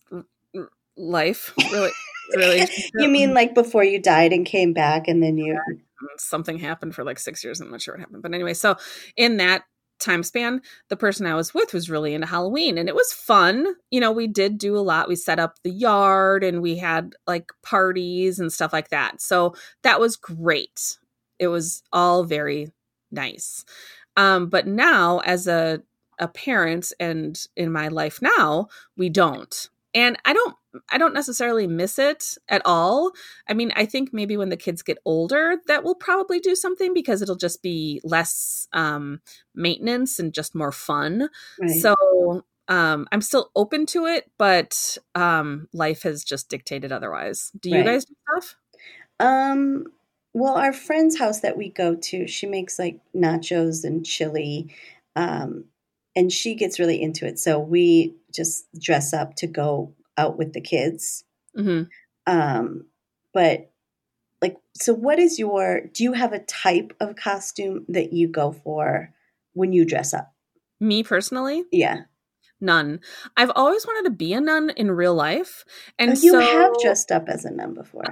life, 0.95 1.53
really 1.71 1.91
really 2.33 2.67
You 2.95 3.09
mean 3.09 3.33
like 3.33 3.53
before 3.53 3.83
you 3.83 4.01
died 4.01 4.31
and 4.31 4.45
came 4.45 4.71
back 4.71 5.09
and 5.09 5.21
then 5.21 5.37
you 5.37 5.53
mm, 5.53 5.79
something 6.17 6.57
happened 6.57 6.95
for 6.95 7.03
like 7.03 7.19
6 7.19 7.43
years, 7.43 7.59
I'm 7.59 7.69
not 7.69 7.81
sure 7.81 7.95
what 7.95 7.99
happened. 7.99 8.23
But 8.23 8.33
anyway, 8.33 8.53
so 8.53 8.77
in 9.17 9.35
that 9.37 9.63
time 9.99 10.23
span, 10.23 10.61
the 10.87 10.95
person 10.95 11.25
I 11.25 11.35
was 11.35 11.53
with 11.53 11.73
was 11.73 11.89
really 11.89 12.13
into 12.13 12.27
Halloween 12.27 12.77
and 12.77 12.87
it 12.87 12.95
was 12.95 13.11
fun. 13.11 13.67
You 13.91 13.99
know, 13.99 14.13
we 14.13 14.27
did 14.27 14.57
do 14.57 14.77
a 14.77 14.79
lot. 14.79 15.09
We 15.09 15.17
set 15.17 15.39
up 15.39 15.55
the 15.63 15.71
yard 15.71 16.41
and 16.41 16.61
we 16.61 16.77
had 16.77 17.15
like 17.27 17.51
parties 17.63 18.39
and 18.39 18.51
stuff 18.51 18.71
like 18.71 18.89
that. 18.89 19.21
So 19.21 19.55
that 19.83 19.99
was 19.99 20.15
great 20.15 20.97
it 21.39 21.47
was 21.47 21.83
all 21.91 22.23
very 22.23 22.71
nice. 23.11 23.65
Um, 24.17 24.47
but 24.47 24.67
now, 24.67 25.19
as 25.19 25.47
a 25.47 25.81
a 26.17 26.27
parent 26.27 26.93
and 26.99 27.45
in 27.57 27.71
my 27.71 27.89
life 27.89 28.21
now, 28.21 28.69
we 28.95 29.09
don't. 29.09 29.69
And 29.93 30.17
I 30.25 30.33
don't 30.33 30.55
I 30.89 30.97
don't 30.97 31.13
necessarily 31.13 31.67
miss 31.67 31.97
it 31.97 32.37
at 32.49 32.61
all. 32.65 33.11
I 33.47 33.53
mean, 33.53 33.71
I 33.75 33.85
think 33.85 34.13
maybe 34.13 34.35
when 34.37 34.49
the 34.49 34.57
kids 34.57 34.81
get 34.81 34.97
older, 35.05 35.57
that 35.67 35.83
will 35.83 35.95
probably 35.95 36.39
do 36.39 36.55
something 36.55 36.93
because 36.93 37.21
it'll 37.21 37.35
just 37.35 37.61
be 37.61 38.01
less 38.03 38.67
um, 38.73 39.21
maintenance 39.53 40.19
and 40.19 40.33
just 40.33 40.53
more 40.53 40.73
fun. 40.73 41.29
Right. 41.59 41.71
So 41.81 42.43
um, 42.67 43.07
I'm 43.11 43.21
still 43.21 43.51
open 43.55 43.85
to 43.87 44.05
it, 44.05 44.29
but 44.37 44.97
um, 45.13 45.69
life 45.71 46.03
has 46.03 46.23
just 46.23 46.49
dictated 46.49 46.91
otherwise. 46.91 47.51
Do 47.59 47.69
you 47.69 47.77
right. 47.77 47.85
guys 47.85 48.05
do 48.05 48.15
stuff? 48.29 48.55
Um, 49.19 49.85
well, 50.35 50.55
our 50.55 50.73
friend's 50.73 51.17
house 51.17 51.39
that 51.39 51.55
we 51.55 51.69
go 51.69 51.95
to, 51.95 52.27
she 52.27 52.45
makes 52.45 52.77
like 52.77 52.99
nachos 53.15 53.85
and 53.85 54.05
chili. 54.05 54.75
Um, 55.15 55.63
and 56.13 56.29
she 56.29 56.55
gets 56.55 56.77
really 56.77 57.01
into 57.01 57.25
it. 57.25 57.39
So 57.39 57.57
we 57.57 58.15
just 58.33 58.67
dress 58.77 59.13
up 59.13 59.35
to 59.35 59.47
go 59.47 59.93
out 60.17 60.37
with 60.37 60.51
the 60.51 60.59
kids. 60.59 61.23
Mm-hmm. 61.57 61.83
Um, 62.27 62.85
but 63.33 63.71
like, 64.41 64.57
so 64.73 64.93
what 64.93 65.19
is 65.19 65.39
your, 65.39 65.83
do 65.93 66.03
you 66.03 66.11
have 66.11 66.33
a 66.33 66.39
type 66.39 66.93
of 66.99 67.15
costume 67.15 67.85
that 67.87 68.11
you 68.11 68.27
go 68.27 68.51
for 68.51 69.13
when 69.53 69.71
you 69.71 69.85
dress 69.85 70.13
up? 70.13 70.33
Me 70.81 71.01
personally? 71.01 71.63
Yeah. 71.71 72.01
None. 72.59 72.99
I've 73.37 73.51
always 73.55 73.87
wanted 73.87 74.09
to 74.09 74.15
be 74.17 74.33
a 74.33 74.41
nun 74.41 74.71
in 74.71 74.91
real 74.91 75.15
life. 75.15 75.63
And 75.97 76.11
oh, 76.11 76.19
you 76.21 76.31
so, 76.31 76.39
have 76.41 76.73
dressed 76.81 77.09
up 77.09 77.29
as 77.29 77.45
a 77.45 77.51
nun 77.51 77.73
before. 77.73 78.03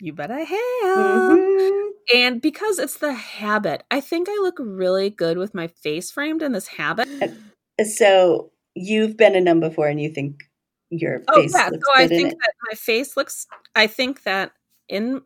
You 0.00 0.12
bet 0.12 0.30
I 0.30 0.40
have. 0.40 1.38
Mm-hmm. 1.38 1.90
And 2.14 2.40
because 2.40 2.78
it's 2.78 2.98
the 2.98 3.14
habit, 3.14 3.82
I 3.90 4.00
think 4.00 4.28
I 4.28 4.34
look 4.42 4.56
really 4.58 5.10
good 5.10 5.38
with 5.38 5.54
my 5.54 5.66
face 5.66 6.10
framed 6.10 6.42
in 6.42 6.52
this 6.52 6.68
habit. 6.68 7.08
So 7.84 8.52
you've 8.74 9.16
been 9.16 9.34
a 9.34 9.40
nun 9.40 9.60
before 9.60 9.88
and 9.88 10.00
you 10.00 10.10
think 10.10 10.44
your 10.90 11.22
oh, 11.28 11.42
face 11.42 11.52
yeah. 11.54 11.68
looks 11.68 11.86
so 11.86 11.94
I 11.94 12.06
think 12.06 12.30
that 12.30 12.52
my 12.70 12.74
face 12.74 13.16
looks 13.16 13.46
I 13.74 13.86
think 13.86 14.22
that 14.22 14.52
in 14.88 15.22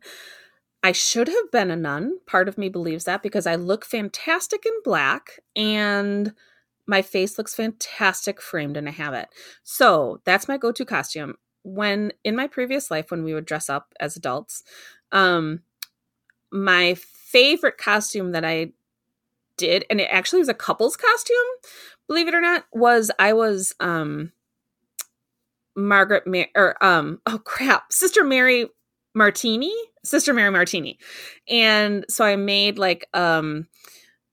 I 0.83 0.93
should 0.93 1.29
have 1.29 1.53
been 1.53 1.71
a 1.71 1.77
nun. 1.77 2.19
Part 2.27 2.49
of 2.49 2.57
me 2.57 2.69
believes 2.71 3.05
that 3.05 3.23
because 3.23 3.47
I 3.47 3.57
look 3.57 3.85
fantastic 3.85 4.65
in 4.65 4.73
black 4.83 5.41
and 5.55 6.33
my 6.87 7.03
face 7.03 7.37
looks 7.37 7.55
fantastic 7.55 8.41
framed 8.41 8.77
in 8.77 8.89
a 8.89 8.93
habit. 8.93 9.29
So 9.63 10.23
that's 10.25 10.49
my 10.49 10.57
go 10.57 10.73
to 10.73 10.85
costume 10.85 11.37
when 11.75 12.13
in 12.25 12.37
my 12.37 12.47
previous 12.47 12.91
life 12.91 13.11
when 13.11 13.25
we 13.25 13.35
would 13.35 13.47
dress 13.47 13.71
up 13.71 13.95
as 14.01 14.17
adults 14.17 14.63
um 15.13 15.61
my 16.51 16.95
favorite 16.95 17.79
costume 17.79 18.33
that 18.33 18.45
i 18.45 18.73
did 19.57 19.85
and 19.91 20.01
it 20.01 20.09
actually 20.11 20.39
was 20.39 20.49
a 20.49 20.55
couple's 20.55 20.97
costume 20.97 21.37
believe 22.09 22.29
it 22.29 22.35
or 22.35 22.41
not 22.41 22.65
was 22.73 23.11
i 23.19 23.33
was 23.33 23.75
um 23.81 24.33
margaret 25.77 26.27
Mar- 26.27 26.49
or 26.55 26.83
um 26.85 27.21
oh 27.27 27.39
crap 27.39 27.93
sister 27.93 28.25
mary 28.25 28.67
martini 29.15 29.75
sister 30.05 30.33
mary 30.33 30.51
martini. 30.51 30.99
And 31.49 32.05
so 32.09 32.25
i 32.25 32.37
made 32.37 32.79
like 32.79 33.07
um 33.15 33.67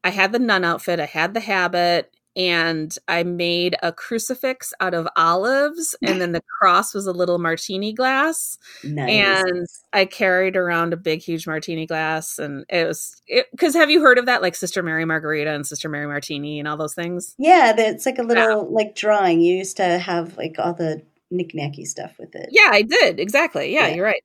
i 0.04 0.10
had 0.10 0.32
the 0.32 0.40
nun 0.40 0.64
outfit 0.64 1.00
i 1.00 1.06
had 1.06 1.34
the 1.34 1.40
habit 1.40 2.16
and 2.38 2.96
I 3.08 3.24
made 3.24 3.76
a 3.82 3.92
crucifix 3.92 4.72
out 4.80 4.94
of 4.94 5.08
olives, 5.16 5.96
and 6.04 6.22
then 6.22 6.32
the 6.32 6.44
cross 6.60 6.94
was 6.94 7.08
a 7.08 7.12
little 7.12 7.40
martini 7.40 7.92
glass. 7.92 8.58
Nice. 8.84 9.10
And 9.10 9.68
I 9.92 10.06
carried 10.06 10.56
around 10.56 10.94
a 10.94 10.98
big, 10.98 11.22
huge 11.22 11.48
martini 11.48 11.88
glass, 11.88 12.38
and 12.38 12.64
it 12.70 12.88
was 12.88 13.22
because 13.52 13.74
have 13.74 13.90
you 13.90 14.02
heard 14.02 14.20
of 14.20 14.28
that, 14.28 14.44
like 14.44 14.56
Sister 14.56 14.84
Mary 14.84 15.04
Margarita 15.04 15.52
and 15.52 15.66
Sister 15.66 15.90
Mary 15.90 16.06
Martini 16.06 16.60
and 16.60 16.68
all 16.68 16.78
those 16.78 16.94
things? 16.94 17.34
Yeah, 17.40 17.74
it's 17.76 18.06
like 18.06 18.20
a 18.20 18.24
little 18.24 18.64
yeah. 18.64 18.70
like 18.70 18.96
drawing. 18.96 19.42
You 19.42 19.56
used 19.56 19.78
to 19.78 19.98
have 19.98 20.38
like 20.38 20.56
all 20.60 20.76
the 20.76 21.02
knickknacky 21.34 21.86
stuff 21.86 22.18
with 22.20 22.36
it. 22.36 22.50
Yeah, 22.52 22.70
I 22.72 22.84
did 22.84 23.20
exactly. 23.20 23.74
Yeah, 23.74 23.88
yeah. 23.88 23.96
you're 23.96 24.06
right. 24.06 24.24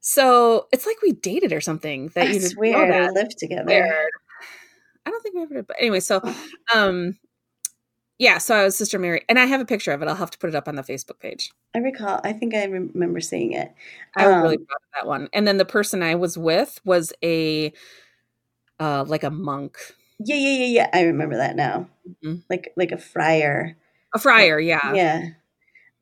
So 0.00 0.66
it's 0.72 0.84
like 0.84 1.00
we 1.00 1.12
dated 1.12 1.52
or 1.52 1.60
something. 1.60 2.06
That 2.08 2.14
That's 2.14 2.34
you 2.34 2.40
just 2.40 2.58
weird. 2.58 2.92
That. 2.92 3.12
lived 3.12 3.38
together. 3.38 4.10
I 5.06 5.10
don't 5.10 5.22
think 5.22 5.36
we 5.36 5.42
ever 5.42 5.54
did, 5.54 5.66
but 5.68 5.76
anyway. 5.78 6.00
So, 6.00 6.20
um, 6.74 7.16
Yeah, 8.22 8.38
so 8.38 8.54
I 8.54 8.62
was 8.62 8.76
Sister 8.76 9.00
Mary, 9.00 9.24
and 9.28 9.36
I 9.36 9.46
have 9.46 9.60
a 9.60 9.64
picture 9.64 9.90
of 9.90 10.00
it. 10.00 10.06
I'll 10.06 10.14
have 10.14 10.30
to 10.30 10.38
put 10.38 10.48
it 10.48 10.54
up 10.54 10.68
on 10.68 10.76
the 10.76 10.82
Facebook 10.82 11.18
page. 11.18 11.50
I 11.74 11.78
recall. 11.78 12.20
I 12.22 12.32
think 12.32 12.54
I 12.54 12.66
remember 12.66 13.18
seeing 13.18 13.52
it. 13.52 13.74
I 14.14 14.28
was 14.28 14.36
um, 14.36 14.42
really 14.42 14.58
proud 14.58 14.76
of 14.76 14.88
that 14.94 15.08
one. 15.08 15.28
And 15.32 15.44
then 15.44 15.56
the 15.56 15.64
person 15.64 16.04
I 16.04 16.14
was 16.14 16.38
with 16.38 16.80
was 16.84 17.12
a 17.24 17.72
uh 18.78 19.04
like 19.08 19.24
a 19.24 19.30
monk. 19.30 19.76
Yeah, 20.20 20.36
yeah, 20.36 20.56
yeah, 20.56 20.66
yeah. 20.66 20.90
I 20.92 21.02
remember 21.02 21.36
that 21.36 21.56
now. 21.56 21.88
Mm-hmm. 22.08 22.34
Like 22.48 22.72
like 22.76 22.92
a 22.92 22.96
friar. 22.96 23.76
A 24.14 24.20
friar, 24.20 24.60
yeah. 24.60 24.94
Yeah. 24.94 25.28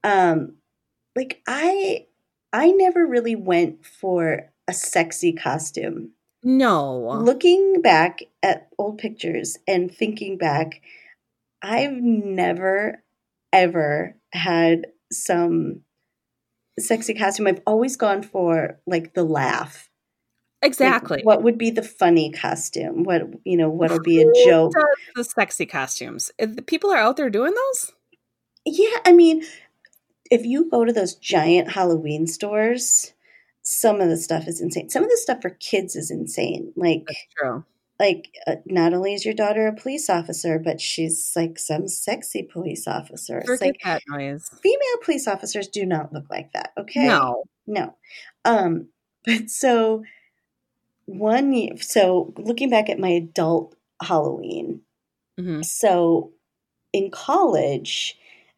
Um 0.04 0.56
like 1.16 1.40
I 1.48 2.06
I 2.52 2.72
never 2.72 3.06
really 3.06 3.34
went 3.34 3.86
for 3.86 4.50
a 4.68 4.74
sexy 4.74 5.32
costume. 5.32 6.10
No. 6.44 6.98
Looking 6.98 7.80
back 7.80 8.20
at 8.42 8.68
old 8.76 8.98
pictures 8.98 9.56
and 9.66 9.90
thinking 9.90 10.36
back, 10.36 10.82
I've 11.62 11.92
never 11.92 13.02
ever 13.52 14.16
had 14.32 14.86
some 15.12 15.82
sexy 16.78 17.14
costume. 17.14 17.46
I've 17.46 17.62
always 17.66 17.96
gone 17.96 18.22
for 18.22 18.80
like 18.86 19.14
the 19.14 19.24
laugh. 19.24 19.88
Exactly. 20.62 21.18
Like, 21.18 21.26
what 21.26 21.42
would 21.42 21.56
be 21.56 21.70
the 21.70 21.82
funny 21.82 22.30
costume? 22.32 23.04
What 23.04 23.22
you 23.44 23.56
know? 23.56 23.70
What'll 23.70 24.00
be 24.00 24.22
a 24.22 24.44
joke? 24.44 24.72
the 25.14 25.24
sexy 25.24 25.66
costumes. 25.66 26.30
Uh, 26.40 26.46
the 26.46 26.62
people 26.62 26.90
are 26.90 26.98
out 26.98 27.16
there 27.16 27.30
doing 27.30 27.54
those. 27.54 27.92
Yeah, 28.66 28.98
I 29.06 29.12
mean, 29.12 29.42
if 30.30 30.44
you 30.44 30.68
go 30.70 30.84
to 30.84 30.92
those 30.92 31.14
giant 31.14 31.72
Halloween 31.72 32.26
stores, 32.26 33.14
some 33.62 34.02
of 34.02 34.11
the 34.11 34.18
stuff 34.18 34.46
is 34.46 34.61
insane. 34.61 34.90
Some 34.90 35.02
of 35.02 35.11
the 35.11 35.16
stuff 35.16 35.40
for 35.40 35.50
kids 35.50 35.96
is 35.96 36.11
insane. 36.11 36.72
Like, 36.76 37.04
That's 37.06 37.26
true. 37.38 37.64
Like, 38.01 38.34
uh, 38.46 38.57
not 38.64 38.94
only 38.94 39.12
is 39.12 39.26
your 39.26 39.34
daughter 39.34 39.66
a 39.66 39.76
police 39.76 40.09
officer, 40.09 40.59
but 40.59 40.80
she's 40.80 41.32
like 41.36 41.59
some 41.59 41.86
sexy 41.86 42.42
police 42.42 42.88
officer. 42.88 43.42
Forget 43.44 43.66
like 43.66 43.80
that 43.84 44.03
noise. 44.09 44.51
Female 44.62 44.98
police 45.05 45.28
officers 45.28 45.68
do 45.68 45.84
not 45.84 46.12
look 46.12 46.24
like 46.30 46.51
that. 46.55 46.72
Okay. 46.78 47.07
No. 47.07 47.44
No. 47.66 47.94
Um. 48.46 48.88
But 49.26 49.51
so 49.51 50.03
one. 51.05 51.76
So 51.76 52.32
looking 52.38 52.70
back 52.70 52.88
at 52.88 52.98
my 52.98 53.11
adult 53.11 53.76
Halloween. 54.03 54.80
Mm-hmm. 55.38 55.62
So 55.62 56.32
in 56.92 57.11
college, 57.11 58.16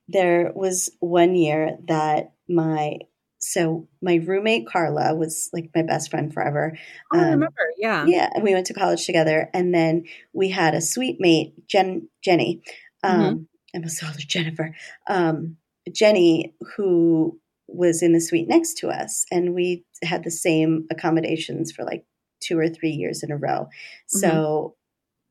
there 0.09 0.53
was 0.55 0.91
one 1.01 1.35
year 1.35 1.77
that 1.89 2.33
my 2.49 2.99
so 3.43 3.89
my 4.01 4.17
roommate 4.17 4.69
Carla 4.69 5.15
was 5.15 5.51
like 5.53 5.71
my 5.75 5.83
best 5.83 6.11
friend 6.11 6.33
forever. 6.33 6.79
Oh, 7.13 7.19
um, 7.19 7.25
I 7.25 7.31
remember, 7.31 7.63
yeah, 7.77 8.07
yeah, 8.07 8.31
and 8.35 8.45
we 8.45 8.55
went 8.55 8.67
to 8.67 8.75
college 8.75 9.05
together, 9.05 9.51
and 9.53 9.75
then 9.75 10.05
we 10.33 10.49
had 10.49 10.75
a 10.75 10.81
suite 10.81 11.17
mate, 11.19 11.55
Jen, 11.69 12.09
Jenny. 12.23 12.63
Um, 13.03 13.21
mm-hmm. 13.21 13.43
I 13.75 13.79
almost 13.79 14.01
called 14.01 14.15
her 14.15 14.21
Jennifer. 14.21 14.75
Um, 15.09 15.57
Jenny, 15.93 16.55
who 16.77 17.41
was 17.67 18.03
in 18.03 18.13
the 18.13 18.21
suite 18.21 18.49
next 18.49 18.75
to 18.79 18.89
us, 18.89 19.27
and 19.33 19.55
we 19.55 19.85
had 20.05 20.23
the 20.23 20.31
same 20.31 20.87
accommodations 20.91 21.73
for 21.73 21.85
like 21.85 22.05
two 22.41 22.59
or 22.59 22.69
three 22.69 22.91
years 22.91 23.25
in 23.25 23.33
a 23.33 23.37
row. 23.37 23.67
Mm-hmm. 23.67 24.19
So 24.19 24.77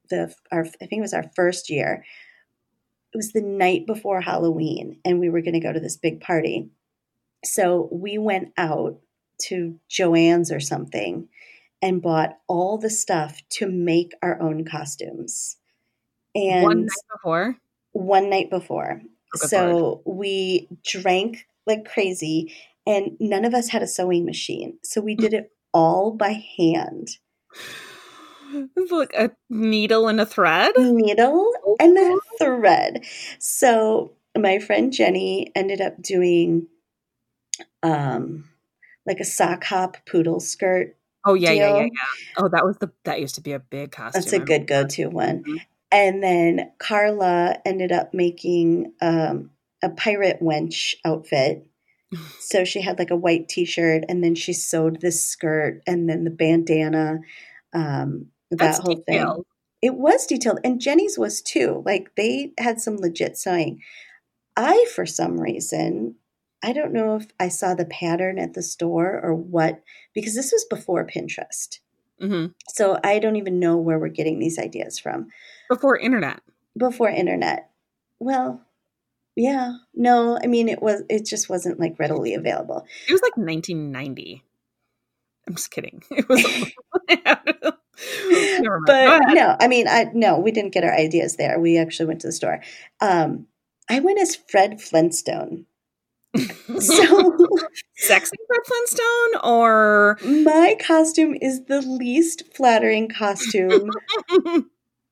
the 0.10 0.36
our 0.52 0.66
I 0.66 0.86
think 0.86 1.00
it 1.00 1.02
was 1.02 1.14
our 1.14 1.32
first 1.34 1.70
year. 1.70 2.04
It 3.14 3.18
was 3.18 3.32
the 3.32 3.42
night 3.42 3.88
before 3.88 4.20
Halloween, 4.20 5.00
and 5.06 5.20
we 5.20 5.30
were 5.30 5.42
going 5.42 5.54
to 5.54 5.60
go 5.62 5.72
to 5.72 5.80
this 5.80 5.98
big 5.98 6.20
party 6.20 6.70
so 7.44 7.90
we 7.92 8.18
went 8.18 8.54
out 8.58 9.00
to 9.44 9.80
Joann's 9.90 10.52
or 10.52 10.60
something 10.60 11.28
and 11.82 12.02
bought 12.02 12.38
all 12.48 12.78
the 12.78 12.90
stuff 12.90 13.42
to 13.50 13.68
make 13.70 14.14
our 14.22 14.40
own 14.42 14.66
costumes. 14.66 15.58
And 16.36 16.64
one 16.64 16.82
night 16.82 17.08
before? 17.12 17.58
One 17.94 18.30
night 18.30 18.50
before. 18.50 19.02
Oh, 19.36 19.48
so 19.48 20.02
we 20.06 20.68
drank 20.86 21.48
like 21.66 21.86
crazy 21.86 22.54
and 22.86 23.18
none 23.20 23.46
of 23.46 23.54
us 23.54 23.70
had 23.70 23.82
a 23.82 23.88
sewing 23.88 24.26
machine. 24.26 24.78
So 24.84 25.02
we 25.02 25.16
did 25.16 25.34
it 25.34 25.52
all 25.74 26.12
by 26.12 26.44
hand. 26.58 27.18
Like 28.90 29.14
a 29.18 29.32
needle 29.50 30.10
and 30.10 30.20
a 30.20 30.26
thread? 30.26 30.74
Needle 30.78 31.54
and 31.80 31.98
a 31.98 32.18
thread. 32.38 33.06
So 33.40 34.12
my 34.38 34.60
friend 34.60 34.92
Jenny 34.92 35.54
ended 35.56 35.80
up 35.80 36.02
doing 36.02 36.68
um, 37.84 38.46
like 39.06 39.20
a 39.20 39.26
sock 39.26 39.64
hop 39.66 39.98
poodle 40.06 40.40
skirt. 40.40 40.96
Oh 41.26 41.34
yeah, 41.34 41.50
deal. 41.52 41.58
yeah, 41.58 41.76
yeah, 41.76 41.84
yeah. 41.84 42.34
Oh, 42.38 42.48
that 42.50 42.66
was 42.66 42.78
the 42.78 42.92
that 43.04 43.20
used 43.20 43.36
to 43.36 43.42
be 43.42 43.52
a 43.52 43.60
big 43.60 43.92
costume. 43.92 44.22
That's 44.22 44.34
a 44.34 44.40
good 44.40 44.68
go-to 44.68 45.08
one. 45.08 45.44
Mm-hmm. 45.44 45.56
And 45.92 46.24
then 46.24 46.72
Carla 46.80 47.58
ended 47.66 47.92
up 47.92 48.14
making 48.14 48.94
um, 49.02 49.52
a 49.84 49.90
pirate 49.90 50.40
wench 50.42 50.96
outfit. 51.04 51.68
so 52.40 52.64
she 52.64 52.82
had 52.82 52.98
like 53.00 53.12
a 53.12 53.16
white 53.16 53.50
t-shirt, 53.50 54.04
and 54.10 54.24
then 54.24 54.36
she 54.36 54.54
sewed 54.54 55.00
this 55.02 55.24
skirt, 55.24 55.82
and 55.86 56.10
then 56.10 56.24
the 56.24 56.32
bandana. 56.32 57.20
Um, 57.74 58.28
that 58.50 58.58
That's 58.60 58.78
whole 58.80 58.96
detailed. 58.96 59.36
thing. 59.36 59.46
It 59.82 59.96
was 59.96 60.26
detailed, 60.26 60.60
and 60.64 60.82
Jenny's 60.82 61.18
was 61.18 61.42
too. 61.42 61.82
Like 61.86 62.16
they 62.16 62.54
had 62.58 62.82
some 62.82 62.98
legit 62.98 63.38
sewing. 63.38 63.82
I, 64.58 64.86
for 64.94 65.06
some 65.06 65.40
reason, 65.40 66.16
I 66.64 66.74
don't 66.74 66.94
know 66.94 67.16
if 67.16 67.28
I 67.40 67.48
saw 67.48 67.74
the 67.74 67.86
pattern 67.86 68.38
at 68.38 68.54
the 68.54 68.62
store 68.62 69.20
or 69.22 69.34
what, 69.34 69.82
because 70.14 70.36
this 70.36 70.52
was 70.52 70.66
before 70.66 71.08
Pinterest. 71.08 71.80
Mm-hmm. 72.22 72.52
So 72.70 73.00
I 73.04 73.20
don't 73.20 73.36
even 73.36 73.60
know 73.60 73.78
where 73.78 73.98
we're 73.98 74.10
getting 74.10 74.40
these 74.40 74.60
ideas 74.60 75.00
from. 75.00 75.30
Before 75.70 75.98
internet. 75.98 76.42
Before 76.78 77.10
internet. 77.10 77.70
Well, 78.20 78.62
yeah. 79.36 79.78
No, 79.96 80.38
I 80.42 80.48
mean 80.48 80.70
it 80.70 80.82
was 80.82 81.04
it 81.10 81.26
just 81.26 81.50
wasn't 81.50 81.80
like 81.80 81.98
readily 81.98 82.34
available. 82.36 82.86
It 83.08 83.12
was 83.12 83.22
like 83.22 83.38
1990. 83.38 84.44
I'm 85.48 85.56
just 85.56 85.72
kidding. 85.72 86.04
It 86.12 86.30
was 86.30 86.44
But 88.86 89.34
no, 89.34 89.56
I 89.60 89.68
mean 89.68 89.88
I 89.88 90.12
no, 90.14 90.40
we 90.40 90.52
didn't 90.52 90.74
get 90.74 90.84
our 90.84 90.94
ideas 90.94 91.36
there. 91.38 91.60
We 91.60 91.78
actually 91.78 92.08
went 92.08 92.22
to 92.22 92.28
the 92.28 92.34
store. 92.34 92.62
Um 93.00 93.48
I 93.90 94.00
went 94.00 94.20
as 94.20 94.36
Fred 94.36 94.82
Flintstone 94.82 95.66
so 96.38 97.38
sexy 97.96 98.38
Fred 98.48 98.62
Flintstone 98.66 99.42
or 99.44 100.18
my 100.24 100.76
costume 100.80 101.36
is 101.42 101.66
the 101.66 101.82
least 101.82 102.44
flattering 102.56 103.10
costume 103.10 103.90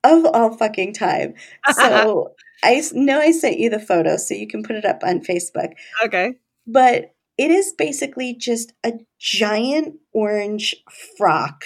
of 0.03 0.25
all 0.25 0.57
fucking 0.57 0.93
time. 0.93 1.33
So 1.71 2.35
I 2.63 2.81
know 2.93 3.19
I 3.19 3.31
sent 3.31 3.59
you 3.59 3.69
the 3.69 3.79
photo 3.79 4.17
so 4.17 4.33
you 4.33 4.47
can 4.47 4.63
put 4.63 4.75
it 4.75 4.85
up 4.85 5.01
on 5.03 5.21
Facebook. 5.21 5.73
Okay. 6.03 6.33
But 6.65 7.13
it 7.37 7.51
is 7.51 7.73
basically 7.77 8.35
just 8.35 8.73
a 8.85 8.93
giant 9.17 9.95
orange 10.13 10.75
frock. 11.17 11.63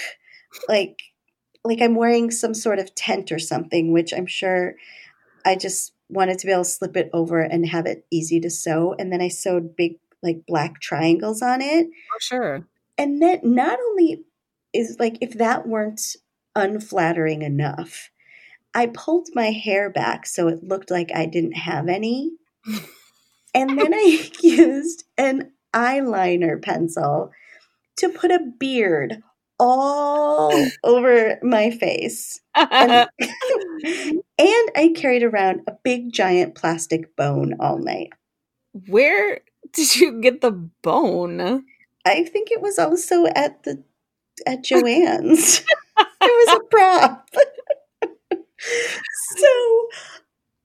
Like 0.68 1.00
like 1.64 1.82
I'm 1.82 1.96
wearing 1.96 2.30
some 2.30 2.54
sort 2.54 2.80
of 2.80 2.94
tent 2.96 3.32
or 3.32 3.40
something, 3.40 3.94
which 3.94 4.14
I'm 4.14 4.28
sure 4.28 4.76
I 5.46 5.56
just 5.56 5.93
wanted 6.10 6.40
to 6.40 6.46
be 6.46 6.52
able 6.52 6.64
to 6.64 6.70
slip 6.70 6.96
it 6.98 7.10
over 7.14 7.42
and 7.42 7.68
have 7.68 7.86
it 7.86 8.06
easy 8.12 8.40
to 8.42 8.50
sew. 8.50 8.96
And 8.98 9.12
then 9.12 9.22
I 9.22 9.28
sewed 9.28 9.76
big, 9.76 9.98
like 10.22 10.46
black 10.46 10.80
triangles 10.80 11.42
on 11.42 11.62
it. 11.62 11.88
Oh, 11.88 12.18
sure. 12.20 12.68
And 12.98 13.22
then 13.22 13.40
not 13.44 13.80
only 13.80 14.24
is 14.74 14.98
like, 15.00 15.18
if 15.22 15.34
that 15.34 15.68
weren't 15.68 16.02
unflattering 16.56 17.42
enough, 17.42 18.10
I 18.74 18.88
pulled 18.88 19.30
my 19.34 19.52
hair 19.52 19.90
back 19.90 20.26
so 20.26 20.48
it 20.48 20.64
looked 20.64 20.92
like 20.92 21.12
I 21.14 21.26
didn't 21.26 21.54
have 21.54 21.88
any. 21.88 22.32
and 23.54 23.78
then 23.78 23.94
I 23.94 24.30
used 24.42 25.06
an 25.18 25.52
eyeliner 25.74 26.62
pencil 26.62 27.32
to 27.98 28.10
put 28.10 28.32
a 28.32 28.52
beard 28.60 29.22
all 29.64 30.52
over 30.84 31.40
my 31.42 31.72
face. 31.72 32.42
And, 32.54 33.08
and, 33.20 34.70
I 34.76 34.94
carried 34.94 35.24
around 35.24 35.62
a 35.68 35.74
big 35.84 36.12
giant 36.12 36.56
plastic 36.56 37.16
bone 37.16 37.56
all 37.62 37.78
night. 37.78 38.10
Where 38.88 39.40
did 39.72 39.96
you 39.96 40.20
get 40.20 40.42
the 40.42 40.52
bone? 40.52 41.64
I 42.06 42.24
think 42.26 42.52
it 42.52 42.62
was 42.62 42.78
also 42.78 43.26
at 43.28 43.64
the 43.64 43.82
at 44.46 44.64
Joann's. 44.66 45.60
it 45.60 46.08
was 46.22 46.58
a 46.58 46.64
prop. 46.70 47.30
so 49.38 49.88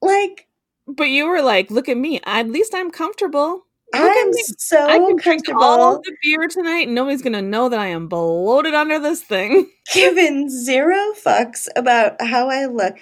like 0.01 0.47
but 0.87 1.09
you 1.09 1.27
were 1.27 1.43
like, 1.43 1.69
look 1.69 1.87
at 1.87 1.97
me. 1.97 2.19
At 2.25 2.49
least 2.49 2.73
I'm 2.73 2.89
comfortable. 2.89 3.67
I'm 3.93 4.33
so 4.57 4.87
I 4.87 4.97
can 4.97 5.15
drink 5.17 5.43
all 5.49 5.99
the 5.99 6.15
beer 6.23 6.47
tonight. 6.47 6.87
And 6.87 6.95
nobody's 6.95 7.21
gonna 7.21 7.41
know 7.41 7.69
that 7.69 7.79
I 7.79 7.87
am 7.87 8.07
bloated 8.07 8.73
under 8.73 8.99
this 8.99 9.21
thing. 9.21 9.69
Given 9.93 10.49
zero 10.49 11.13
fucks 11.13 11.67
about 11.75 12.21
how 12.21 12.49
I 12.49 12.65
look. 12.65 12.97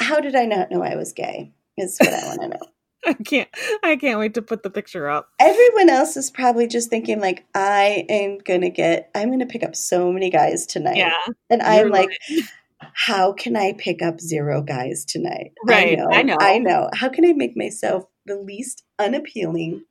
How 0.00 0.20
did 0.20 0.34
I 0.34 0.44
not 0.44 0.70
know 0.70 0.82
I 0.82 0.96
was 0.96 1.12
gay? 1.12 1.52
Is 1.76 1.96
what 1.98 2.12
I 2.12 2.26
want 2.26 2.40
to 2.42 2.48
know. 2.48 2.66
I 3.06 3.12
can't. 3.14 3.48
I 3.82 3.96
can't 3.96 4.18
wait 4.18 4.34
to 4.34 4.42
put 4.42 4.62
the 4.62 4.70
picture 4.70 5.08
up. 5.08 5.28
Everyone 5.38 5.90
else 5.90 6.16
is 6.16 6.30
probably 6.30 6.66
just 6.66 6.88
thinking 6.88 7.20
like, 7.20 7.44
I 7.54 8.06
am 8.08 8.38
gonna 8.38 8.70
get. 8.70 9.10
I'm 9.14 9.30
gonna 9.30 9.46
pick 9.46 9.62
up 9.62 9.76
so 9.76 10.10
many 10.10 10.30
guys 10.30 10.66
tonight. 10.66 10.96
Yeah, 10.96 11.16
and 11.50 11.62
I'm 11.62 11.90
like. 11.90 12.08
Right. 12.08 12.40
how 12.92 13.32
can 13.32 13.56
I 13.56 13.72
pick 13.78 14.02
up 14.02 14.20
zero 14.20 14.60
guys 14.60 15.06
tonight? 15.06 15.52
Right, 15.64 15.98
I 15.98 16.22
know. 16.22 16.36
I 16.38 16.58
know. 16.58 16.90
How 16.92 17.08
can 17.08 17.24
I 17.24 17.32
make 17.32 17.56
myself 17.56 18.04
the 18.26 18.36
least 18.36 18.84
unappealing 18.98 19.84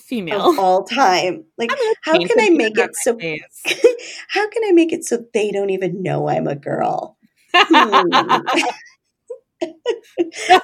Female. 0.00 0.50
of 0.50 0.58
all 0.58 0.84
time? 0.84 1.44
Like, 1.56 1.70
how 2.02 2.18
can 2.18 2.40
I 2.40 2.50
make 2.50 2.78
it 2.78 2.96
so? 2.96 3.18
how 4.28 4.48
can 4.48 4.62
I 4.66 4.72
make 4.72 4.92
it 4.92 5.04
so 5.04 5.24
they 5.34 5.50
don't 5.50 5.70
even 5.70 6.02
know 6.02 6.28
I'm 6.28 6.46
a 6.46 6.56
girl? 6.56 7.16
Hmm. 7.54 8.46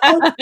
I'll, 0.03 0.35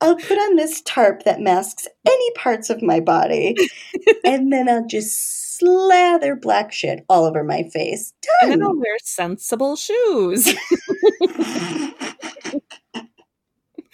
I'll 0.00 0.16
put 0.16 0.38
on 0.38 0.56
this 0.56 0.82
tarp 0.82 1.24
that 1.24 1.40
masks 1.40 1.86
any 2.06 2.30
parts 2.32 2.70
of 2.70 2.82
my 2.82 3.00
body, 3.00 3.54
and 4.24 4.52
then 4.52 4.68
I'll 4.68 4.86
just 4.86 5.56
slather 5.58 6.34
black 6.34 6.72
shit 6.72 7.04
all 7.08 7.24
over 7.24 7.44
my 7.44 7.62
face. 7.72 8.12
Done. 8.22 8.32
and 8.42 8.52
then 8.52 8.62
I'll 8.66 8.76
wear 8.76 8.96
sensible 9.02 9.76
shoes. 9.76 10.52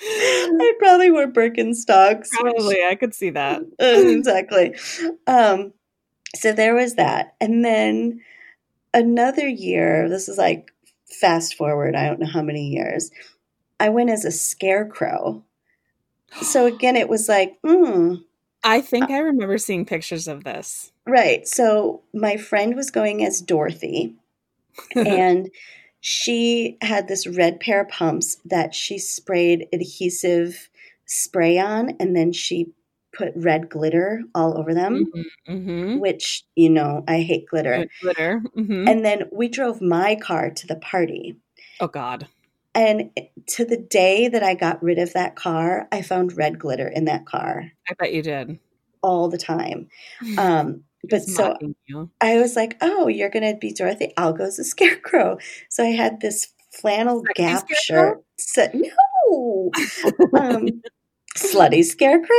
I 0.02 0.72
probably 0.78 1.10
wore 1.10 1.26
Birkenstocks. 1.26 2.30
Probably, 2.30 2.84
I 2.84 2.94
could 2.94 3.14
see 3.14 3.30
that. 3.30 3.62
Exactly. 3.78 4.74
Um, 5.26 5.72
so 6.34 6.52
there 6.52 6.74
was 6.74 6.94
that. 6.94 7.34
And 7.40 7.64
then 7.64 8.20
another 8.94 9.46
year, 9.46 10.08
this 10.08 10.28
is 10.28 10.38
like 10.38 10.72
fast 11.20 11.54
forward, 11.54 11.94
I 11.94 12.06
don't 12.06 12.20
know 12.20 12.26
how 12.26 12.42
many 12.42 12.68
years, 12.68 13.10
I 13.78 13.88
went 13.88 14.10
as 14.10 14.24
a 14.24 14.30
scarecrow. 14.30 15.44
So 16.42 16.66
again, 16.74 16.96
it 16.96 17.08
was 17.08 17.28
like, 17.28 17.58
hmm, 17.64 18.16
I 18.62 18.80
think 18.80 19.10
I 19.10 19.18
remember 19.18 19.58
seeing 19.58 19.86
pictures 19.86 20.28
of 20.28 20.44
this. 20.44 20.92
right. 21.06 21.48
So 21.48 22.02
my 22.12 22.36
friend 22.36 22.76
was 22.76 22.90
going 22.90 23.24
as 23.24 23.40
Dorothy, 23.40 24.16
and 24.94 25.50
she 26.00 26.76
had 26.80 27.08
this 27.08 27.26
red 27.26 27.60
pair 27.60 27.82
of 27.82 27.88
pumps 27.88 28.36
that 28.44 28.74
she 28.74 28.98
sprayed 28.98 29.68
adhesive 29.72 30.68
spray 31.06 31.58
on, 31.58 31.96
and 32.00 32.14
then 32.16 32.32
she 32.32 32.72
put 33.12 33.32
red 33.34 33.68
glitter 33.68 34.22
all 34.34 34.56
over 34.58 34.72
them, 34.74 35.10
hmm 35.46 35.98
which, 35.98 36.44
you 36.54 36.70
know, 36.70 37.02
I 37.08 37.20
hate 37.20 37.46
glitter. 37.46 37.86
Glitter. 38.00 38.42
hmm 38.54 38.88
And 38.88 39.04
then 39.04 39.24
we 39.32 39.48
drove 39.48 39.82
my 39.82 40.14
car 40.14 40.50
to 40.50 40.66
the 40.66 40.76
party. 40.76 41.36
oh 41.80 41.88
God. 41.88 42.28
And 42.74 43.10
to 43.48 43.64
the 43.64 43.76
day 43.76 44.28
that 44.28 44.44
I 44.44 44.54
got 44.54 44.82
rid 44.82 44.98
of 44.98 45.12
that 45.14 45.34
car, 45.34 45.88
I 45.90 46.02
found 46.02 46.36
red 46.36 46.58
glitter 46.58 46.86
in 46.86 47.06
that 47.06 47.26
car 47.26 47.72
I 47.88 47.94
bet 47.98 48.12
you 48.14 48.22
did. 48.22 48.58
all 49.02 49.28
the 49.28 49.38
time. 49.38 49.88
Um, 50.38 50.84
but 51.08 51.22
so 51.22 51.56
you. 51.86 52.10
I 52.20 52.38
was 52.38 52.56
like, 52.56 52.76
oh, 52.80 53.08
you're 53.08 53.30
going 53.30 53.50
to 53.50 53.58
be 53.58 53.72
Dorothy. 53.72 54.12
I'll 54.16 54.32
go 54.32 54.44
as 54.44 54.58
a 54.58 54.64
scarecrow. 54.64 55.38
So 55.68 55.84
I 55.84 55.88
had 55.88 56.20
this 56.20 56.48
flannel 56.72 57.22
Sexy 57.26 57.42
gap 57.42 57.68
scarecrow? 57.70 58.14
shirt. 58.14 58.24
So, 58.38 58.68
no. 58.74 59.70
um, 60.38 60.82
slutty 61.36 61.84
scarecrow? 61.84 62.36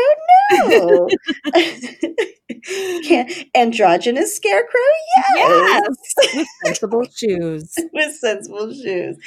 No. 0.51 1.07
Can't, 3.03 3.31
androgynous 3.55 4.35
scarecrow? 4.35 4.79
Yes. 5.35 5.87
With 6.35 6.47
sensible 6.65 7.05
shoes. 7.15 7.73
with 7.93 8.13
sensible 8.13 8.73
shoes. 8.73 9.17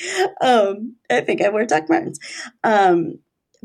Um, 0.41 0.97
I 1.11 1.21
think 1.21 1.41
I 1.41 1.49
wore 1.49 1.65
Doc 1.65 1.89
Martens. 1.89 2.19
Um, 2.63 3.19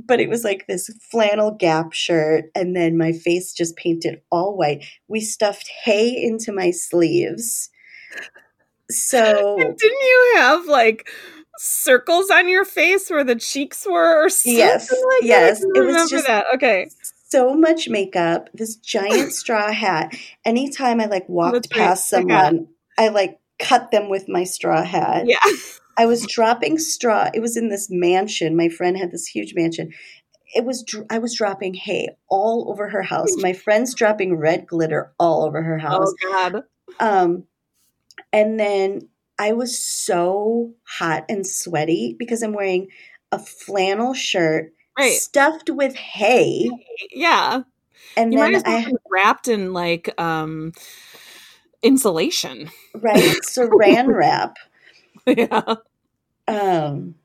but 0.07 0.19
it 0.19 0.29
was 0.29 0.43
like 0.43 0.65
this 0.67 0.89
flannel 1.11 1.51
Gap 1.51 1.93
shirt, 1.93 2.45
and 2.55 2.75
then 2.75 2.97
my 2.97 3.11
face 3.11 3.53
just 3.53 3.75
painted 3.75 4.21
all 4.31 4.55
white. 4.57 4.85
We 5.07 5.19
stuffed 5.21 5.69
hay 5.83 6.09
into 6.15 6.51
my 6.51 6.71
sleeves. 6.71 7.69
So 8.89 9.57
And 9.59 9.77
didn't 9.77 10.01
you 10.01 10.33
have 10.37 10.65
like 10.65 11.09
circles 11.57 12.29
on 12.29 12.47
your 12.47 12.65
face 12.65 13.09
where 13.09 13.23
the 13.23 13.35
cheeks 13.35 13.85
were 13.85 14.23
or 14.25 14.29
something 14.29 14.57
Yes, 14.57 14.89
like 14.91 15.23
yes, 15.23 15.61
it 15.63 15.85
was 15.85 16.09
just- 16.09 16.27
that. 16.27 16.45
Okay. 16.53 16.89
so 17.27 17.53
much 17.53 17.89
makeup, 17.89 18.49
this 18.53 18.75
giant 18.77 19.33
straw 19.33 19.71
hat. 19.71 20.15
Anytime 20.45 20.99
I 21.01 21.05
like 21.05 21.27
walked 21.29 21.53
That's 21.53 21.67
past 21.67 22.11
hat. 22.11 22.21
someone, 22.21 22.67
I 22.97 23.09
like 23.09 23.39
cut 23.59 23.91
them 23.91 24.09
with 24.09 24.27
my 24.29 24.43
straw 24.45 24.83
hat. 24.83 25.25
Yeah. 25.27 25.37
I 25.99 26.05
was 26.05 26.25
dropping 26.25 26.77
straw. 26.79 27.29
It 27.33 27.41
was 27.41 27.57
in 27.57 27.67
this 27.67 27.89
mansion. 27.91 28.55
My 28.55 28.69
friend 28.69 28.97
had 28.97 29.11
this 29.11 29.27
huge 29.27 29.53
mansion. 29.53 29.91
It 30.55 30.63
was 30.63 30.85
I 31.09 31.17
was 31.19 31.35
dropping 31.35 31.73
hay 31.73 32.07
all 32.29 32.67
over 32.71 32.87
her 32.87 33.01
house. 33.01 33.35
My 33.37 33.51
friend's 33.65 33.93
dropping 33.93 34.37
red 34.37 34.65
glitter 34.65 35.11
all 35.19 35.43
over 35.45 35.61
her 35.61 35.77
house. 35.77 36.13
Oh 36.25 36.31
God. 36.31 36.63
Um, 37.01 37.43
and 38.31 38.57
then 38.57 39.09
I 39.37 39.51
was 39.51 39.77
so 39.77 40.73
hot 40.87 41.25
and 41.27 41.45
sweaty 41.45 42.15
because 42.17 42.41
I'm 42.43 42.53
wearing 42.53 42.87
a 43.33 43.39
flannel 43.39 44.13
shirt 44.13 44.73
Right. 44.97 45.11
stuffed 45.13 45.69
with 45.69 45.95
hay, 45.95 46.69
Yeah. 47.11 47.63
and 48.15 48.33
You 48.33 48.39
then 48.39 48.61
I 48.65 48.85
wrapped 49.09 49.47
in 49.49 49.73
like 49.73 50.09
um 50.19 50.71
insulation. 51.83 52.69
right 52.95 53.23
saran 53.43 54.07
wrap. 54.13 54.55
yeah. 55.25 55.75
Um, 56.49 57.15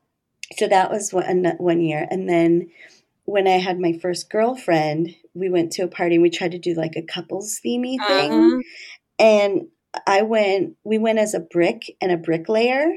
so 0.57 0.69
that 0.69 0.91
was 0.91 1.13
one 1.13 1.45
one 1.59 1.81
year, 1.81 2.07
and 2.11 2.29
then 2.29 2.71
when 3.25 3.47
I 3.47 3.59
had 3.59 3.81
my 3.81 3.99
first 4.01 4.29
girlfriend, 4.31 5.15
we 5.33 5.49
went 5.49 5.73
to 5.73 5.83
a 5.83 5.89
party 5.89 6.17
and 6.17 6.23
we 6.23 6.31
tried 6.31 6.53
to 6.53 6.59
do 6.59 6.75
like 6.75 6.97
a 6.97 7.03
couples 7.03 7.61
themey 7.65 7.97
thing, 8.07 8.33
Uh-huh. 8.33 8.61
and 9.19 9.69
I 10.07 10.23
went. 10.23 10.77
We 10.85 10.99
went 10.99 11.19
as 11.19 11.35
a 11.35 11.41
brick 11.41 11.97
and 12.01 12.13
a 12.13 12.17
bricklayer. 12.17 12.93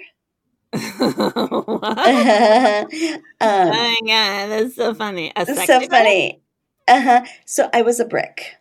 um, 0.74 0.88
oh 1.00 2.90
my 3.42 3.98
god, 4.06 4.48
that's 4.50 4.76
so 4.76 4.94
funny. 4.94 5.32
A 5.36 5.46
sexy 5.46 5.66
so 5.66 5.80
funny. 5.88 6.42
Uh 6.88 7.02
huh. 7.02 7.26
So 7.46 7.70
I 7.74 7.82
was 7.84 8.00
a 8.00 8.06
brick. 8.06 8.56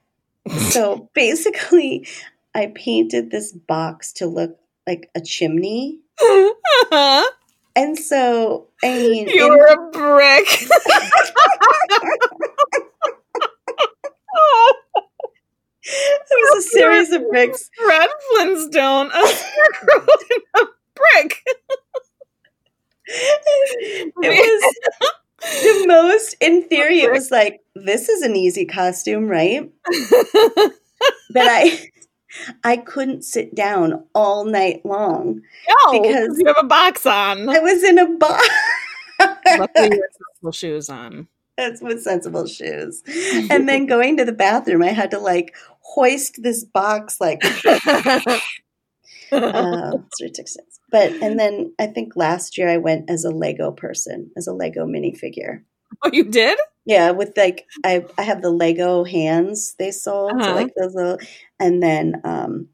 So 0.70 1.10
basically, 1.14 2.06
I 2.54 2.72
painted 2.74 3.30
this 3.30 3.52
box 3.52 4.12
to 4.14 4.26
look 4.26 4.58
like 4.86 5.10
a 5.16 5.20
chimney, 5.20 6.00
and 7.76 7.98
so 7.98 8.68
I 8.82 8.98
mean, 8.98 9.28
you 9.28 9.46
in- 9.46 9.50
were 9.52 9.66
a 9.66 9.90
brick. 9.90 10.46
it 15.84 16.54
was 16.54 16.64
a 16.64 16.68
series 16.68 17.12
of 17.12 17.28
bricks. 17.28 17.70
Fred 17.76 18.10
Flintstone, 18.30 19.10
a 19.14 19.26
scarecrow 19.26 20.06
and 20.30 20.42
a 20.56 20.66
brick. 20.94 21.42
It 23.08 24.12
was 24.16 24.74
the 25.62 25.86
most, 25.86 26.34
in 26.40 26.68
theory, 26.68 27.00
it 27.02 27.12
was 27.12 27.30
like, 27.30 27.60
this 27.76 28.08
is 28.08 28.22
an 28.22 28.34
easy 28.34 28.64
costume, 28.64 29.28
right? 29.28 29.70
But 31.32 31.42
I, 31.46 31.90
I 32.64 32.76
couldn't 32.76 33.22
sit 33.24 33.54
down 33.54 34.04
all 34.14 34.44
night 34.44 34.84
long. 34.84 35.42
no, 35.68 36.00
Because- 36.02 36.38
you 36.38 36.46
have 36.46 36.56
a 36.58 36.64
box 36.66 37.06
on. 37.06 37.48
I 37.48 37.58
was 37.60 37.82
in 37.84 37.98
a 37.98 38.08
box. 38.16 38.48
Luckily, 39.18 39.86
you 39.86 39.90
had 39.90 40.00
sensible 40.32 40.52
shoes 40.52 40.88
on. 40.88 41.28
That's 41.56 41.80
with 41.80 42.02
sensible 42.02 42.46
shoes. 42.46 43.02
And 43.50 43.68
then 43.68 43.86
going 43.86 44.16
to 44.18 44.24
the 44.26 44.32
bathroom, 44.32 44.82
I 44.82 44.88
had 44.90 45.10
to 45.12 45.18
like 45.18 45.54
hoist 45.80 46.42
this 46.42 46.64
box, 46.64 47.18
like, 47.20 47.42
uh. 49.32 49.92
But, 50.92 51.12
and 51.22 51.38
then 51.38 51.72
I 51.78 51.86
think 51.86 52.14
last 52.14 52.56
year 52.58 52.68
I 52.68 52.76
went 52.76 53.10
as 53.10 53.24
a 53.24 53.30
Lego 53.30 53.72
person, 53.72 54.30
as 54.36 54.46
a 54.46 54.52
Lego 54.52 54.86
minifigure. 54.86 55.62
oh, 56.04 56.10
you 56.12 56.24
did? 56.24 56.58
Yeah, 56.86 57.10
with 57.10 57.36
like 57.36 57.66
I 57.84 58.06
I 58.16 58.22
have 58.22 58.42
the 58.42 58.50
Lego 58.50 59.04
hands 59.04 59.74
they 59.78 59.90
sold, 59.90 60.40
Uh-huh. 60.40 60.54
like 60.54 60.72
those 60.76 60.94
little, 60.94 61.18
and 61.60 61.82
then 61.82 62.20
um, 62.24 62.68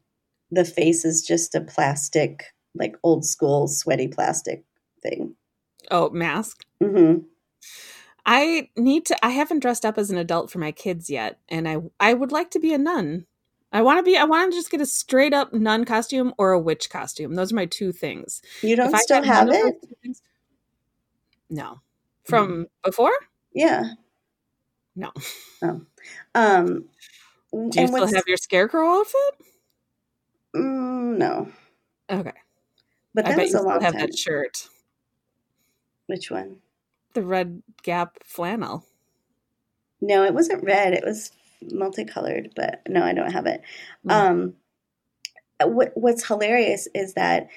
the 0.51 0.63
face 0.65 1.03
is 1.03 1.23
just 1.25 1.55
a 1.55 1.61
plastic, 1.61 2.43
like 2.75 2.95
old 3.03 3.25
school 3.25 3.67
sweaty 3.67 4.07
plastic 4.07 4.63
thing. 5.01 5.35
Oh, 5.91 6.09
mask. 6.11 6.63
hmm 6.81 7.17
I 8.25 8.69
need 8.77 9.05
to. 9.07 9.25
I 9.25 9.31
haven't 9.31 9.59
dressed 9.59 9.85
up 9.85 9.97
as 9.97 10.09
an 10.09 10.17
adult 10.17 10.49
for 10.49 10.59
my 10.59 10.71
kids 10.71 11.09
yet, 11.09 11.39
and 11.49 11.67
I 11.67 11.77
I 11.99 12.13
would 12.13 12.31
like 12.31 12.51
to 12.51 12.59
be 12.59 12.73
a 12.73 12.77
nun. 12.77 13.25
I 13.73 13.81
want 13.81 13.97
to 13.97 14.03
be. 14.03 14.15
I 14.15 14.23
want 14.23 14.51
to 14.51 14.57
just 14.57 14.69
get 14.71 14.79
a 14.79 14.85
straight 14.85 15.33
up 15.33 15.51
nun 15.53 15.83
costume 15.85 16.33
or 16.37 16.51
a 16.51 16.59
witch 16.59 16.89
costume. 16.89 17.33
Those 17.33 17.51
are 17.51 17.55
my 17.55 17.65
two 17.65 17.91
things. 17.91 18.41
You 18.61 18.75
don't 18.77 18.93
If 18.93 18.99
still 19.01 19.23
have 19.23 19.49
it? 19.51 19.75
things- 20.03 20.21
no, 21.49 21.81
from 22.23 22.67
before. 22.83 23.11
Yeah. 23.53 23.83
No. 24.95 25.11
Oh. 25.61 25.81
Um. 26.35 26.85
Do 27.51 27.81
you 27.81 27.87
still 27.87 28.07
have 28.07 28.23
your 28.27 28.37
scarecrow 28.37 28.99
outfit? 28.99 29.47
Mm, 30.55 31.17
no, 31.17 31.47
Okay, 32.09 32.31
but 33.13 33.25
I 33.25 33.29
bet 33.29 33.37
was 33.39 33.51
you 33.51 33.57
a 33.57 33.59
still 33.59 33.65
long 33.69 33.81
have 33.81 33.93
time. 33.93 34.01
that 34.01 34.17
shirt, 34.17 34.67
Which 36.07 36.29
one? 36.31 36.57
the 37.13 37.21
red 37.23 37.61
Gap 37.83 38.17
flannel. 38.23 38.85
No, 40.01 40.23
it 40.23 40.33
wasn't 40.33 40.63
red. 40.63 40.93
It 40.93 41.03
was 41.05 41.31
multicolored, 41.71 42.51
but 42.55 42.81
no, 42.87 43.03
I 43.03 43.13
don't 43.13 43.31
have 43.31 43.45
it. 43.45 43.61
Mm. 44.05 44.11
Um, 44.11 44.53
what, 45.73 45.91
what's 45.95 46.27
hilarious 46.27 46.87
is 46.93 47.13
that 47.13 47.47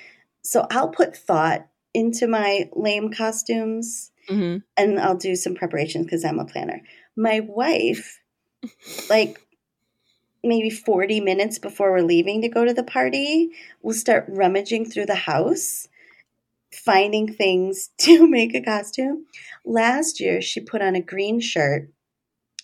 so 0.43 0.67
I'll 0.71 0.91
put 0.91 1.17
thought 1.17 1.67
into 1.93 2.29
my 2.29 2.69
lame 2.75 3.11
costumes 3.13 4.13
Mhm. 4.29 4.63
and 4.77 5.01
I'll 5.01 5.17
do 5.17 5.35
some 5.37 5.55
preparations 5.55 6.05
because 6.07 6.25
I'm 6.25 6.39
a 6.39 6.45
planner. 6.45 6.83
My 7.17 7.41
wife, 7.41 8.21
like 9.09 9.41
maybe 10.45 10.71
40 10.71 11.21
minutes 11.21 11.59
before 11.59 11.93
we're 11.93 12.01
leaving 12.01 12.43
to 12.43 12.49
go 12.49 12.65
to 12.65 12.75
the 12.75 12.85
party, 12.85 13.51
will 13.83 13.95
start 13.95 14.27
rummaging 14.29 14.87
through 14.87 15.07
the 15.07 15.15
house, 15.15 15.89
finding 16.73 17.33
things 17.33 17.91
to 17.99 18.27
make 18.27 18.55
a 18.55 18.61
costume. 18.61 19.27
Last 19.65 20.21
year, 20.21 20.41
she 20.41 20.61
put 20.61 20.83
on 20.83 20.95
a 20.95 21.03
green 21.03 21.41
shirt. 21.41 21.91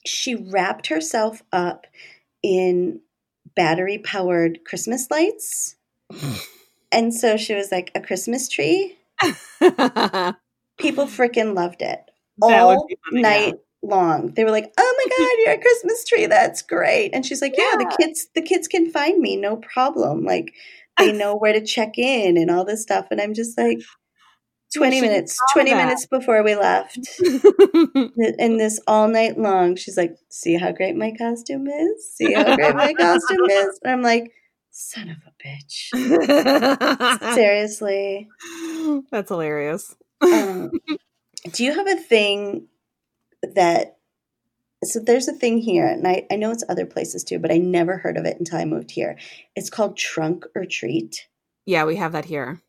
She 0.05 0.35
wrapped 0.35 0.89
herself 0.89 1.43
up 1.53 1.87
in 2.43 3.01
battery 3.55 3.99
powered 3.99 4.65
Christmas 4.65 5.11
lights. 5.11 5.77
And 6.93 7.15
so 7.15 7.39
she 7.39 7.55
was 7.55 7.73
like 7.73 7.91
a 7.95 8.03
Christmas 8.03 8.49
tree. 8.49 8.99
People 10.79 11.07
freaking 11.07 11.55
loved 11.55 11.81
it. 11.81 12.01
all 12.69 12.87
night 13.23 13.55
long. 13.83 14.33
They 14.35 14.45
were 14.45 14.51
like, 14.51 14.73
"Oh 14.79 14.95
my 14.99 15.17
god, 15.17 15.37
you're 15.45 15.55
a 15.55 15.61
Christmas 15.61 16.05
tree. 16.05 16.27
That's 16.27 16.63
great." 16.63 17.11
And 17.15 17.25
she's 17.27 17.43
like, 17.43 17.55
"Yeah, 17.57 17.77
the 17.77 17.95
kids 18.01 18.29
the 18.35 18.43
kids 18.43 18.69
can 18.69 18.91
find 18.91 19.21
me, 19.21 19.37
no 19.37 19.57
problem. 19.57 20.25
Like 20.25 20.53
they 20.99 21.13
know 21.19 21.37
where 21.37 21.53
to 21.53 21.65
check 21.65 21.99
in 21.99 22.37
and 22.37 22.51
all 22.51 22.65
this 22.65 22.83
stuff." 22.83 23.07
And 23.11 23.21
I'm 23.21 23.35
just 23.35 23.59
like 23.59 23.79
20 24.77 25.01
minutes, 25.03 25.39
20 25.53 25.71
that. 25.71 25.77
minutes 25.77 26.07
before 26.07 26.43
we 26.43 26.55
left. 26.55 26.99
Yeah. 28.17 28.31
And 28.39 28.59
this 28.59 28.81
all 28.87 29.09
night 29.09 29.39
long, 29.39 29.77
she's 29.77 29.97
like, 29.97 30.17
"See 30.31 30.57
how 30.57 30.73
great 30.73 30.97
my 30.97 31.13
costume 31.17 31.67
is? 31.67 32.15
See 32.15 32.33
how 32.33 32.57
great 32.57 32.75
my 32.75 32.93
costume 32.95 33.45
is?" 33.51 33.79
And 33.83 33.93
I'm 33.93 34.03
like, 34.03 34.33
"Son 34.71 35.09
of 35.11 35.17
a 35.27 35.33
bitch." 35.43 35.91
Seriously. 37.35 38.29
That's 39.11 39.29
hilarious. 39.29 39.95
um, 40.23 40.71
do 41.53 41.65
you 41.65 41.75
have 41.75 41.87
a 41.89 41.97
thing 41.97 42.69
that 43.43 43.97
so 44.85 44.99
there's 44.99 45.29
a 45.29 45.33
thing 45.33 45.59
here 45.59 45.87
and 45.87 46.07
I, 46.07 46.27
I 46.31 46.37
know 46.37 46.51
it's 46.51 46.65
other 46.69 46.87
places 46.87 47.25
too 47.25 47.39
but 47.39 47.53
i 47.53 47.57
never 47.59 47.99
heard 47.99 48.17
of 48.17 48.25
it 48.25 48.39
until 48.39 48.59
i 48.59 48.65
moved 48.65 48.91
here 48.91 49.17
it's 49.55 49.71
called 49.71 49.97
trunk 49.97 50.45
or 50.55 50.65
treat 50.65 51.29
yeah, 51.65 51.85
we 51.85 51.95
have 51.97 52.13
that 52.13 52.25
here. 52.25 52.61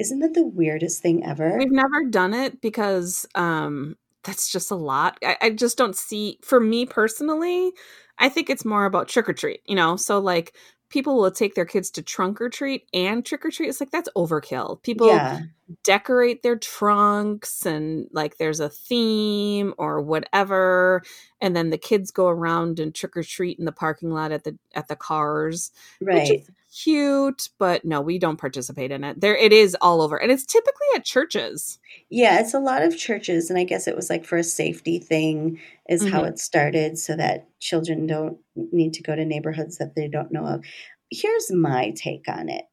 isn't 0.00 0.18
that 0.20 0.34
the 0.34 0.46
weirdest 0.46 1.02
thing 1.02 1.24
ever 1.24 1.56
We've 1.56 1.70
never 1.70 2.04
done 2.04 2.34
it 2.34 2.60
because 2.60 3.26
um 3.34 3.96
that's 4.24 4.50
just 4.50 4.70
a 4.70 4.76
lot. 4.76 5.18
I, 5.24 5.36
I 5.40 5.50
just 5.50 5.78
don't 5.78 5.96
see 5.96 6.38
for 6.42 6.60
me 6.60 6.86
personally, 6.86 7.72
I 8.18 8.28
think 8.28 8.50
it's 8.50 8.64
more 8.64 8.84
about 8.84 9.08
trick 9.08 9.28
or 9.28 9.32
treat, 9.32 9.60
you 9.66 9.74
know? 9.74 9.96
So 9.96 10.18
like 10.18 10.54
people 10.90 11.16
will 11.16 11.30
take 11.30 11.54
their 11.54 11.64
kids 11.64 11.90
to 11.92 12.02
trunk 12.02 12.40
or 12.40 12.48
treat 12.48 12.86
and 12.92 13.24
trick 13.24 13.44
or 13.44 13.50
treat. 13.50 13.68
It's 13.68 13.80
like 13.80 13.90
that's 13.90 14.08
overkill. 14.16 14.82
People 14.82 15.08
yeah 15.08 15.40
decorate 15.84 16.42
their 16.42 16.56
trunks 16.56 17.64
and 17.64 18.08
like 18.12 18.36
there's 18.38 18.60
a 18.60 18.68
theme 18.68 19.72
or 19.78 20.00
whatever 20.00 21.02
and 21.40 21.54
then 21.54 21.70
the 21.70 21.78
kids 21.78 22.10
go 22.10 22.28
around 22.28 22.80
and 22.80 22.94
trick 22.94 23.16
or 23.16 23.22
treat 23.22 23.58
in 23.58 23.64
the 23.64 23.72
parking 23.72 24.10
lot 24.10 24.32
at 24.32 24.44
the 24.44 24.58
at 24.74 24.88
the 24.88 24.96
cars 24.96 25.70
right 26.00 26.30
is 26.30 26.50
cute 26.72 27.48
but 27.58 27.84
no 27.84 28.00
we 28.00 28.18
don't 28.18 28.36
participate 28.38 28.90
in 28.92 29.02
it. 29.04 29.20
There 29.20 29.36
it 29.36 29.52
is 29.52 29.76
all 29.80 30.00
over 30.02 30.16
and 30.20 30.30
it's 30.30 30.46
typically 30.46 30.86
at 30.94 31.04
churches. 31.04 31.78
Yeah 32.10 32.40
it's 32.40 32.54
a 32.54 32.60
lot 32.60 32.82
of 32.82 32.96
churches 32.96 33.50
and 33.50 33.58
i 33.58 33.64
guess 33.64 33.88
it 33.88 33.96
was 33.96 34.08
like 34.10 34.24
for 34.24 34.36
a 34.38 34.44
safety 34.44 34.98
thing 34.98 35.60
is 35.88 36.06
how 36.08 36.22
Mhm. 36.22 36.28
it 36.30 36.38
started 36.38 36.98
so 36.98 37.16
that 37.16 37.48
children 37.60 38.06
don't 38.06 38.38
need 38.54 38.94
to 38.94 39.02
go 39.02 39.16
to 39.16 39.24
neighborhoods 39.24 39.78
that 39.78 39.94
they 39.96 40.06
don't 40.08 40.30
know 40.32 40.46
of. 40.46 40.64
Here's 41.10 41.50
my 41.50 41.90
take 41.96 42.28
on 42.28 42.48
it. 42.48 42.64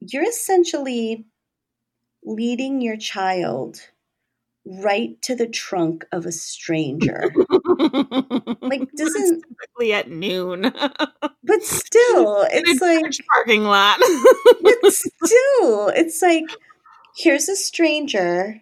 You're 0.00 0.26
essentially 0.28 1.26
leading 2.24 2.80
your 2.80 2.96
child 2.96 3.80
right 4.66 5.20
to 5.22 5.34
the 5.34 5.46
trunk 5.48 6.04
of 6.12 6.26
a 6.26 6.32
stranger. 6.32 7.32
like 8.60 8.90
doesn't- 8.96 9.42
typically 9.48 9.92
at 9.92 10.10
noon 10.10 10.62
But 11.42 11.62
still, 11.62 12.46
it's 12.52 12.80
like, 12.80 13.04
parking 13.34 13.64
lot 13.64 13.98
but 14.62 14.92
still, 14.92 15.88
it's 15.88 16.20
like, 16.22 16.44
here's 17.16 17.48
a 17.48 17.56
stranger 17.56 18.60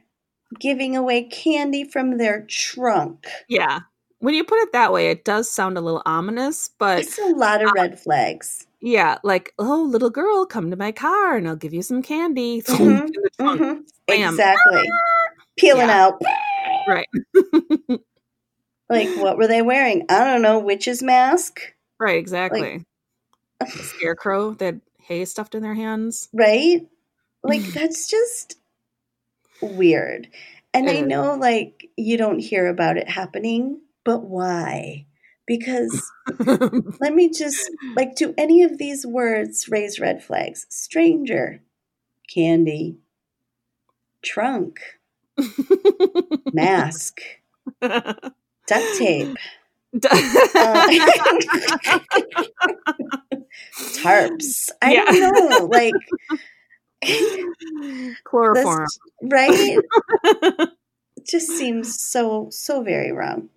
giving 0.60 0.96
away 0.96 1.24
candy 1.24 1.84
from 1.84 2.16
their 2.18 2.46
trunk. 2.48 3.26
yeah 3.48 3.80
when 4.20 4.34
you 4.34 4.42
put 4.44 4.58
it 4.60 4.72
that 4.72 4.92
way 4.92 5.10
it 5.10 5.24
does 5.24 5.50
sound 5.50 5.76
a 5.76 5.80
little 5.80 6.02
ominous 6.06 6.70
but 6.78 7.00
It's 7.00 7.18
a 7.18 7.26
lot 7.34 7.62
of 7.62 7.70
red 7.74 7.98
flags. 8.00 8.64
Yeah, 8.80 9.18
like, 9.24 9.52
oh, 9.58 9.82
little 9.82 10.08
girl, 10.08 10.46
come 10.46 10.70
to 10.70 10.76
my 10.76 10.92
car 10.92 11.36
and 11.36 11.48
I'll 11.48 11.56
give 11.56 11.74
you 11.74 11.82
some 11.82 12.00
candy. 12.00 12.62
Mhm, 12.62 13.08
In 13.40 13.82
the 14.36 14.54
trunk. 14.64 14.88
Peeling 15.58 15.88
Yeah. 15.88 16.06
out. 16.06 16.22
Right. 16.86 17.08
Like, 18.90 19.10
what 19.16 19.36
were 19.36 19.46
they 19.46 19.60
wearing? 19.60 20.06
I 20.08 20.24
don't 20.24 20.40
know. 20.40 20.60
Witch's 20.60 21.02
mask, 21.02 21.60
Right, 22.00 22.16
exactly. 22.16 22.86
A 23.60 23.66
scarecrow 23.68 24.52
that 24.54 24.76
hay 25.02 25.26
stuffed 25.26 25.54
in 25.54 25.62
their 25.62 25.74
hands. 25.74 26.30
right? 26.32 26.80
Like, 27.42 27.60
that's 27.74 28.08
just 28.08 28.56
weird. 29.60 30.28
And 30.72 30.88
I 30.88 31.00
know, 31.02 31.34
like, 31.34 31.90
you 31.98 32.16
don't 32.16 32.38
hear 32.38 32.66
about 32.66 32.96
it 32.96 33.10
happening, 33.10 33.80
but 34.06 34.22
why? 34.22 35.04
Because 35.46 36.10
let 36.38 37.14
me 37.14 37.28
just, 37.30 37.70
like, 37.94 38.14
do 38.16 38.32
any 38.38 38.62
of 38.62 38.78
these 38.78 39.04
words 39.04 39.68
raise 39.68 40.00
red 40.00 40.24
flags? 40.24 40.66
Stranger, 40.70 41.60
candy, 42.32 42.96
trunk, 44.22 44.80
mask, 46.52 47.20
duct 47.80 48.98
tape, 48.98 49.36
tarps. 53.94 54.70
I 54.82 54.92
Yeah. 54.94 55.04
don't 55.04 55.50
know. 55.50 55.66
Like, 55.66 55.94
Chloroform. 58.24 58.86
this, 58.86 58.98
right? 59.22 59.78
It 60.24 60.70
just 61.28 61.48
seems 61.48 62.00
so, 62.00 62.48
so 62.50 62.82
very 62.82 63.12
wrong. 63.12 63.48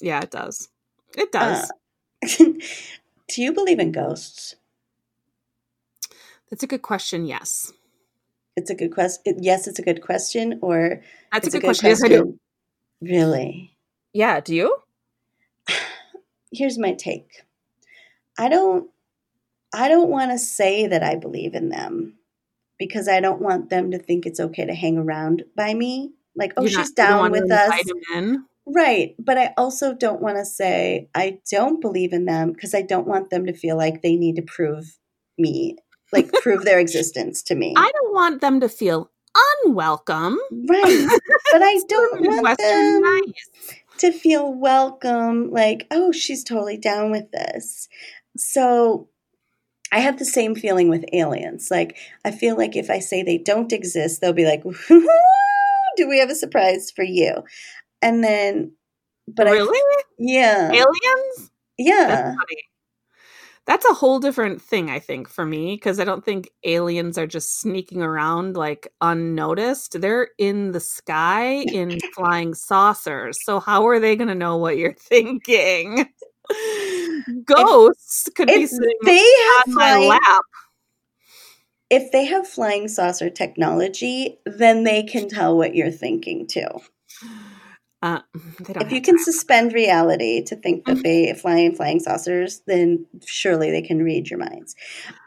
yeah, 0.00 0.20
it 0.20 0.30
does. 0.30 0.68
It 1.16 1.32
does. 1.32 1.70
Uh, 1.70 2.34
do 3.28 3.42
you 3.42 3.52
believe 3.52 3.78
in 3.78 3.92
ghosts? 3.92 4.56
That's 6.50 6.62
a 6.62 6.66
good 6.66 6.82
question. 6.82 7.26
Yes. 7.26 7.72
It's 8.58 8.70
a 8.70 8.74
good 8.74 8.92
question. 8.92 9.36
Yes, 9.40 9.66
it's 9.68 9.78
a 9.78 9.82
good 9.82 10.02
question, 10.02 10.58
or 10.62 11.00
That's 11.32 11.46
it's 11.46 11.54
a 11.54 11.58
good, 11.58 11.66
question. 11.66 11.88
Yes, 11.90 12.02
I 12.04 12.08
do. 12.08 12.38
Really? 13.00 13.76
Yeah, 14.12 14.40
do 14.40 14.54
you? 14.54 14.76
Here's 16.52 16.78
my 16.78 16.94
take. 16.94 17.42
I 18.38 18.48
don't 18.48 18.90
I 19.74 19.88
don't 19.88 20.08
want 20.08 20.30
to 20.32 20.38
say 20.38 20.86
that 20.86 21.02
I 21.02 21.14
believe 21.16 21.54
in 21.54 21.68
them 21.68 22.14
because 22.78 23.06
I 23.08 23.20
don't 23.20 23.40
want 23.42 23.68
them 23.70 23.90
to 23.90 23.98
think 23.98 24.24
it's 24.24 24.40
okay 24.40 24.64
to 24.64 24.74
hang 24.74 24.96
around 24.96 25.44
by 25.56 25.74
me. 25.74 26.12
Like, 26.34 26.52
oh, 26.56 26.62
You're 26.62 26.70
she's 26.70 26.96
not- 26.96 26.96
down 26.96 27.30
with 27.32 27.50
us. 27.50 27.66
invite 27.66 27.86
'em 27.90 28.24
in? 28.24 28.44
Right. 28.66 29.14
But 29.18 29.38
I 29.38 29.54
also 29.56 29.94
don't 29.94 30.20
want 30.22 30.36
to 30.38 30.44
say 30.44 31.08
I 31.14 31.38
don't 31.50 31.80
believe 31.80 32.12
in 32.12 32.24
them 32.24 32.52
because 32.52 32.74
I 32.74 32.82
don't 32.82 33.06
want 33.06 33.30
them 33.30 33.46
to 33.46 33.52
feel 33.52 33.76
like 33.76 34.02
they 34.02 34.16
need 34.16 34.36
to 34.36 34.42
prove 34.42 34.98
me, 35.38 35.76
like 36.12 36.32
prove 36.32 36.64
their 36.64 36.78
existence 36.78 37.42
to 37.44 37.54
me. 37.54 37.74
I 37.76 37.90
don't 37.92 38.14
want 38.14 38.40
them 38.40 38.60
to 38.60 38.68
feel 38.68 39.10
unwelcome. 39.64 40.38
right. 40.68 41.20
But 41.52 41.62
I 41.62 41.80
don't 41.88 42.20
want 42.20 42.34
Midwestern 42.34 43.02
them 43.02 43.02
nice. 43.02 43.80
to 43.98 44.12
feel 44.12 44.52
welcome, 44.52 45.50
like, 45.50 45.86
oh, 45.90 46.12
she's 46.12 46.44
totally 46.44 46.76
down 46.76 47.10
with 47.10 47.30
this. 47.30 47.88
So 48.36 49.08
I 49.92 50.00
have 50.00 50.18
the 50.18 50.24
same 50.24 50.54
feeling 50.54 50.88
with 50.88 51.04
aliens. 51.12 51.70
Like, 51.70 51.96
I 52.24 52.30
feel 52.30 52.56
like 52.56 52.76
if 52.76 52.90
I 52.90 52.98
say 52.98 53.22
they 53.22 53.38
don't 53.38 53.72
exist, 53.72 54.20
they'll 54.20 54.32
be 54.32 54.44
like, 54.44 54.62
do 55.96 56.08
we 56.08 56.18
have 56.18 56.30
a 56.30 56.34
surprise 56.34 56.90
for 56.94 57.04
you? 57.04 57.44
And 58.02 58.22
then, 58.22 58.72
but 59.26 59.48
I, 59.48 59.52
really? 59.52 60.04
yeah, 60.18 60.70
Aliens? 60.70 61.50
yeah, 61.76 62.34
That's 63.68 63.84
a 63.84 63.92
whole 63.92 64.18
different 64.18 64.62
thing, 64.62 64.88
I 64.90 64.98
think, 64.98 65.28
for 65.28 65.44
me, 65.44 65.74
because 65.74 66.00
I 66.00 66.04
don't 66.04 66.24
think 66.24 66.48
aliens 66.64 67.18
are 67.18 67.26
just 67.26 67.60
sneaking 67.60 68.00
around 68.00 68.56
like 68.56 68.88
unnoticed. 69.02 70.00
They're 70.00 70.30
in 70.38 70.72
the 70.72 70.80
sky 70.80 71.64
in 71.74 71.98
flying 72.14 72.54
saucers. 72.54 73.44
So 73.44 73.60
how 73.60 73.86
are 73.86 74.00
they 74.00 74.16
going 74.16 74.28
to 74.28 74.34
know 74.34 74.56
what 74.56 74.78
you're 74.78 74.94
thinking? 74.98 76.08
Ghosts 77.44 78.30
could 78.34 78.48
be 78.48 78.54
if 78.54 78.70
sitting 78.70 78.96
they 79.04 79.18
have 79.18 79.64
on 79.68 79.74
my 79.74 79.92
flying, 79.92 80.08
lap. 80.08 80.44
if 81.90 82.10
they 82.10 82.24
have 82.24 82.48
flying 82.48 82.88
saucer 82.88 83.28
technology, 83.28 84.38
then 84.46 84.84
they 84.84 85.02
can 85.02 85.28
tell 85.28 85.54
what 85.58 85.74
you're 85.74 85.90
thinking 85.90 86.46
too. 86.46 86.68
Uh, 88.02 88.20
they 88.60 88.72
don't 88.74 88.86
if 88.86 88.92
you 88.92 89.00
can 89.02 89.16
time. 89.16 89.24
suspend 89.24 89.72
reality 89.72 90.42
to 90.44 90.56
think 90.56 90.84
Mm-hmm. 90.86 90.94
that 90.96 91.02
they 91.02 91.34
fly 91.34 91.58
in 91.58 91.74
flying 91.74 92.00
saucers, 92.00 92.62
then 92.66 93.06
surely 93.26 93.70
they 93.70 93.82
can 93.82 94.02
read 94.02 94.30
your 94.30 94.38
minds. 94.38 94.74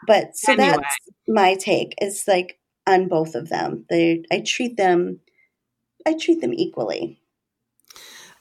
But 0.06 0.36
so 0.36 0.52
Anyway. 0.52 0.76
that's 0.78 0.96
my 1.28 1.54
take. 1.56 1.94
Is 2.00 2.24
like 2.26 2.58
on 2.86 3.08
both 3.08 3.34
of 3.34 3.48
them. 3.48 3.84
They 3.90 4.24
I 4.32 4.40
treat 4.46 4.76
them 4.76 5.20
I 6.06 6.14
treat 6.14 6.40
them 6.40 6.52
equally. 6.54 7.20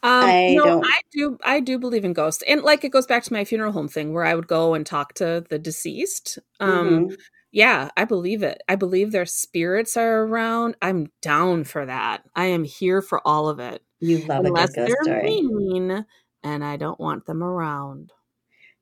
Um, 0.04 0.24
I 0.24 0.56
no, 0.56 0.64
don't. 0.64 0.86
I 0.86 1.00
do. 1.12 1.38
I 1.46 1.60
do 1.60 1.78
believe 1.78 2.06
in 2.06 2.14
ghosts, 2.14 2.44
and 2.48 2.64
like 2.64 2.84
it 2.84 2.90
goes 2.92 3.06
back 3.06 3.24
to 3.24 3.34
my 3.34 3.46
funeral 3.46 3.72
home 3.72 3.88
thing, 3.88 4.14
where 4.14 4.26
I 4.26 4.34
would 4.34 4.48
go 4.48 4.74
and 4.74 4.86
talk 4.86 5.14
to 5.16 5.46
the 5.50 5.60
deceased. 5.60 6.40
Um, 6.60 7.06
mm-hmm. 7.10 7.14
Yeah, 7.52 7.90
I 7.98 8.06
believe 8.06 8.42
it. 8.44 8.62
I 8.68 8.76
believe 8.76 9.12
their 9.12 9.26
spirits 9.28 9.98
are 9.98 10.24
around. 10.24 10.76
I'm 10.82 11.08
down 11.22 11.66
for 11.66 11.86
that. 11.86 12.24
I 12.36 12.46
am 12.46 12.64
here 12.64 13.02
for 13.02 13.26
all 13.28 13.48
of 13.50 13.60
it. 13.60 13.84
You 14.02 14.20
love 14.20 14.46
Unless 14.46 14.72
a 14.72 14.74
good 14.74 14.88
ghost 14.88 14.98
they're 15.06 15.22
story. 15.22 15.42
mean, 15.42 16.06
and 16.44 16.64
I 16.64 16.76
don't 16.76 17.00
want 17.00 17.26
them 17.26 17.44
around. 17.44 18.12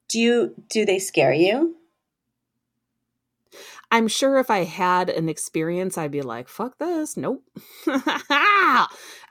Do 0.08 0.20
you? 0.20 0.56
Do 0.70 0.86
they 0.86 0.98
scare 1.00 1.34
you? 1.34 1.76
I'm 3.92 4.08
sure 4.08 4.38
if 4.38 4.50
I 4.50 4.64
had 4.64 5.10
an 5.10 5.30
experience, 5.30 5.98
I'd 5.98 6.12
be 6.12 6.22
like, 6.22 6.48
fuck 6.48 6.78
this. 6.78 7.18
Nope. 7.18 7.44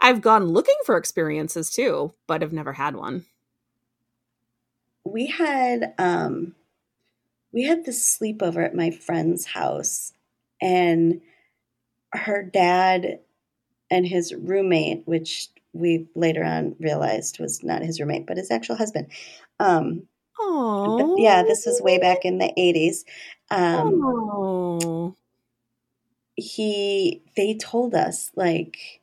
I've 0.00 0.20
gone 0.20 0.46
looking 0.46 0.74
for 0.84 0.96
experiences 0.96 1.70
too, 1.70 2.12
but 2.26 2.42
I've 2.42 2.52
never 2.52 2.72
had 2.72 2.96
one. 2.96 3.24
We 5.04 5.26
had 5.26 5.94
um 5.98 6.54
we 7.52 7.64
had 7.64 7.84
this 7.84 8.18
sleepover 8.18 8.64
at 8.64 8.74
my 8.74 8.90
friend's 8.90 9.46
house 9.46 10.12
and 10.60 11.20
her 12.12 12.42
dad 12.42 13.20
and 13.90 14.06
his 14.06 14.34
roommate, 14.34 15.02
which 15.06 15.48
we 15.72 16.08
later 16.14 16.44
on 16.44 16.76
realized 16.80 17.38
was 17.40 17.62
not 17.62 17.82
his 17.82 18.00
roommate, 18.00 18.26
but 18.26 18.36
his 18.36 18.50
actual 18.50 18.76
husband. 18.76 19.08
Um, 19.60 20.08
Oh, 20.40 21.16
yeah, 21.18 21.42
this 21.42 21.66
was 21.66 21.80
way 21.82 21.98
back 21.98 22.24
in 22.24 22.38
the 22.38 22.52
eighties. 22.56 23.04
Um, 23.50 24.00
oh. 24.04 25.14
He, 26.36 27.22
they 27.36 27.54
told 27.54 27.94
us 27.94 28.30
like 28.36 29.00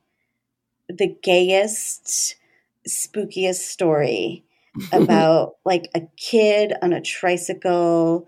the 0.88 1.14
gayest, 1.22 2.36
spookiest 2.88 3.56
story 3.56 4.44
about 4.92 5.56
like 5.64 5.90
a 5.94 6.02
kid 6.16 6.72
on 6.80 6.94
a 6.94 7.02
tricycle, 7.02 8.26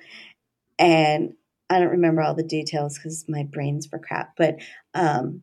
and 0.79 1.35
I 1.71 1.79
don't 1.79 1.89
remember 1.89 2.21
all 2.21 2.35
the 2.35 2.43
details 2.43 2.99
because 2.99 3.25
my 3.27 3.45
brain's 3.45 3.87
for 3.87 3.99
crap, 3.99 4.35
but 4.37 4.57
um, 4.95 5.43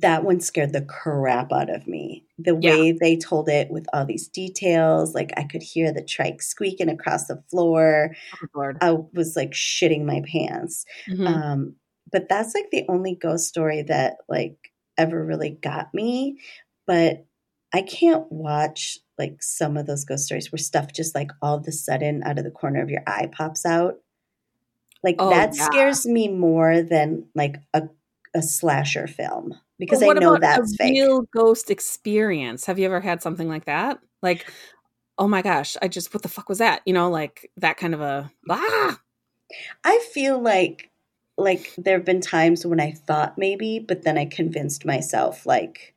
that 0.00 0.24
one 0.24 0.40
scared 0.40 0.72
the 0.72 0.82
crap 0.82 1.52
out 1.52 1.70
of 1.70 1.86
me. 1.86 2.24
The 2.38 2.54
way 2.54 2.88
yeah. 2.88 2.98
they 3.00 3.16
told 3.16 3.48
it 3.48 3.70
with 3.70 3.86
all 3.92 4.04
these 4.04 4.28
details, 4.28 5.14
like 5.14 5.32
I 5.36 5.44
could 5.44 5.62
hear 5.62 5.92
the 5.92 6.04
trike 6.04 6.40
squeaking 6.42 6.88
across 6.88 7.26
the 7.26 7.42
floor. 7.50 8.14
Oh, 8.54 8.74
I 8.80 8.98
was 9.12 9.34
like 9.34 9.52
shitting 9.52 10.04
my 10.04 10.22
pants. 10.30 10.84
Mm-hmm. 11.08 11.26
Um, 11.26 11.74
but 12.10 12.28
that's 12.28 12.54
like 12.54 12.70
the 12.70 12.84
only 12.88 13.14
ghost 13.14 13.48
story 13.48 13.82
that 13.82 14.18
like 14.28 14.72
ever 14.96 15.24
really 15.24 15.50
got 15.50 15.92
me. 15.92 16.38
But 16.86 17.26
I 17.72 17.82
can't 17.82 18.30
watch 18.30 18.98
like 19.18 19.42
some 19.42 19.76
of 19.76 19.86
those 19.86 20.04
ghost 20.04 20.26
stories 20.26 20.52
where 20.52 20.58
stuff 20.58 20.92
just 20.92 21.14
like 21.14 21.30
all 21.42 21.56
of 21.56 21.66
a 21.66 21.72
sudden 21.72 22.22
out 22.22 22.38
of 22.38 22.44
the 22.44 22.50
corner 22.50 22.82
of 22.82 22.90
your 22.90 23.02
eye 23.06 23.28
pops 23.32 23.66
out. 23.66 23.96
Like 25.02 25.16
oh, 25.18 25.30
that 25.30 25.56
yeah. 25.56 25.64
scares 25.64 26.06
me 26.06 26.28
more 26.28 26.82
than 26.82 27.26
like 27.34 27.56
a 27.74 27.88
a 28.34 28.42
slasher 28.42 29.06
film 29.06 29.58
because 29.78 30.02
I 30.02 30.08
know 30.08 30.36
that's 30.38 30.72
a 30.72 30.76
fake. 30.76 30.92
real 30.94 31.22
ghost 31.34 31.70
experience. 31.70 32.66
Have 32.66 32.78
you 32.78 32.86
ever 32.86 33.00
had 33.00 33.22
something 33.22 33.48
like 33.48 33.66
that? 33.66 33.98
Like, 34.22 34.50
oh 35.18 35.28
my 35.28 35.42
gosh, 35.42 35.76
I 35.80 35.88
just 35.88 36.12
what 36.12 36.22
the 36.22 36.28
fuck 36.28 36.48
was 36.48 36.58
that? 36.58 36.82
You 36.86 36.92
know, 36.92 37.10
like 37.10 37.50
that 37.56 37.76
kind 37.76 37.94
of 37.94 38.00
a 38.00 38.30
ah. 38.50 39.00
I 39.84 40.04
feel 40.12 40.40
like 40.40 40.90
like 41.36 41.72
there 41.78 41.96
have 41.96 42.04
been 42.04 42.20
times 42.20 42.66
when 42.66 42.80
I 42.80 42.92
thought 42.92 43.38
maybe, 43.38 43.78
but 43.78 44.02
then 44.02 44.18
I 44.18 44.24
convinced 44.24 44.84
myself 44.84 45.46
like 45.46 45.94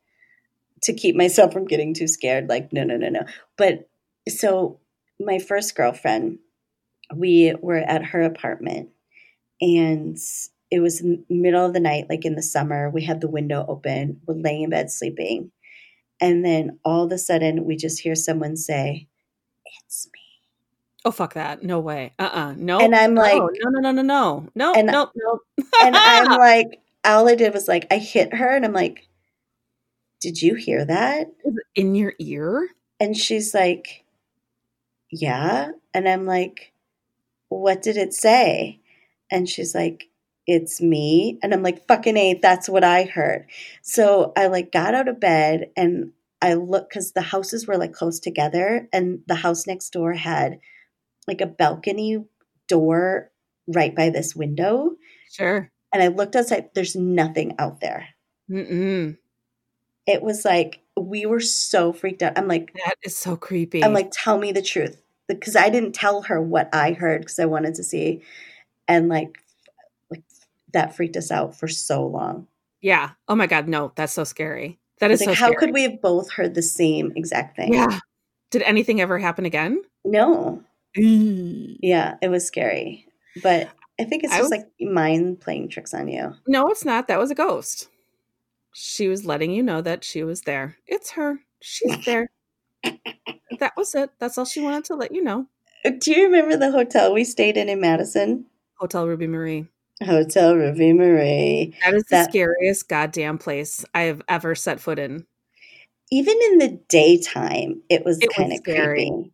to 0.83 0.93
keep 0.93 1.15
myself 1.15 1.53
from 1.53 1.65
getting 1.65 1.93
too 1.93 2.07
scared. 2.07 2.49
Like, 2.49 2.71
no, 2.73 2.83
no, 2.83 2.97
no, 2.97 3.09
no. 3.09 3.25
But 3.57 3.89
so 4.27 4.79
my 5.19 5.39
first 5.39 5.75
girlfriend, 5.75 6.39
we 7.13 7.53
were 7.61 7.77
at 7.77 8.05
her 8.05 8.21
apartment 8.21 8.89
and 9.59 10.17
it 10.71 10.79
was 10.79 11.03
middle 11.29 11.65
of 11.65 11.73
the 11.73 11.81
night, 11.81 12.05
like 12.09 12.23
in 12.23 12.35
the 12.35 12.41
summer. 12.41 12.89
We 12.89 13.03
had 13.03 13.19
the 13.19 13.27
window 13.27 13.65
open. 13.67 14.21
We're 14.25 14.35
laying 14.35 14.63
in 14.63 14.69
bed 14.69 14.89
sleeping. 14.89 15.51
And 16.21 16.45
then 16.45 16.79
all 16.85 17.03
of 17.03 17.11
a 17.11 17.17
sudden, 17.17 17.65
we 17.65 17.75
just 17.75 17.99
hear 17.99 18.15
someone 18.15 18.55
say, 18.55 19.07
It's 19.65 20.07
me. 20.13 20.19
Oh, 21.03 21.11
fuck 21.11 21.33
that. 21.33 21.61
No 21.63 21.79
way. 21.79 22.13
Uh 22.17 22.29
uh 22.31 22.53
No. 22.57 22.79
And 22.79 22.95
I'm 22.95 23.15
like, 23.15 23.37
no, 23.37 23.69
no, 23.69 23.79
no, 23.79 23.91
no, 23.91 24.01
no. 24.01 24.47
No, 24.55 24.73
and, 24.73 24.87
no, 24.87 25.11
no. 25.13 25.39
and 25.81 25.95
I'm 25.95 26.25
like, 26.39 26.79
all 27.03 27.27
I 27.27 27.35
did 27.35 27.53
was 27.53 27.67
like, 27.67 27.87
I 27.91 27.97
hit 27.97 28.33
her 28.35 28.49
and 28.49 28.63
I'm 28.63 28.73
like, 28.73 29.07
Did 30.21 30.41
you 30.41 30.55
hear 30.55 30.85
that? 30.85 31.27
In 31.75 31.95
your 31.95 32.13
ear? 32.17 32.69
And 32.99 33.17
she's 33.17 33.53
like, 33.53 34.05
Yeah. 35.11 35.71
And 35.93 36.07
I'm 36.07 36.25
like, 36.25 36.71
What 37.49 37.81
did 37.81 37.97
it 37.97 38.13
say? 38.13 38.79
And 39.29 39.49
she's 39.49 39.75
like, 39.75 40.10
it's 40.47 40.81
me. 40.81 41.39
And 41.43 41.53
I'm 41.53 41.63
like, 41.63 41.87
fucking 41.87 42.17
A, 42.17 42.39
that's 42.41 42.67
what 42.67 42.83
I 42.83 43.03
heard. 43.03 43.45
So 43.81 44.33
I 44.35 44.47
like 44.47 44.71
got 44.71 44.95
out 44.95 45.07
of 45.07 45.19
bed 45.19 45.71
and 45.77 46.11
I 46.41 46.55
looked 46.55 46.89
because 46.89 47.11
the 47.11 47.21
houses 47.21 47.67
were 47.67 47.77
like 47.77 47.93
close 47.93 48.19
together 48.19 48.87
and 48.91 49.21
the 49.27 49.35
house 49.35 49.67
next 49.67 49.91
door 49.91 50.13
had 50.13 50.59
like 51.27 51.41
a 51.41 51.45
balcony 51.45 52.25
door 52.67 53.31
right 53.67 53.95
by 53.95 54.09
this 54.09 54.35
window. 54.35 54.95
Sure. 55.31 55.71
And 55.93 56.01
I 56.01 56.07
looked 56.07 56.35
outside, 56.35 56.69
there's 56.73 56.95
nothing 56.95 57.55
out 57.59 57.79
there. 57.79 58.07
Mm-mm. 58.49 59.17
It 60.07 60.21
was 60.23 60.43
like, 60.43 60.79
we 60.97 61.25
were 61.25 61.39
so 61.39 61.93
freaked 61.93 62.23
out. 62.23 62.37
I'm 62.37 62.47
like, 62.47 62.73
that 62.73 62.95
is 63.03 63.15
so 63.15 63.35
creepy. 63.35 63.83
I'm 63.83 63.93
like, 63.93 64.09
tell 64.11 64.37
me 64.37 64.51
the 64.51 64.61
truth. 64.61 65.01
Because 65.27 65.55
I 65.55 65.69
didn't 65.69 65.93
tell 65.93 66.23
her 66.23 66.41
what 66.41 66.69
I 66.73 66.91
heard 66.91 67.21
because 67.21 67.39
I 67.39 67.45
wanted 67.45 67.75
to 67.75 67.83
see. 67.83 68.21
And 68.87 69.07
like 69.07 69.37
that 70.73 70.95
freaked 70.95 71.17
us 71.17 71.31
out 71.31 71.55
for 71.55 71.67
so 71.67 72.05
long. 72.05 72.47
Yeah. 72.81 73.11
Oh 73.27 73.35
my 73.35 73.47
God. 73.47 73.67
No, 73.67 73.91
that's 73.95 74.13
so 74.13 74.23
scary. 74.23 74.79
That 74.99 75.11
is 75.11 75.19
like, 75.21 75.29
so 75.29 75.33
how 75.33 75.47
scary. 75.47 75.57
could 75.57 75.73
we 75.73 75.83
have 75.83 76.01
both 76.01 76.31
heard 76.31 76.53
the 76.53 76.61
same 76.61 77.11
exact 77.15 77.55
thing? 77.55 77.73
Yeah. 77.73 77.99
Did 78.51 78.63
anything 78.63 79.01
ever 79.01 79.17
happen 79.17 79.45
again? 79.45 79.81
No. 80.03 80.63
Mm. 80.97 81.77
yeah, 81.81 82.15
it 82.21 82.27
was 82.27 82.45
scary. 82.45 83.07
But 83.41 83.69
I 83.99 84.03
think 84.03 84.23
it's 84.23 84.33
just 84.33 84.43
was, 84.43 84.51
like 84.51 84.67
mind 84.79 85.39
playing 85.39 85.69
tricks 85.69 85.93
on 85.93 86.07
you. 86.07 86.33
No, 86.47 86.67
it's 86.69 86.83
not. 86.83 87.07
That 87.07 87.19
was 87.19 87.31
a 87.31 87.35
ghost. 87.35 87.87
She 88.73 89.07
was 89.07 89.25
letting 89.25 89.51
you 89.51 89.63
know 89.63 89.81
that 89.81 90.03
she 90.03 90.23
was 90.23 90.41
there. 90.41 90.77
It's 90.87 91.11
her. 91.11 91.39
She's 91.61 91.97
there. 92.05 92.29
that 92.83 93.73
was 93.77 93.95
it. 93.95 94.09
That's 94.19 94.37
all 94.37 94.45
she 94.45 94.61
wanted 94.61 94.85
to 94.85 94.95
let 94.95 95.13
you 95.13 95.23
know. 95.23 95.47
Do 95.99 96.11
you 96.11 96.25
remember 96.25 96.57
the 96.57 96.71
hotel 96.71 97.13
we 97.13 97.23
stayed 97.23 97.57
in 97.57 97.69
in 97.69 97.79
Madison? 97.79 98.45
Hotel 98.75 99.07
Ruby 99.07 99.27
Marie. 99.27 99.67
Hotel 100.03 100.55
Ruby 100.55 100.93
Marie. 100.93 101.75
That 101.83 101.93
is 101.93 102.03
that, 102.09 102.25
the 102.25 102.31
scariest 102.31 102.87
goddamn 102.87 103.37
place 103.37 103.85
I 103.93 104.03
have 104.03 104.21
ever 104.27 104.55
set 104.55 104.79
foot 104.79 104.99
in. 104.99 105.25
Even 106.11 106.37
in 106.51 106.57
the 106.57 106.79
daytime, 106.89 107.81
it 107.89 108.03
was 108.03 108.19
kind 108.35 108.51
of 108.53 108.63
creepy. 108.63 109.31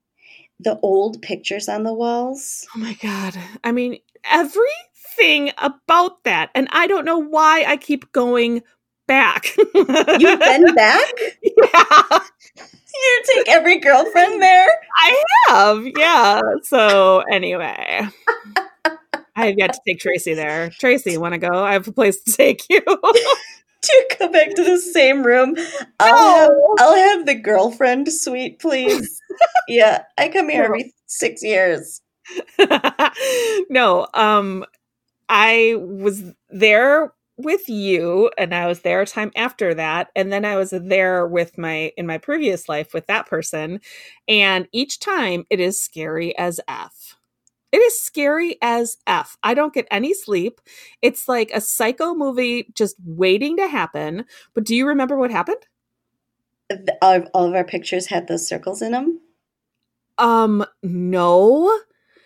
The 0.59 0.79
old 0.81 1.21
pictures 1.21 1.69
on 1.69 1.83
the 1.83 1.93
walls. 1.93 2.67
Oh 2.75 2.79
my 2.79 2.93
god. 2.95 3.37
I 3.63 3.71
mean, 3.71 3.99
everything 4.29 5.51
about 5.57 6.23
that. 6.23 6.49
And 6.55 6.67
I 6.71 6.87
don't 6.87 7.05
know 7.05 7.19
why 7.19 7.63
I 7.67 7.77
keep 7.77 8.11
going 8.11 8.63
back. 9.07 9.55
You've 9.57 10.39
been 10.39 10.65
back? 10.75 11.13
Yeah. 11.41 12.19
You 12.99 13.23
take 13.35 13.49
every 13.49 13.79
girlfriend 13.79 14.41
there? 14.41 14.67
I 14.99 15.23
have, 15.49 15.85
yeah. 15.95 16.41
So 16.63 17.19
anyway. 17.31 18.07
I 19.37 19.47
have 19.47 19.55
yet 19.57 19.73
to 19.73 19.79
take 19.87 19.99
Tracy 19.99 20.33
there. 20.33 20.71
Tracy, 20.71 21.15
want 21.17 21.33
to 21.33 21.37
go? 21.37 21.63
I 21.63 21.73
have 21.73 21.87
a 21.87 21.91
place 21.91 22.21
to 22.23 22.31
take 22.31 22.63
you. 22.69 22.81
to 23.87 23.93
you 23.93 24.07
come 24.17 24.31
back 24.31 24.55
to 24.55 24.63
the 24.63 24.79
same 24.79 25.23
room? 25.23 25.55
I'll, 25.99 26.15
no. 26.15 26.35
have, 26.35 26.49
I'll 26.79 26.95
have 26.95 27.25
the 27.27 27.35
girlfriend 27.35 28.11
suite, 28.11 28.59
please. 28.59 29.21
yeah, 29.67 30.03
I 30.17 30.29
come 30.29 30.49
here 30.49 30.63
every 30.63 30.93
six 31.05 31.43
years. 31.43 32.01
no, 33.69 34.07
um, 34.15 34.65
I 35.29 35.75
was 35.77 36.23
there 36.49 37.13
with 37.37 37.69
you 37.69 38.31
and 38.39 38.55
I 38.55 38.65
was 38.65 38.81
there 38.81 39.01
a 39.01 39.05
time 39.05 39.31
after 39.35 39.75
that 39.75 40.09
and 40.15 40.33
then 40.33 40.43
I 40.43 40.55
was 40.55 40.71
there 40.71 41.27
with 41.27 41.55
my 41.55 41.91
in 41.95 42.07
my 42.07 42.17
previous 42.17 42.67
life 42.67 42.95
with 42.95 43.05
that 43.05 43.27
person 43.27 43.79
and 44.27 44.67
each 44.71 44.99
time 44.99 45.45
it 45.51 45.59
is 45.59 45.79
scary 45.79 46.35
as 46.35 46.59
f 46.67 47.16
it 47.71 47.77
is 47.77 47.99
scary 47.99 48.57
as 48.61 48.97
F. 49.07 49.37
I 49.43 49.53
don't 49.53 49.73
get 49.73 49.87
any 49.91 50.13
sleep. 50.13 50.61
It's 51.01 51.27
like 51.27 51.51
a 51.53 51.61
psycho 51.61 52.13
movie 52.13 52.71
just 52.73 52.95
waiting 53.05 53.57
to 53.57 53.67
happen. 53.67 54.25
But 54.53 54.63
do 54.63 54.75
you 54.75 54.87
remember 54.87 55.17
what 55.17 55.31
happened? 55.31 55.65
All 57.01 57.13
of, 57.13 57.27
all 57.33 57.45
of 57.45 57.55
our 57.55 57.63
pictures 57.63 58.07
had 58.07 58.27
those 58.27 58.47
circles 58.47 58.81
in 58.81 58.91
them. 58.91 59.19
Um, 60.17 60.65
no. 60.83 61.79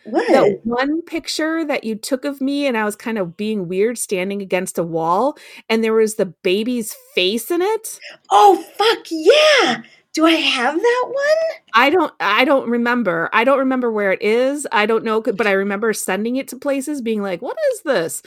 What? 0.04 0.28
The 0.28 0.60
one 0.64 1.02
picture 1.04 1.64
that 1.66 1.84
you 1.84 1.96
took 1.96 2.26
of 2.26 2.42
me 2.42 2.66
and 2.66 2.76
I 2.76 2.86
was 2.86 2.96
kind 2.96 3.20
of 3.20 3.38
being 3.38 3.68
weird 3.68 4.00
standing 4.00 4.42
against 4.42 4.80
a 4.80 4.84
wall 4.84 5.38
and 5.70 5.84
there 5.84 5.94
was 5.94 6.16
the 6.16 6.26
baby's 6.26 6.96
face 7.14 7.52
in 7.52 7.62
it. 7.62 8.00
Oh 8.32 8.64
fuck 8.78 9.06
yeah. 9.12 9.84
Do 10.14 10.26
I 10.26 10.32
have 10.32 10.76
that 10.76 11.06
one? 11.08 11.60
I 11.74 11.90
don't 11.90 12.14
I 12.20 12.44
don't 12.44 12.70
remember. 12.70 13.30
I 13.32 13.46
don't 13.46 13.60
remember 13.60 13.90
where 13.90 14.12
it 14.12 14.22
is. 14.22 14.68
I 14.72 14.86
don't 14.86 15.06
know 15.06 15.22
but 15.22 15.48
I 15.48 15.54
remember 15.54 15.94
sending 15.94 16.36
it 16.36 16.50
to 16.50 16.58
places 16.58 17.02
being 17.02 17.22
like, 17.22 17.42
"What 17.42 17.58
is 17.72 17.82
this?" 17.84 18.22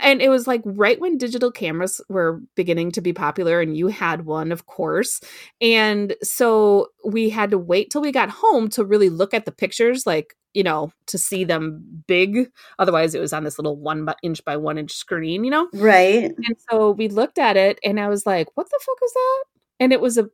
And 0.00 0.22
it 0.22 0.30
was 0.30 0.46
like 0.46 0.62
right 0.64 0.98
when 0.98 1.18
digital 1.18 1.50
cameras 1.52 2.00
were 2.08 2.40
beginning 2.54 2.92
to 2.92 3.02
be 3.02 3.12
popular 3.12 3.60
and 3.60 3.76
you 3.76 3.88
had 3.88 4.24
one, 4.24 4.50
of 4.50 4.64
course. 4.66 5.20
And 5.60 6.14
so 6.22 6.88
we 7.04 7.28
had 7.28 7.50
to 7.50 7.58
wait 7.58 7.90
till 7.90 8.00
we 8.00 8.12
got 8.12 8.30
home 8.30 8.68
to 8.70 8.84
really 8.84 9.10
look 9.10 9.34
at 9.34 9.44
the 9.44 9.52
pictures 9.52 10.06
like 10.06 10.34
you 10.52 10.64
know, 10.64 10.90
to 11.06 11.16
see 11.16 11.44
them 11.44 11.84
big. 12.08 12.50
Otherwise, 12.78 13.14
it 13.14 13.20
was 13.20 13.32
on 13.32 13.44
this 13.44 13.56
little 13.58 13.76
one 13.76 14.08
inch 14.22 14.44
by 14.44 14.56
one 14.56 14.78
inch 14.78 14.92
screen, 14.92 15.44
you 15.44 15.50
know? 15.50 15.68
Right. 15.72 16.24
And 16.24 16.56
so 16.68 16.90
we 16.90 17.06
looked 17.08 17.38
at 17.38 17.56
it 17.56 17.78
and 17.84 18.00
I 18.00 18.08
was 18.08 18.26
like, 18.26 18.48
what 18.56 18.68
the 18.68 18.80
fuck 18.82 18.98
is 19.04 19.12
that? 19.12 19.44
And 19.78 19.92
it 19.92 20.00
was 20.00 20.18
a 20.18 20.28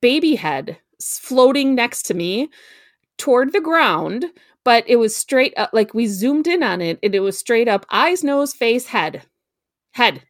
baby 0.00 0.36
head 0.36 0.78
floating 1.00 1.74
next 1.74 2.02
to 2.04 2.14
me 2.14 2.50
toward 3.16 3.52
the 3.52 3.60
ground, 3.60 4.26
but 4.64 4.84
it 4.86 4.96
was 4.96 5.14
straight 5.14 5.54
up, 5.56 5.70
like 5.72 5.94
we 5.94 6.06
zoomed 6.06 6.46
in 6.46 6.62
on 6.62 6.80
it 6.80 6.98
and 7.02 7.14
it 7.14 7.20
was 7.20 7.38
straight 7.38 7.68
up 7.68 7.86
eyes, 7.90 8.24
nose, 8.24 8.52
face, 8.52 8.86
head. 8.86 9.22
Head. 9.92 10.22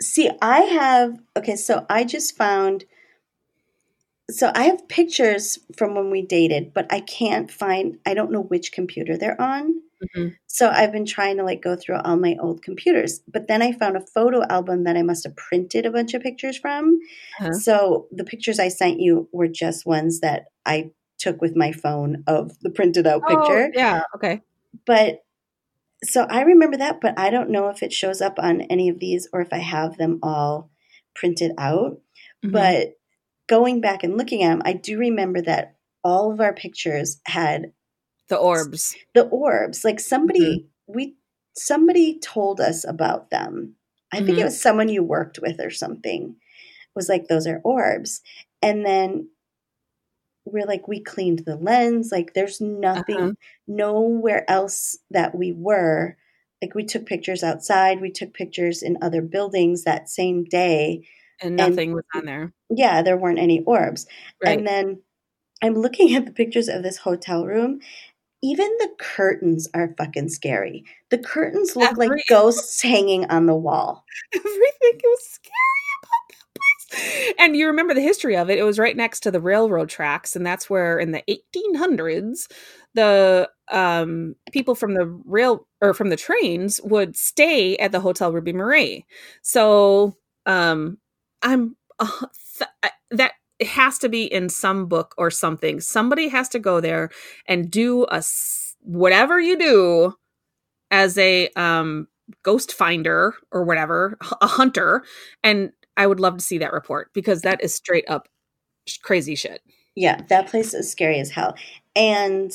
See, 0.00 0.30
I 0.40 0.60
have, 0.60 1.18
okay, 1.36 1.56
so 1.56 1.84
I 1.88 2.04
just 2.04 2.36
found 2.36 2.84
so 4.30 4.52
I 4.54 4.64
have 4.64 4.88
pictures 4.88 5.58
from 5.76 5.94
when 5.94 6.10
we 6.10 6.22
dated, 6.22 6.74
but 6.74 6.86
I 6.92 7.00
can't 7.00 7.50
find 7.50 7.98
I 8.04 8.14
don't 8.14 8.30
know 8.30 8.42
which 8.42 8.72
computer 8.72 9.16
they're 9.16 9.40
on. 9.40 9.77
Mm-hmm. 10.02 10.28
So 10.46 10.68
I've 10.68 10.92
been 10.92 11.06
trying 11.06 11.36
to 11.38 11.44
like 11.44 11.62
go 11.62 11.76
through 11.76 11.98
all 12.04 12.16
my 12.16 12.36
old 12.40 12.62
computers, 12.62 13.20
but 13.26 13.48
then 13.48 13.62
I 13.62 13.72
found 13.72 13.96
a 13.96 14.06
photo 14.06 14.44
album 14.48 14.84
that 14.84 14.96
I 14.96 15.02
must 15.02 15.24
have 15.24 15.36
printed 15.36 15.86
a 15.86 15.90
bunch 15.90 16.14
of 16.14 16.22
pictures 16.22 16.56
from. 16.56 16.98
Uh-huh. 17.40 17.52
So 17.52 18.06
the 18.12 18.24
pictures 18.24 18.58
I 18.58 18.68
sent 18.68 19.00
you 19.00 19.28
were 19.32 19.48
just 19.48 19.86
ones 19.86 20.20
that 20.20 20.46
I 20.64 20.90
took 21.18 21.40
with 21.40 21.56
my 21.56 21.72
phone 21.72 22.22
of 22.26 22.58
the 22.60 22.70
printed 22.70 23.06
out 23.06 23.22
oh, 23.26 23.36
picture. 23.36 23.70
Yeah, 23.74 24.02
okay. 24.14 24.42
But 24.86 25.24
so 26.04 26.26
I 26.30 26.42
remember 26.42 26.76
that, 26.76 27.00
but 27.00 27.18
I 27.18 27.30
don't 27.30 27.50
know 27.50 27.68
if 27.68 27.82
it 27.82 27.92
shows 27.92 28.20
up 28.20 28.38
on 28.38 28.62
any 28.62 28.88
of 28.88 29.00
these 29.00 29.28
or 29.32 29.40
if 29.40 29.52
I 29.52 29.58
have 29.58 29.96
them 29.96 30.20
all 30.22 30.70
printed 31.14 31.52
out. 31.58 32.00
Mm-hmm. 32.44 32.52
But 32.52 32.98
going 33.48 33.80
back 33.80 34.04
and 34.04 34.16
looking 34.16 34.44
at 34.44 34.50
them, 34.50 34.62
I 34.64 34.74
do 34.74 34.98
remember 34.98 35.42
that 35.42 35.74
all 36.04 36.32
of 36.32 36.40
our 36.40 36.52
pictures 36.52 37.20
had 37.26 37.72
the 38.28 38.36
orbs. 38.36 38.96
The 39.14 39.24
orbs. 39.24 39.84
Like 39.84 40.00
somebody 40.00 40.40
mm-hmm. 40.60 40.92
we 40.94 41.16
somebody 41.54 42.18
told 42.18 42.60
us 42.60 42.84
about 42.86 43.30
them. 43.30 43.74
I 44.12 44.16
mm-hmm. 44.16 44.26
think 44.26 44.38
it 44.38 44.40
mm-hmm. 44.40 44.46
was 44.46 44.60
someone 44.60 44.88
you 44.88 45.02
worked 45.02 45.38
with 45.40 45.60
or 45.60 45.70
something. 45.70 46.36
Was 46.94 47.08
like 47.08 47.28
those 47.28 47.46
are 47.46 47.60
orbs. 47.64 48.22
And 48.62 48.84
then 48.84 49.28
we're 50.44 50.66
like 50.66 50.88
we 50.88 51.00
cleaned 51.00 51.40
the 51.40 51.56
lens. 51.56 52.10
Like 52.10 52.34
there's 52.34 52.60
nothing 52.60 53.16
uh-huh. 53.16 53.32
nowhere 53.66 54.48
else 54.50 54.96
that 55.10 55.34
we 55.34 55.52
were. 55.52 56.16
Like 56.60 56.74
we 56.74 56.84
took 56.84 57.06
pictures 57.06 57.44
outside, 57.44 58.00
we 58.00 58.10
took 58.10 58.34
pictures 58.34 58.82
in 58.82 58.98
other 59.00 59.22
buildings 59.22 59.84
that 59.84 60.08
same 60.08 60.44
day 60.44 61.06
and 61.40 61.56
nothing 61.56 61.90
and, 61.90 61.94
was 61.94 62.04
on 62.14 62.24
there. 62.24 62.52
Yeah, 62.68 63.02
there 63.02 63.16
weren't 63.16 63.38
any 63.38 63.62
orbs. 63.62 64.06
Right. 64.44 64.58
And 64.58 64.66
then 64.66 65.02
I'm 65.62 65.74
looking 65.74 66.14
at 66.14 66.26
the 66.26 66.32
pictures 66.32 66.68
of 66.68 66.82
this 66.82 66.98
hotel 66.98 67.44
room. 67.46 67.80
Even 68.42 68.68
the 68.78 68.90
curtains 68.98 69.68
are 69.74 69.94
fucking 69.98 70.28
scary. 70.28 70.84
The 71.10 71.18
curtains 71.18 71.74
look 71.74 71.90
Every- 71.90 72.08
like 72.08 72.22
ghosts 72.28 72.80
hanging 72.82 73.24
on 73.26 73.46
the 73.46 73.54
wall. 73.54 74.04
Everything 74.34 75.00
was 75.04 75.28
scary 75.28 75.52
about 76.02 76.28
that 76.28 76.54
place. 76.54 77.34
And 77.38 77.56
you 77.56 77.66
remember 77.66 77.94
the 77.94 78.00
history 78.00 78.36
of 78.36 78.48
it. 78.48 78.58
It 78.58 78.62
was 78.62 78.78
right 78.78 78.96
next 78.96 79.20
to 79.20 79.30
the 79.30 79.40
railroad 79.40 79.88
tracks, 79.88 80.36
and 80.36 80.46
that's 80.46 80.70
where 80.70 80.98
in 80.98 81.10
the 81.12 81.22
1800s 81.28 82.46
the 82.94 83.48
um, 83.70 84.34
people 84.52 84.74
from 84.74 84.94
the 84.94 85.06
rail 85.24 85.66
or 85.80 85.92
from 85.92 86.08
the 86.08 86.16
trains 86.16 86.80
would 86.82 87.16
stay 87.16 87.76
at 87.76 87.92
the 87.92 88.00
Hotel 88.00 88.32
Ruby 88.32 88.52
Marie. 88.52 89.04
So 89.42 90.16
um, 90.46 90.98
I'm 91.42 91.76
uh, 91.98 92.08
th- 92.58 92.92
that 93.10 93.32
has 93.62 93.98
to 93.98 94.08
be 94.08 94.24
in 94.24 94.48
some 94.48 94.86
book 94.86 95.14
or 95.18 95.30
something. 95.30 95.80
Somebody 95.80 96.28
has 96.28 96.48
to 96.50 96.58
go 96.58 96.80
there 96.80 97.10
and 97.46 97.70
do 97.70 98.06
a 98.10 98.22
whatever 98.82 99.40
you 99.40 99.58
do 99.58 100.14
as 100.90 101.18
a 101.18 101.48
um, 101.56 102.08
ghost 102.42 102.72
finder 102.72 103.34
or 103.52 103.64
whatever, 103.64 104.16
a 104.40 104.46
hunter, 104.46 105.02
and 105.42 105.72
I 105.96 106.06
would 106.06 106.20
love 106.20 106.36
to 106.38 106.44
see 106.44 106.58
that 106.58 106.72
report 106.72 107.10
because 107.12 107.42
that 107.42 107.62
is 107.62 107.74
straight 107.74 108.08
up 108.08 108.28
crazy 109.02 109.34
shit. 109.34 109.62
Yeah, 109.94 110.22
that 110.28 110.48
place 110.48 110.72
is 110.74 110.90
scary 110.90 111.18
as 111.18 111.30
hell. 111.30 111.56
And 111.96 112.52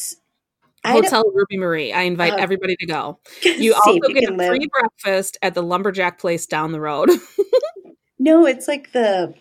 I. 0.86 0.94
Hotel 0.94 1.24
Ruby 1.34 1.58
Marie. 1.58 1.92
I 1.92 2.04
invite 2.04 2.34
everybody 2.34 2.76
to 2.78 2.86
go. 2.86 3.20
You 3.44 3.74
also 3.74 4.00
get 4.00 4.30
a 4.30 4.48
free 4.48 4.68
breakfast 4.68 5.38
at 5.42 5.54
the 5.54 5.62
lumberjack 5.62 6.20
place 6.20 6.46
down 6.46 6.72
the 6.72 6.80
road. 6.80 7.10
No, 8.24 8.46
it's 8.46 8.70
like 8.70 8.94
the. 8.94 9.34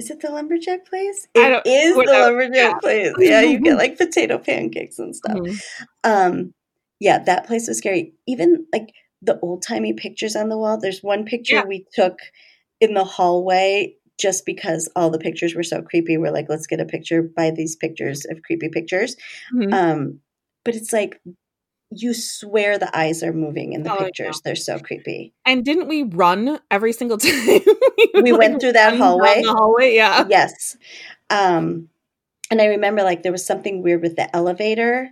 Is 0.00 0.10
it 0.10 0.20
the 0.20 0.30
lumberjack 0.30 0.86
place? 0.88 1.28
It 1.34 1.62
is 1.66 1.94
the 1.94 2.04
lumberjack 2.10 2.80
place. 2.80 3.12
Yeah, 3.18 3.42
you 3.42 3.60
get 3.60 3.76
like 3.76 3.98
potato 3.98 4.38
pancakes 4.38 4.98
and 4.98 5.14
stuff. 5.14 5.36
Mm-hmm. 5.36 5.56
Um, 6.04 6.54
yeah, 7.00 7.18
that 7.24 7.46
place 7.46 7.68
was 7.68 7.76
scary. 7.76 8.14
Even 8.26 8.64
like 8.72 8.94
the 9.20 9.38
old 9.40 9.62
timey 9.62 9.92
pictures 9.92 10.36
on 10.36 10.48
the 10.48 10.56
wall. 10.56 10.80
There's 10.80 11.02
one 11.02 11.26
picture 11.26 11.56
yeah. 11.56 11.64
we 11.66 11.84
took 11.92 12.18
in 12.80 12.94
the 12.94 13.04
hallway 13.04 13.94
just 14.18 14.46
because 14.46 14.88
all 14.96 15.10
the 15.10 15.18
pictures 15.18 15.54
were 15.54 15.62
so 15.62 15.82
creepy. 15.82 16.16
We're 16.16 16.32
like, 16.32 16.46
let's 16.48 16.66
get 16.66 16.80
a 16.80 16.86
picture 16.86 17.20
by 17.20 17.50
these 17.50 17.76
pictures 17.76 18.24
of 18.30 18.40
creepy 18.40 18.70
pictures. 18.70 19.16
Mm-hmm. 19.54 19.74
Um, 19.74 20.20
but 20.64 20.76
it's 20.76 20.94
like 20.94 21.20
you 21.90 22.14
swear 22.14 22.78
the 22.78 22.96
eyes 22.96 23.22
are 23.22 23.32
moving 23.32 23.72
in 23.72 23.82
the 23.82 23.92
oh, 23.92 23.96
pictures. 23.96 24.36
Yeah. 24.36 24.40
They're 24.44 24.56
so 24.56 24.78
creepy. 24.78 25.34
And 25.44 25.64
didn't 25.64 25.88
we 25.88 26.04
run 26.04 26.60
every 26.70 26.92
single 26.92 27.18
time? 27.18 27.60
we, 28.14 28.32
like 28.32 28.38
went 28.38 28.60
through 28.60 28.72
that 28.72 28.96
hallway. 28.96 29.42
The 29.42 29.52
hallway, 29.52 29.94
yeah. 29.94 30.26
Yes. 30.28 30.76
Um, 31.30 31.88
and 32.50 32.60
I 32.60 32.66
remember 32.66 33.02
like 33.02 33.22
there 33.22 33.32
was 33.32 33.44
something 33.44 33.82
weird 33.82 34.02
with 34.02 34.16
the 34.16 34.34
elevator. 34.34 35.10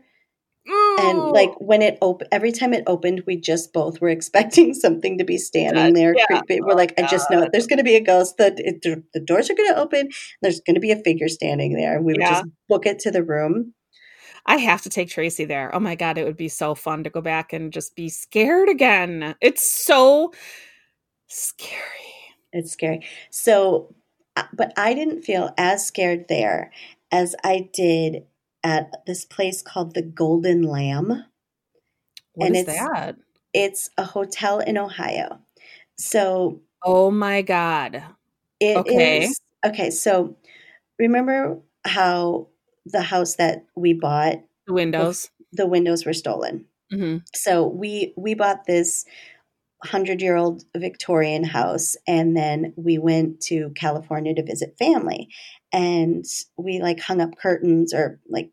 And 1.01 1.19
like 1.19 1.53
when 1.59 1.81
it 1.81 1.97
opened, 2.03 2.29
every 2.31 2.53
time 2.53 2.75
it 2.75 2.85
opened, 2.87 3.23
we 3.27 3.37
just 3.37 3.73
both 3.73 4.01
were 4.01 4.09
expecting 4.11 4.75
something 4.75 5.19
to 5.19 5.25
be 5.25 5.39
standing 5.39 5.95
there. 5.95 6.15
Yeah. 6.17 6.27
Creepy. 6.27 6.61
We're 6.61 6.73
oh, 6.73 6.77
like. 6.77 6.93
I 6.99 7.07
just 7.07 7.31
know 7.31 7.43
it. 7.43 7.53
There's 7.53 7.67
going 7.67 7.79
to 7.79 7.85
be 7.85 7.97
a 7.97 8.01
ghost. 8.01 8.37
That 8.37 8.57
the 8.57 9.21
doors 9.21 9.49
are 9.49 9.55
going 9.55 9.73
to 9.73 9.81
open. 9.81 10.11
There's 10.43 10.61
going 10.61 10.75
to 10.75 10.81
be 10.81 10.93
a 10.93 11.03
figure 11.03 11.29
standing 11.29 11.75
there. 11.75 11.97
And 11.97 12.05
we 12.05 12.13
would 12.13 12.21
just 12.21 12.45
book 12.69 12.85
it 12.85 12.99
to 13.01 13.11
the 13.11 13.23
room. 13.23 13.73
I 14.49 14.57
have 14.57 14.81
to 14.83 14.89
take 14.89 15.11
Tracy 15.11 15.45
there. 15.45 15.73
Oh 15.75 15.79
my 15.79 15.95
god, 15.95 16.17
it 16.17 16.25
would 16.25 16.39
be 16.39 16.49
so 16.49 16.75
fun 16.75 17.05
to 17.05 17.11
go 17.11 17.21
back 17.21 17.53
and 17.53 17.71
just 17.71 17.95
be 17.95 18.09
scared 18.09 18.71
again. 18.71 19.35
It's 19.43 19.71
so 19.71 20.33
scary. 21.27 21.77
It's 22.55 22.73
scary. 22.73 23.07
So, 23.29 23.95
uh, 24.37 24.45
but 24.55 24.73
I 24.79 24.95
didn't 24.95 25.23
feel 25.23 25.53
as 25.59 25.87
scared 25.87 26.29
there 26.31 26.73
as 27.13 27.37
I 27.45 27.69
did 27.75 28.25
at 28.65 29.05
this 29.07 29.27
place 29.27 29.61
called 29.61 29.95
the 29.95 30.03
Golden 30.03 30.63
Lamb. 30.63 31.25
What 32.33 32.47
and 32.47 32.57
is 32.57 32.63
it's, 32.63 32.73
that? 32.73 33.17
It's 33.53 33.91
a 33.99 34.05
hotel 34.05 34.61
in 34.61 34.79
Ohio. 34.79 35.41
So, 35.99 36.63
oh 36.83 37.11
my 37.11 37.43
god. 37.43 38.03
It 38.61 38.79
okay. 38.79 39.25
Is, 39.25 39.41
okay, 39.63 39.91
so 39.91 40.39
remember 40.99 41.61
how 41.85 42.49
the 42.91 43.03
house 43.03 43.37
that 43.37 43.67
we 43.77 43.93
bought, 43.93 44.37
the 44.67 44.75
windows, 44.75 45.31
the, 45.53 45.67
windows 45.67 46.05
were 46.05 46.13
stolen. 46.13 46.67
Mm-hmm. 46.93 47.19
So 47.35 47.67
we 47.67 48.15
we 48.17 48.35
bought 48.35 48.67
this 48.67 49.05
hundred 49.85 50.21
year 50.21 50.37
old 50.37 50.65
Victorian 50.77 51.45
house, 51.45 51.97
and 52.07 52.37
then 52.37 52.73
we 52.77 52.99
went 52.99 53.41
to 53.43 53.71
California 53.77 54.35
to 54.35 54.43
visit 54.43 54.79
family, 54.79 55.29
and 55.73 56.25
we 56.57 56.81
like 56.81 57.01
hung 57.01 57.21
up 57.21 57.37
curtains 57.39 57.93
or 57.95 58.21
like 58.29 58.51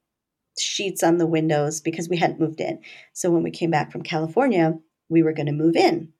sheets 0.59 1.03
on 1.03 1.17
the 1.17 1.27
windows 1.27 1.81
because 1.81 2.09
we 2.09 2.17
hadn't 2.17 2.39
moved 2.39 2.61
in. 2.61 2.79
So 3.13 3.31
when 3.31 3.43
we 3.43 3.51
came 3.51 3.71
back 3.71 3.91
from 3.91 4.03
California, 4.03 4.73
we 5.09 5.23
were 5.23 5.33
going 5.33 5.47
to 5.47 5.51
move 5.51 5.75
in. 5.75 6.13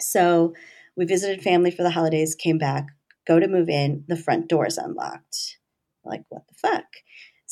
So 0.00 0.54
we 0.96 1.04
visited 1.04 1.42
family 1.42 1.70
for 1.70 1.82
the 1.82 1.90
holidays, 1.90 2.34
came 2.34 2.58
back, 2.58 2.86
go 3.26 3.38
to 3.38 3.48
move 3.48 3.68
in, 3.68 4.04
the 4.08 4.16
front 4.16 4.48
door 4.48 4.66
is 4.66 4.78
unlocked. 4.78 5.58
Like, 6.04 6.22
what 6.28 6.42
the 6.48 6.54
fuck? 6.54 6.84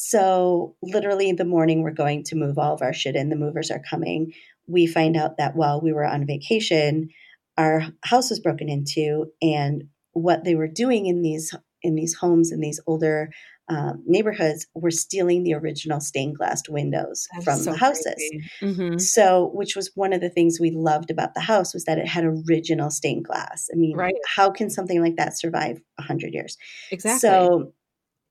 So, 0.07 0.76
literally, 0.82 1.32
the 1.32 1.46
morning 1.46 1.82
we're 1.82 1.90
going 1.90 2.24
to 2.24 2.36
move 2.36 2.59
all 2.59 2.74
of 2.74 2.82
our 2.82 2.92
shit 2.92 3.16
in, 3.16 3.30
the 3.30 3.36
movers 3.36 3.70
are 3.70 3.82
coming. 3.88 4.34
We 4.66 4.86
find 4.86 5.16
out 5.16 5.38
that 5.38 5.57
while 5.57 5.80
we 5.80 5.94
were 5.94 6.05
on 6.05 6.26
vacation, 6.26 7.09
our 7.57 7.86
house 8.05 8.28
was 8.28 8.38
broken 8.38 8.68
into, 8.68 9.32
and 9.40 9.84
what 10.12 10.44
they 10.44 10.57
were 10.57 10.68
doing 10.68 11.07
in 11.07 11.22
these 11.22 11.55
in 11.80 11.94
these 11.94 12.14
homes 12.14 12.52
in 12.52 12.61
these 12.61 12.80
older 12.86 13.30
um, 13.70 14.02
neighborhoods 14.07 14.66
were 14.74 14.90
stealing 14.90 15.42
the 15.42 15.55
original 15.55 16.00
stained 16.00 16.36
glass 16.36 16.62
windows 16.68 17.26
That's 17.32 17.44
from 17.44 17.59
so 17.61 17.72
the 17.72 17.78
houses. 17.78 18.30
Mm-hmm. 18.61 18.98
So, 18.98 19.52
which 19.55 19.74
was 19.74 19.90
one 19.94 20.12
of 20.12 20.20
the 20.20 20.28
things 20.28 20.61
we 20.61 20.70
loved 20.70 21.11
about 21.11 21.32
the 21.32 21.40
house 21.40 21.72
was 21.72 21.84
that 21.84 21.96
it 21.96 22.07
had 22.07 22.24
original 22.24 22.90
stained 22.90 23.24
glass. 23.24 23.70
I 23.72 23.76
mean, 23.76 23.96
right. 23.96 24.14
how 24.26 24.50
can 24.50 24.68
something 24.68 25.00
like 25.00 25.16
that 25.16 25.38
survive 25.38 25.80
hundred 25.98 26.34
years? 26.34 26.59
Exactly. 26.90 27.20
So, 27.20 27.72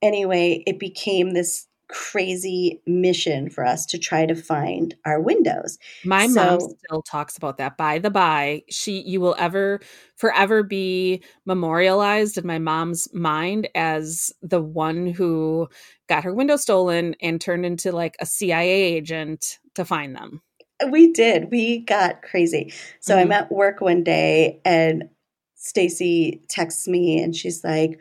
anyway, 0.03 0.63
it 0.67 0.77
became 0.77 1.31
this 1.31 1.67
crazy 1.89 2.81
mission 2.87 3.49
for 3.49 3.63
us 3.63 3.85
to 3.85 3.99
try 3.99 4.25
to 4.25 4.35
find 4.35 4.95
our 5.05 5.19
windows. 5.19 5.77
My 6.03 6.27
so, 6.27 6.43
mom 6.43 6.59
still 6.59 7.01
talks 7.03 7.37
about 7.37 7.57
that. 7.57 7.77
By 7.77 7.99
the 7.99 8.09
by, 8.09 8.63
she 8.69 9.01
you 9.01 9.21
will 9.21 9.35
ever 9.37 9.79
forever 10.15 10.63
be 10.63 11.21
memorialized 11.45 12.37
in 12.37 12.47
my 12.47 12.57
mom's 12.57 13.07
mind 13.13 13.67
as 13.75 14.31
the 14.41 14.61
one 14.61 15.07
who 15.07 15.67
got 16.09 16.23
her 16.23 16.33
window 16.33 16.55
stolen 16.55 17.15
and 17.21 17.39
turned 17.39 17.65
into 17.65 17.91
like 17.91 18.15
a 18.19 18.25
CIA 18.25 18.71
agent 18.95 19.59
to 19.75 19.85
find 19.85 20.15
them. 20.15 20.41
We 20.89 21.11
did. 21.13 21.51
We 21.51 21.79
got 21.79 22.23
crazy. 22.23 22.73
So 22.99 23.13
mm-hmm. 23.13 23.21
I'm 23.21 23.31
at 23.31 23.51
work 23.51 23.81
one 23.81 24.03
day 24.03 24.61
and 24.65 25.09
Stacy 25.55 26.41
texts 26.49 26.87
me 26.87 27.21
and 27.21 27.35
she's 27.35 27.63
like, 27.63 27.99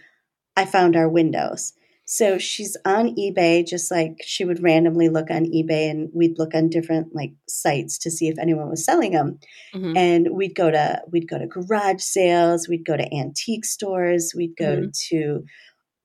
I 0.56 0.64
found 0.64 0.96
our 0.96 1.08
windows. 1.08 1.74
So 2.14 2.36
she's 2.36 2.76
on 2.84 3.16
eBay, 3.16 3.66
just 3.66 3.90
like 3.90 4.18
she 4.22 4.44
would 4.44 4.62
randomly 4.62 5.08
look 5.08 5.30
on 5.30 5.46
eBay 5.46 5.90
and 5.90 6.10
we'd 6.12 6.38
look 6.38 6.54
on 6.54 6.68
different 6.68 7.14
like 7.14 7.32
sites 7.48 7.96
to 8.00 8.10
see 8.10 8.28
if 8.28 8.38
anyone 8.38 8.68
was 8.68 8.84
selling 8.84 9.12
them. 9.12 9.38
Mm-hmm. 9.74 9.96
And 9.96 10.28
we'd 10.30 10.54
go 10.54 10.70
to 10.70 11.00
we'd 11.10 11.26
go 11.26 11.38
to 11.38 11.46
garage 11.46 12.02
sales, 12.02 12.68
we'd 12.68 12.84
go 12.84 12.98
to 12.98 13.14
antique 13.14 13.64
stores, 13.64 14.34
we'd 14.36 14.58
go 14.58 14.82
mm-hmm. 14.82 14.90
to 15.08 15.44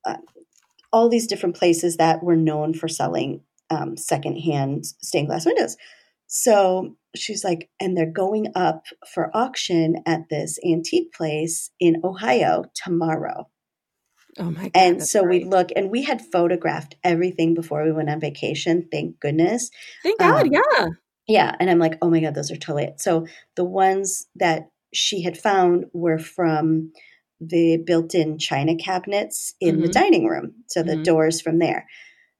uh, 0.05 0.16
all 0.93 1.10
these 1.10 1.28
different 1.28 1.58
places 1.58 1.97
that 1.97 2.24
were 2.24 2.38
known 2.38 2.74
for 2.74 2.88
selling 2.88 3.41
um, 3.70 3.97
secondhand 3.97 4.86
stained 4.86 5.28
glass 5.28 5.45
windows. 5.45 5.76
So 6.28 6.95
she's 7.18 7.43
like, 7.43 7.70
and 7.82 7.97
they're 7.97 8.10
going 8.10 8.53
up 8.55 8.86
for 9.14 9.30
auction 9.36 9.97
at 10.05 10.30
this 10.30 10.58
antique 10.66 11.12
place 11.12 11.70
in 11.82 11.99
Ohio 12.05 12.64
tomorrow. 12.74 13.49
Oh 14.40 14.52
my 14.52 14.64
God. 14.64 14.72
And 14.76 15.04
so 15.06 15.24
we 15.24 15.44
look 15.44 15.70
and 15.76 15.90
we 15.90 16.04
had 16.04 16.22
photographed 16.22 16.96
everything 17.04 17.54
before 17.54 17.84
we 17.84 17.92
went 17.92 18.10
on 18.10 18.20
vacation. 18.20 18.88
Thank 18.92 19.20
goodness. 19.20 19.72
Thank 20.04 20.20
God. 20.20 20.48
Um, 20.48 20.54
yeah. 20.54 20.88
Yeah. 21.28 21.56
And 21.60 21.70
I'm 21.70 21.80
like, 21.80 21.98
oh 22.02 22.10
my 22.10 22.20
God, 22.20 22.36
those 22.36 22.52
are 22.52 22.56
totally 22.56 22.86
it. 22.86 23.02
So 23.02 23.28
the 23.56 23.66
ones 23.66 24.28
that 24.36 24.70
she 24.94 25.24
had 25.24 25.38
found 25.38 25.86
were 25.94 26.20
from 26.20 26.94
the 27.40 27.78
built 27.78 28.16
in 28.16 28.38
china 28.38 28.76
cabinets 28.76 29.54
in 29.60 29.76
mm-hmm. 29.76 29.84
the 29.84 29.92
dining 29.92 30.26
room. 30.26 30.54
So 30.68 30.84
the 30.84 30.94
mm-hmm. 30.94 31.04
doors 31.04 31.42
from 31.42 31.60
there. 31.60 31.86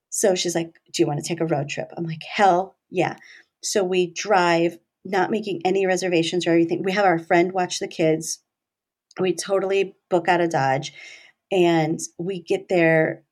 So 0.10 0.36
she's 0.36 0.56
like, 0.56 0.74
do 0.94 1.04
you 1.04 1.08
want 1.08 1.20
to 1.20 1.28
take 1.28 1.42
a 1.42 1.46
road 1.46 1.70
trip? 1.70 1.92
I'm 1.96 2.06
like, 2.06 2.24
hell 2.24 2.78
yeah. 2.90 3.18
So 3.62 3.84
we 3.84 4.14
drive, 4.14 4.78
not 5.04 5.32
making 5.32 5.62
any 5.66 5.86
reservations 5.86 6.48
or 6.48 6.54
anything. 6.54 6.84
We 6.84 6.94
have 6.94 7.06
our 7.06 7.20
friend 7.20 7.52
watch 7.52 7.80
the 7.80 7.88
kids. 7.88 8.40
We 9.20 9.36
totally 9.36 9.96
book 10.10 10.28
out 10.28 10.42
of 10.42 10.50
Dodge 10.50 10.94
and 11.52 12.00
we 12.18 12.42
get 12.42 12.70
there 12.70 13.24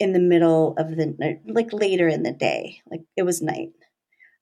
in 0.00 0.12
the 0.12 0.18
middle 0.18 0.74
of 0.76 0.96
the 0.96 1.38
like 1.46 1.72
later 1.72 2.08
in 2.08 2.24
the 2.24 2.32
day 2.32 2.80
like 2.90 3.02
it 3.16 3.22
was 3.22 3.42
night. 3.42 3.72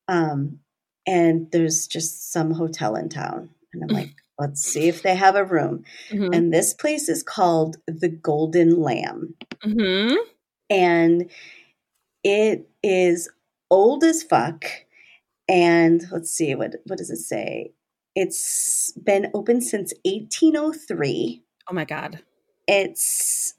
Um 0.09 0.61
and 1.07 1.51
there's 1.53 1.87
just 1.87 2.33
some 2.33 2.53
hotel 2.53 2.97
in 2.97 3.09
town 3.09 3.51
and 3.73 3.83
i'm 3.83 3.95
like 3.95 4.15
let's 4.39 4.63
see 4.63 4.89
if 4.89 5.03
they 5.03 5.15
have 5.15 5.35
a 5.35 5.45
room. 5.45 5.85
Mm-hmm. 6.11 6.33
and 6.33 6.53
this 6.53 6.75
place 6.75 7.09
is 7.09 7.23
called 7.23 7.77
the 7.87 8.09
golden 8.09 8.81
lamb. 8.81 9.35
Mm-hmm. 9.65 10.17
and 10.71 11.31
it 12.23 12.69
is 12.83 13.31
old 13.71 14.05
as 14.05 14.23
fuck 14.23 14.65
and 15.49 16.05
let's 16.11 16.31
see 16.31 16.55
what 16.55 16.77
what 16.87 16.99
does 16.99 17.11
it 17.11 17.19
say? 17.19 17.73
It's 18.15 18.93
been 18.93 19.31
open 19.35 19.61
since 19.61 19.93
1803 20.05 21.43
oh 21.69 21.75
my 21.75 21.85
god 21.85 22.23
it's 22.67 23.55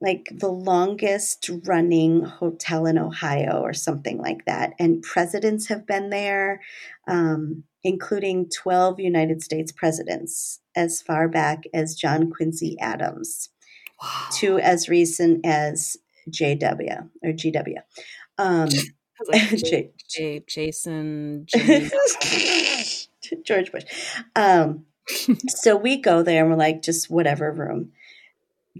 like 0.00 0.30
the 0.32 0.48
longest 0.48 1.50
running 1.66 2.22
hotel 2.24 2.86
in 2.86 2.98
Ohio 2.98 3.60
or 3.60 3.74
something 3.74 4.18
like 4.18 4.44
that. 4.46 4.72
And 4.78 5.02
presidents 5.02 5.68
have 5.68 5.86
been 5.86 6.08
there, 6.10 6.62
um, 7.06 7.64
including 7.84 8.48
12 8.48 8.98
United 9.00 9.42
States 9.42 9.72
presidents 9.72 10.60
as 10.74 11.02
far 11.02 11.28
back 11.28 11.64
as 11.74 11.94
John 11.94 12.30
Quincy 12.30 12.78
Adams 12.80 13.50
wow. 14.02 14.28
to 14.38 14.58
as 14.58 14.88
recent 14.88 15.44
as 15.44 15.98
JW 16.30 17.10
or 17.22 17.32
GW. 17.32 17.78
Um, 18.38 18.70
like 19.28 19.50
J- 19.58 19.90
J- 20.08 20.44
Jason, 20.48 21.46
George 23.44 23.70
Bush. 23.70 23.84
Um, 24.34 24.86
so 25.48 25.76
we 25.76 25.98
go 25.98 26.22
there 26.22 26.42
and 26.42 26.50
we're 26.50 26.56
like, 26.56 26.80
just 26.80 27.10
whatever 27.10 27.52
room 27.52 27.92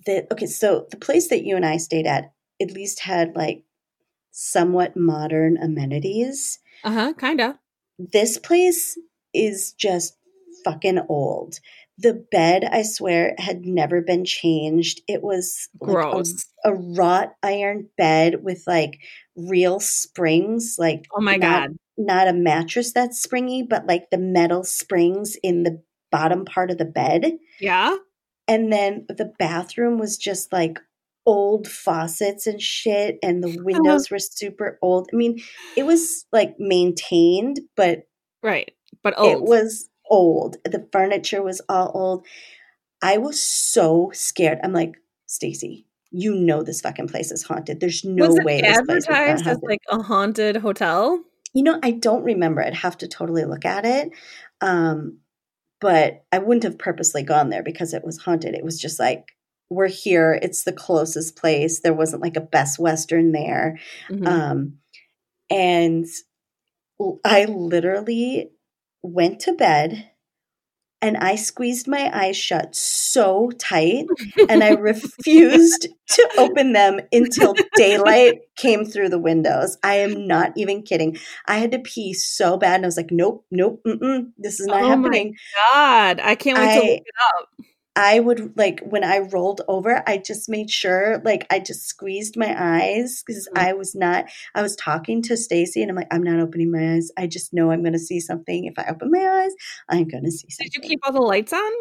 that 0.07 0.27
okay 0.33 0.47
so 0.47 0.87
the 0.91 0.97
place 0.97 1.29
that 1.29 1.45
you 1.45 1.57
and 1.57 1.67
i 1.67 1.77
stayed 1.77 2.07
at 2.07 2.33
at 2.61 2.73
least 2.73 3.01
had 3.01 3.35
like 3.35 3.65
somewhat 4.31 4.97
modern 4.97 5.57
amenities. 5.57 6.59
Uh-huh 6.85 7.13
kinda. 7.15 7.59
This 7.99 8.39
place 8.39 8.99
is 9.35 9.73
just 9.73 10.17
fucking 10.65 11.01
old. 11.09 11.59
The 11.99 12.25
bed 12.31 12.65
i 12.65 12.83
swear 12.83 13.35
had 13.39 13.65
never 13.65 14.01
been 14.01 14.25
changed. 14.25 15.03
It 15.07 15.23
was 15.23 15.69
gross 15.79 16.33
like 16.65 16.73
a, 16.73 16.77
a, 16.77 16.95
wrought 16.95 17.33
iron 17.43 17.89
bed 17.97 18.43
with 18.43 18.63
like 18.67 18.99
real 19.37 19.81
springs 19.81 20.77
like 20.79 21.07
oh 21.15 21.21
my 21.21 21.37
not, 21.37 21.69
god. 21.69 21.77
not 21.99 22.29
a 22.29 22.33
mattress 22.33 22.93
that's 22.93 23.23
springy 23.23 23.63
but 23.63 23.87
like 23.87 24.11
the 24.11 24.19
metal 24.19 24.65
springs 24.65 25.37
in 25.43 25.63
the 25.63 25.83
bottom 26.11 26.45
part 26.45 26.71
of 26.71 26.79
the 26.79 26.85
bed. 26.85 27.33
Yeah 27.61 27.97
and 28.51 28.73
then 28.73 29.07
the 29.09 29.33
bathroom 29.39 29.97
was 29.97 30.19
just 30.19 30.53
like 30.53 30.81
old 31.25 31.69
faucets 31.69 32.49
and 32.49 32.61
shit 32.61 33.17
and 33.23 33.45
the 33.45 33.63
windows 33.63 34.11
were 34.11 34.19
super 34.19 34.77
old. 34.83 35.09
I 35.13 35.17
mean, 35.17 35.39
it 35.77 35.85
was 35.85 36.27
like 36.33 36.57
maintained, 36.59 37.61
but 37.77 38.09
right, 38.43 38.73
but 39.05 39.17
old. 39.17 39.31
It 39.31 39.43
was 39.43 39.89
old. 40.11 40.57
The 40.65 40.89
furniture 40.93 41.45
was 41.45 41.61
all 41.69 41.93
old. 41.95 42.27
I 43.01 43.19
was 43.19 43.41
so 43.41 44.11
scared. 44.13 44.59
I'm 44.65 44.73
like, 44.73 44.97
Stacy, 45.27 45.87
you 46.11 46.35
know 46.35 46.65
this 46.65 46.81
fucking 46.81 47.07
place 47.07 47.31
is 47.31 47.45
haunted. 47.45 47.79
There's 47.79 48.05
no 48.05 48.27
was 48.27 48.41
way 48.43 48.63
this 48.63 48.83
place 48.83 49.05
is 49.05 49.07
advertised 49.07 49.47
as 49.47 49.59
like 49.63 49.83
a 49.91 50.03
haunted 50.03 50.57
hotel. 50.57 51.23
You 51.55 51.63
know, 51.63 51.79
I 51.85 51.93
don't 51.93 52.25
remember. 52.25 52.65
I'd 52.65 52.75
have 52.75 52.99
to 52.99 53.07
totally 53.07 53.45
look 53.45 53.65
at 53.65 53.85
it. 53.85 54.11
Um, 54.61 55.19
but 55.81 56.25
I 56.31 56.39
wouldn't 56.39 56.65
have 56.65 56.79
purposely 56.79 57.23
gone 57.23 57.51
there 57.51 57.63
because 57.63 57.95
it 57.95 58.05
was 58.05 58.19
haunted. 58.19 58.55
It 58.55 58.65
was 58.65 58.81
just 58.81 59.01
like, 59.01 59.33
we're 59.71 59.89
here. 59.89 60.39
It's 60.43 60.65
the 60.65 60.73
closest 60.73 61.37
place. 61.37 61.81
There 61.81 61.95
wasn't 61.95 62.23
like 62.23 62.37
a 62.37 62.41
Best 62.41 62.79
Western 62.79 63.33
there. 63.33 63.79
Mm-hmm. 64.11 64.27
Um, 64.27 64.75
and 65.49 66.07
I 67.25 67.47
literally 67.47 68.51
went 69.03 69.41
to 69.41 69.53
bed 69.53 70.10
and 71.03 71.17
I 71.17 71.35
squeezed 71.35 71.89
my 71.89 72.11
eyes 72.13 72.37
shut 72.37 72.75
so 72.75 73.51
tight 73.59 74.07
and 74.49 74.63
I 74.63 74.71
refused 74.71 75.89
to 76.09 76.31
open 76.39 76.73
them 76.73 77.01
until 77.13 77.55
daylight 77.77 78.41
came 78.57 78.85
through 78.85 79.09
the 79.09 79.19
windows. 79.19 79.79
I 79.83 79.97
am 79.97 80.27
not 80.27 80.53
even 80.57 80.83
kidding. 80.83 81.19
I 81.47 81.59
had 81.59 81.73
to 81.73 81.79
pee 81.79 82.13
so 82.13 82.57
bad 82.57 82.77
and 82.77 82.85
I 82.85 82.89
was 82.89 82.97
like, 82.97 83.11
nope, 83.11 83.45
nope, 83.51 83.83
this 84.39 84.61
is 84.61 84.67
not 84.67 84.83
oh 84.83 84.89
happening. 84.89 85.37
God, 85.73 86.21
I 86.21 86.35
can't 86.35 86.59
wait 86.59 86.69
I, 86.69 86.75
to 86.75 86.81
look 86.81 87.01
it 87.01 87.15
up. 87.39 87.49
I 88.01 88.19
would 88.19 88.57
like 88.57 88.81
when 88.81 89.05
I 89.05 89.19
rolled 89.19 89.61
over, 89.69 90.03
I 90.07 90.17
just 90.17 90.49
made 90.49 90.71
sure 90.71 91.21
like 91.23 91.47
I 91.51 91.59
just 91.59 91.87
squeezed 91.87 92.35
my 92.35 92.55
eyes 92.59 93.23
because 93.23 93.47
mm-hmm. 93.47 93.69
I 93.69 93.75
was 93.75 93.95
not 93.95 94.25
I 94.55 94.63
was 94.63 94.75
talking 94.75 95.21
to 95.25 95.37
Stacy 95.37 95.83
and 95.83 95.91
I'm 95.91 95.97
like, 95.97 96.07
I'm 96.11 96.23
not 96.23 96.41
opening 96.41 96.73
my 96.73 96.95
eyes. 96.95 97.11
I 97.19 97.27
just 97.27 97.53
know 97.53 97.71
I'm 97.71 97.85
gonna 97.85 97.99
see 97.99 98.19
something. 98.19 98.65
If 98.65 98.79
I 98.79 98.87
open 98.89 99.11
my 99.11 99.43
eyes, 99.43 99.53
I'm 99.87 100.09
gonna 100.09 100.31
see 100.31 100.49
something. 100.49 100.71
Did 100.73 100.83
you 100.83 100.89
keep 100.89 101.01
all 101.05 101.13
the 101.13 101.21
lights 101.21 101.53
on? 101.53 101.73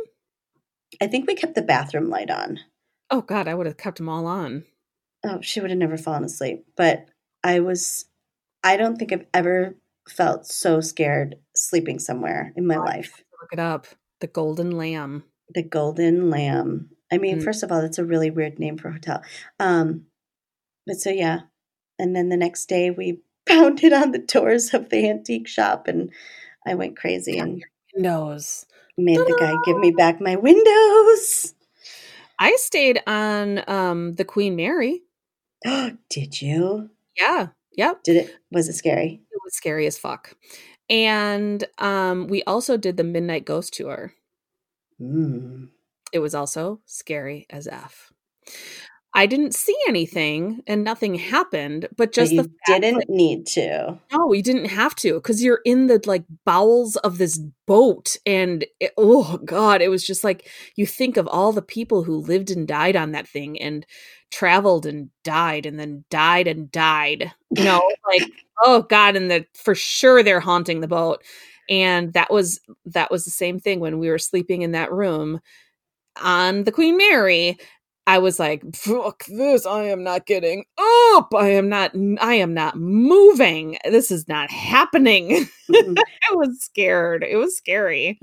I 1.01 1.07
think 1.07 1.25
we 1.25 1.35
kept 1.35 1.55
the 1.55 1.61
bathroom 1.61 2.09
light 2.09 2.29
on. 2.29 2.59
Oh 3.09 3.21
god, 3.21 3.47
I 3.47 3.55
would 3.55 3.65
have 3.65 3.77
kept 3.77 3.95
them 3.95 4.09
all 4.09 4.27
on. 4.27 4.65
Oh, 5.25 5.39
she 5.39 5.61
would 5.61 5.69
have 5.69 5.79
never 5.79 5.97
fallen 5.97 6.25
asleep. 6.25 6.65
But 6.75 7.05
I 7.45 7.61
was 7.61 8.03
I 8.61 8.75
don't 8.75 8.97
think 8.97 9.13
I've 9.13 9.27
ever 9.33 9.77
felt 10.09 10.47
so 10.47 10.81
scared 10.81 11.35
sleeping 11.55 11.97
somewhere 11.97 12.51
in 12.57 12.67
my 12.67 12.75
oh, 12.75 12.81
life. 12.81 13.23
Look 13.41 13.53
it 13.53 13.59
up. 13.59 13.87
The 14.19 14.27
Golden 14.27 14.71
Lamb 14.71 15.23
the 15.53 15.63
Golden 15.63 16.29
Lamb. 16.29 16.89
I 17.11 17.17
mean, 17.17 17.39
mm. 17.39 17.43
first 17.43 17.63
of 17.63 17.71
all, 17.71 17.81
that's 17.81 17.97
a 17.97 18.05
really 18.05 18.29
weird 18.29 18.59
name 18.59 18.77
for 18.77 18.89
a 18.89 18.93
hotel. 18.93 19.21
Um, 19.59 20.05
but 20.85 20.97
so 20.97 21.09
yeah, 21.09 21.41
and 21.97 22.15
then 22.15 22.29
the 22.29 22.37
next 22.37 22.67
day 22.67 22.91
we 22.91 23.19
pounded 23.47 23.93
on 23.93 24.11
the 24.11 24.19
doors 24.19 24.73
of 24.73 24.89
the 24.89 25.09
antique 25.09 25.47
shop, 25.47 25.87
and 25.87 26.11
I 26.65 26.75
went 26.75 26.97
crazy 26.97 27.37
and 27.37 27.63
windows 27.95 28.65
made 28.99 29.17
Ta-da! 29.17 29.29
the 29.29 29.37
guy 29.39 29.53
give 29.65 29.77
me 29.77 29.91
back 29.91 30.21
my 30.21 30.35
windows. 30.35 31.53
I 32.37 32.55
stayed 32.57 33.01
on 33.07 33.63
um, 33.69 34.13
the 34.15 34.25
Queen 34.25 34.55
Mary. 34.55 35.01
Did 36.09 36.41
you? 36.41 36.89
Yeah. 37.17 37.47
Yep. 37.73 38.03
Did 38.03 38.17
it? 38.17 38.35
Was 38.51 38.69
it 38.69 38.73
scary? 38.73 39.21
It 39.31 39.39
was 39.43 39.55
scary 39.55 39.87
as 39.87 39.97
fuck. 39.97 40.35
And 40.89 41.63
um, 41.77 42.27
we 42.27 42.43
also 42.43 42.77
did 42.77 42.97
the 42.97 43.03
Midnight 43.03 43.45
Ghost 43.45 43.73
Tour. 43.73 44.13
Mm. 45.01 45.69
It 46.11 46.19
was 46.19 46.33
also 46.35 46.81
scary 46.85 47.45
as 47.49 47.67
F. 47.67 48.11
I 49.13 49.25
didn't 49.25 49.55
see 49.55 49.75
anything 49.87 50.61
and 50.67 50.83
nothing 50.83 51.15
happened, 51.15 51.87
but 51.97 52.11
just 52.13 52.35
but 52.35 52.45
you 52.45 52.51
the 52.67 52.79
didn't 52.79 52.99
that- 52.99 53.09
need 53.09 53.47
to. 53.47 53.97
no, 54.13 54.33
you 54.33 54.43
didn't 54.43 54.65
have 54.65 54.93
to 54.97 55.15
because 55.15 55.43
you're 55.43 55.61
in 55.65 55.87
the 55.87 55.99
like 56.05 56.25
bowels 56.45 56.95
of 56.97 57.17
this 57.17 57.39
boat, 57.65 58.17
and 58.25 58.65
it, 58.79 58.93
oh 58.97 59.37
god, 59.43 59.81
it 59.81 59.89
was 59.89 60.05
just 60.05 60.23
like 60.23 60.47
you 60.75 60.85
think 60.85 61.17
of 61.17 61.27
all 61.27 61.51
the 61.51 61.63
people 61.63 62.03
who 62.03 62.17
lived 62.17 62.51
and 62.51 62.67
died 62.67 62.95
on 62.95 63.11
that 63.13 63.27
thing 63.27 63.59
and 63.59 63.83
traveled 64.31 64.85
and 64.85 65.09
died 65.23 65.65
and 65.65 65.79
then 65.79 66.05
died 66.11 66.47
and 66.47 66.71
died. 66.71 67.31
You 67.49 67.63
know, 67.63 67.91
like 68.05 68.29
oh 68.63 68.83
god, 68.83 69.15
and 69.15 69.31
that 69.31 69.47
for 69.55 69.73
sure 69.73 70.21
they're 70.21 70.39
haunting 70.39 70.81
the 70.81 70.87
boat. 70.87 71.23
And 71.69 72.13
that 72.13 72.31
was 72.31 72.59
that 72.85 73.11
was 73.11 73.25
the 73.25 73.31
same 73.31 73.59
thing 73.59 73.79
when 73.79 73.99
we 73.99 74.09
were 74.09 74.17
sleeping 74.19 74.63
in 74.63 74.71
that 74.71 74.91
room 74.91 75.39
on 76.21 76.63
the 76.63 76.71
Queen 76.71 76.97
Mary. 76.97 77.57
I 78.07 78.17
was 78.17 78.39
like, 78.39 78.63
fuck 78.75 79.23
this, 79.27 79.67
I 79.67 79.83
am 79.83 80.03
not 80.03 80.25
getting 80.25 80.65
up. 81.13 81.31
I 81.35 81.49
am 81.49 81.69
not 81.69 81.91
I 82.19 82.33
am 82.35 82.53
not 82.55 82.75
moving. 82.75 83.77
This 83.85 84.09
is 84.09 84.27
not 84.27 84.49
happening. 84.49 85.47
Mm-mm. 85.69 85.97
I 86.31 86.33
was 86.35 86.59
scared. 86.59 87.23
It 87.23 87.35
was 87.35 87.55
scary. 87.55 88.19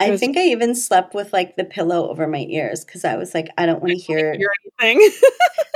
I 0.00 0.10
was- 0.10 0.20
think 0.20 0.36
I 0.36 0.42
even 0.48 0.74
slept 0.74 1.14
with 1.14 1.32
like 1.32 1.54
the 1.56 1.64
pillow 1.64 2.08
over 2.10 2.26
my 2.26 2.46
ears 2.50 2.84
because 2.84 3.04
I 3.04 3.16
was 3.16 3.32
like, 3.32 3.48
I 3.56 3.64
don't 3.64 3.80
want 3.80 3.92
to 3.92 3.98
hear, 3.98 4.34
Hear 4.34 4.50
anything? 4.82 5.08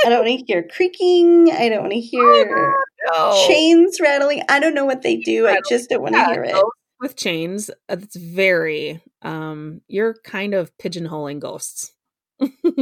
I 0.04 0.08
don't 0.08 0.26
want 0.26 0.40
to 0.40 0.44
hear 0.46 0.62
creaking. 0.64 1.52
I 1.52 1.68
don't 1.68 1.82
want 1.82 1.92
to 1.92 1.98
oh, 2.16 2.42
hear 2.42 2.74
no. 3.14 3.46
chains 3.46 4.00
rattling. 4.00 4.42
I 4.48 4.58
don't 4.58 4.74
know 4.74 4.84
what 4.84 5.02
they 5.02 5.16
do. 5.18 5.46
I 5.46 5.60
just 5.68 5.88
don't 5.88 6.02
want 6.02 6.14
to 6.16 6.18
Yeah, 6.20 6.32
hear 6.32 6.44
it. 6.44 6.64
With 7.00 7.16
chains. 7.16 7.70
uh, 7.70 7.96
It's 8.00 8.16
very 8.16 9.00
um 9.22 9.82
you're 9.88 10.14
kind 10.24 10.54
of 10.54 10.76
pigeonholing 10.78 11.40
ghosts. 11.40 11.92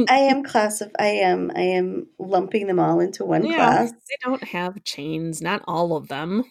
I 0.09 0.17
am 0.19 0.43
class 0.43 0.81
of, 0.81 0.91
I 0.99 1.07
am, 1.07 1.51
I 1.55 1.61
am 1.61 2.07
lumping 2.19 2.67
them 2.67 2.79
all 2.81 2.99
into 2.99 3.23
one 3.23 3.47
Yeah, 3.47 3.47
class. 3.47 3.93
they 4.09 4.15
don't 4.23 4.43
have 4.43 4.83
chains, 4.83 5.41
not 5.41 5.63
all 5.67 5.95
of 5.95 6.07
them. 6.09 6.43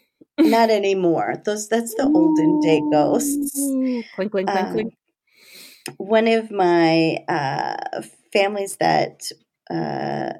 Not 0.44 0.70
anymore. 0.70 1.34
Those, 1.44 1.68
that's 1.68 1.94
the 1.94 2.10
olden 2.14 2.58
day 2.58 2.80
ghosts. 2.90 3.76
Ooh, 3.78 4.04
Clink, 4.12 4.32
clink, 4.32 4.50
clink, 4.50 4.70
Um, 4.70 4.70
clink. 4.70 4.94
one 5.96 6.28
of 6.28 6.50
my 6.50 7.18
uh, 7.28 8.02
families 8.32 8.76
that 8.76 9.30
uh, 9.70 10.32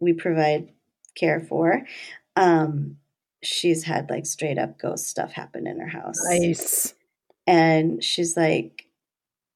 we 0.00 0.12
provide 0.12 0.70
care 1.14 1.40
for, 1.40 1.86
um, 2.36 2.96
she's 3.42 3.84
had 3.84 4.08
like 4.10 4.26
straight 4.26 4.58
up 4.58 4.78
ghost 4.78 5.08
stuff 5.08 5.32
happen 5.32 5.66
in 5.66 5.80
her 5.80 5.88
house. 5.88 6.18
Nice. 6.28 6.94
And 7.46 8.02
she's 8.02 8.36
like, 8.36 8.86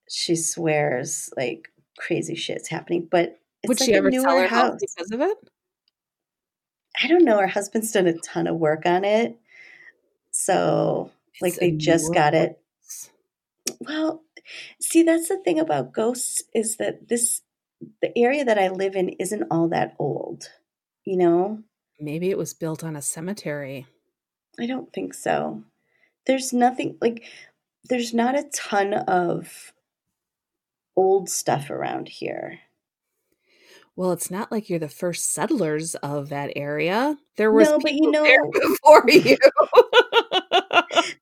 she 0.09 0.37
swears 0.37 1.30
like 1.37 1.70
crazy 1.99 2.34
shit's 2.34 2.68
happening, 2.68 3.09
but 3.11 3.39
it's 3.62 3.68
Would 3.68 3.80
like 3.80 3.87
she 3.87 3.95
a 3.95 3.99
ever 3.99 4.11
newer 4.11 4.22
sell 4.22 4.39
her 4.39 4.47
house 4.49 4.72
house. 4.72 4.80
because 4.80 5.11
of 5.12 5.20
it? 5.20 5.37
I 7.03 7.09
don't 7.09 7.24
know. 7.24 7.39
Her 7.39 7.47
husband's 7.47 7.93
done 7.93 8.07
a 8.07 8.14
ton 8.18 8.47
of 8.47 8.57
work 8.57 8.87
on 8.87 9.05
it. 9.05 9.39
So, 10.30 11.11
like, 11.41 11.55
It's 11.55 11.59
a 11.59 11.61
they 11.61 11.70
just 11.72 12.12
got 12.12 12.34
it. 12.34 12.61
Well, 13.80 14.22
see, 14.80 15.03
that's 15.03 15.28
the 15.28 15.39
thing 15.39 15.59
about 15.59 15.93
ghosts 15.93 16.43
is 16.55 16.76
that 16.76 17.09
this 17.09 17.43
the 18.01 18.16
area 18.18 18.45
that 18.45 18.59
I 18.59 18.68
live 18.68 18.97
in 18.97 19.11
isn't 19.11 19.45
all 19.51 19.68
that 19.68 19.95
old. 19.99 20.51
You 21.05 21.16
know, 21.18 21.62
Maybe 21.99 22.31
it 22.31 22.39
was 22.39 22.55
built 22.55 22.85
on 22.85 22.97
a 22.97 23.03
cemetery. 23.03 23.87
I 24.59 24.67
don't 24.67 24.93
think 24.93 25.15
so. 25.15 25.63
There's 26.27 26.53
nothing 26.53 26.97
like 27.01 27.25
there's 27.89 28.13
not 28.13 28.39
a 28.39 28.49
ton 28.53 28.95
of 28.95 29.73
old 30.97 31.29
stuff 31.29 31.71
around 31.71 32.09
here. 32.09 32.59
Well, 33.95 34.13
it's 34.13 34.31
not 34.31 34.53
like 34.53 34.69
you're 34.69 34.79
the 34.79 34.89
first 34.89 35.31
settlers 35.33 35.95
of 35.97 36.29
that 36.29 36.53
area. 36.55 37.17
There 37.37 37.51
was 37.51 37.69
No, 37.69 37.79
but 37.79 37.95
you 37.95 38.11
know- 38.11 38.51
before 38.53 39.05
you. 39.09 39.37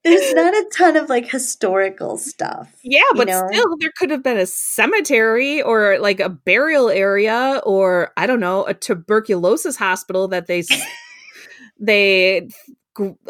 There's 0.05 0.35
not 0.35 0.53
a 0.55 0.69
ton 0.77 0.97
of 0.97 1.09
like 1.09 1.27
historical 1.31 2.19
stuff. 2.19 2.71
yeah, 2.83 3.01
but 3.15 3.27
know? 3.29 3.49
still, 3.51 3.77
there 3.79 3.93
could 3.97 4.11
have 4.11 4.23
been 4.23 4.37
a 4.37 4.45
cemetery 4.47 5.63
or 5.63 5.99
like 5.99 6.21
a 6.21 6.29
burial 6.29 6.91
area, 6.91 7.63
or 7.65 8.13
I 8.17 8.27
don't 8.27 8.41
know, 8.41 8.65
a 8.67 8.75
tuberculosis 8.75 9.77
hospital 9.77 10.29
that 10.29 10.47
they 10.47 10.63
they 11.81 12.49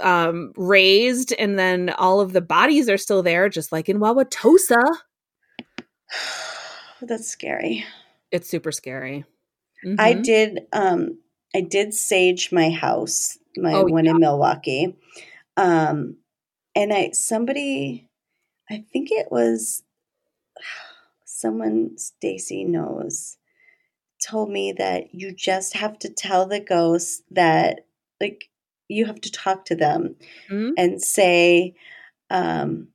um, 0.03 0.53
raised, 0.57 1.33
and 1.39 1.59
then 1.59 1.91
all 1.91 2.21
of 2.21 2.33
the 2.33 2.41
bodies 2.43 2.89
are 2.89 2.99
still 2.99 3.23
there, 3.23 3.49
just 3.49 3.71
like 3.71 3.89
in 3.89 3.99
Wauwatosa. 3.99 4.83
That's 7.03 7.29
scary. 7.29 7.85
It's 8.31 8.49
super 8.49 8.73
scary. 8.73 9.25
I 9.99 10.15
Mhm. 10.15 10.23
did 10.25 10.61
um 10.73 11.19
I 11.55 11.61
did 11.61 11.95
sage 11.95 12.51
my 12.51 12.71
house, 12.71 13.39
my 13.57 13.75
Oh, 13.75 13.85
one 13.85 14.07
in 14.07 14.19
Milwaukee. 14.19 14.97
Um 15.57 16.17
and 16.75 16.93
I 16.93 17.11
somebody 17.13 18.09
I 18.71 18.85
think 18.93 19.11
it 19.11 19.31
was 19.31 19.83
someone 21.25 21.97
Stacy 21.99 22.65
knows 22.65 23.37
told 24.25 24.51
me 24.51 24.73
that 24.73 25.15
you 25.15 25.33
just 25.33 25.75
have 25.77 25.99
to 25.99 26.09
tell 26.09 26.47
the 26.47 26.61
ghosts 26.61 27.23
that 27.31 27.87
like 28.21 28.49
you 28.89 29.07
have 29.07 29.21
to 29.21 29.31
talk 29.33 29.65
to 29.67 29.75
them 29.75 30.17
Mhm. 30.51 30.73
and 30.79 31.03
say 31.03 31.75
um 32.31 32.89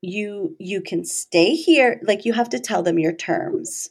you 0.00 0.56
you 0.58 0.80
can 0.80 1.04
stay 1.04 1.54
here 1.54 2.00
like 2.04 2.24
you 2.24 2.32
have 2.32 2.48
to 2.50 2.60
tell 2.60 2.82
them 2.82 2.98
your 2.98 3.12
terms 3.12 3.90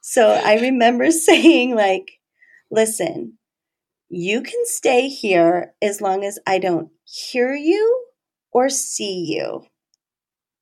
so 0.00 0.30
i 0.30 0.54
remember 0.60 1.10
saying 1.28 1.74
like 1.74 2.20
listen 2.70 3.36
you 4.08 4.42
can 4.42 4.64
stay 4.64 5.08
here 5.08 5.74
as 5.82 6.00
long 6.00 6.24
as 6.24 6.38
i 6.46 6.58
don't 6.58 6.90
hear 7.04 7.52
you 7.52 8.06
or 8.52 8.68
see 8.68 9.24
you 9.24 9.64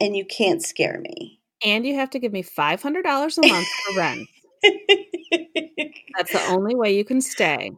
and 0.00 0.16
you 0.16 0.24
can't 0.24 0.62
scare 0.62 1.00
me 1.00 1.40
And 1.64 1.86
you 1.86 1.94
have 1.96 2.10
to 2.10 2.18
give 2.18 2.32
me 2.32 2.42
five 2.42 2.82
hundred 2.82 3.02
dollars 3.02 3.38
a 3.38 3.42
month 3.42 3.66
for 3.86 3.96
rent. 3.98 4.28
That's 6.16 6.32
the 6.32 6.42
only 6.52 6.74
way 6.74 6.96
you 6.96 7.04
can 7.04 7.20
stay. 7.20 7.70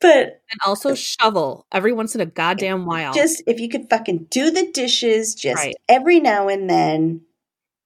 but 0.00 0.40
And 0.50 0.60
also 0.66 0.94
shovel 0.94 1.66
every 1.72 1.92
once 1.92 2.14
in 2.14 2.20
a 2.20 2.26
goddamn 2.26 2.86
while. 2.86 3.14
just 3.14 3.42
if 3.46 3.60
you 3.60 3.68
could 3.68 3.88
fucking 3.90 4.26
do 4.30 4.50
the 4.50 4.70
dishes 4.72 5.34
just 5.34 5.56
Right. 5.56 5.74
every 5.88 6.20
now 6.20 6.48
and 6.48 6.68
then 6.68 7.22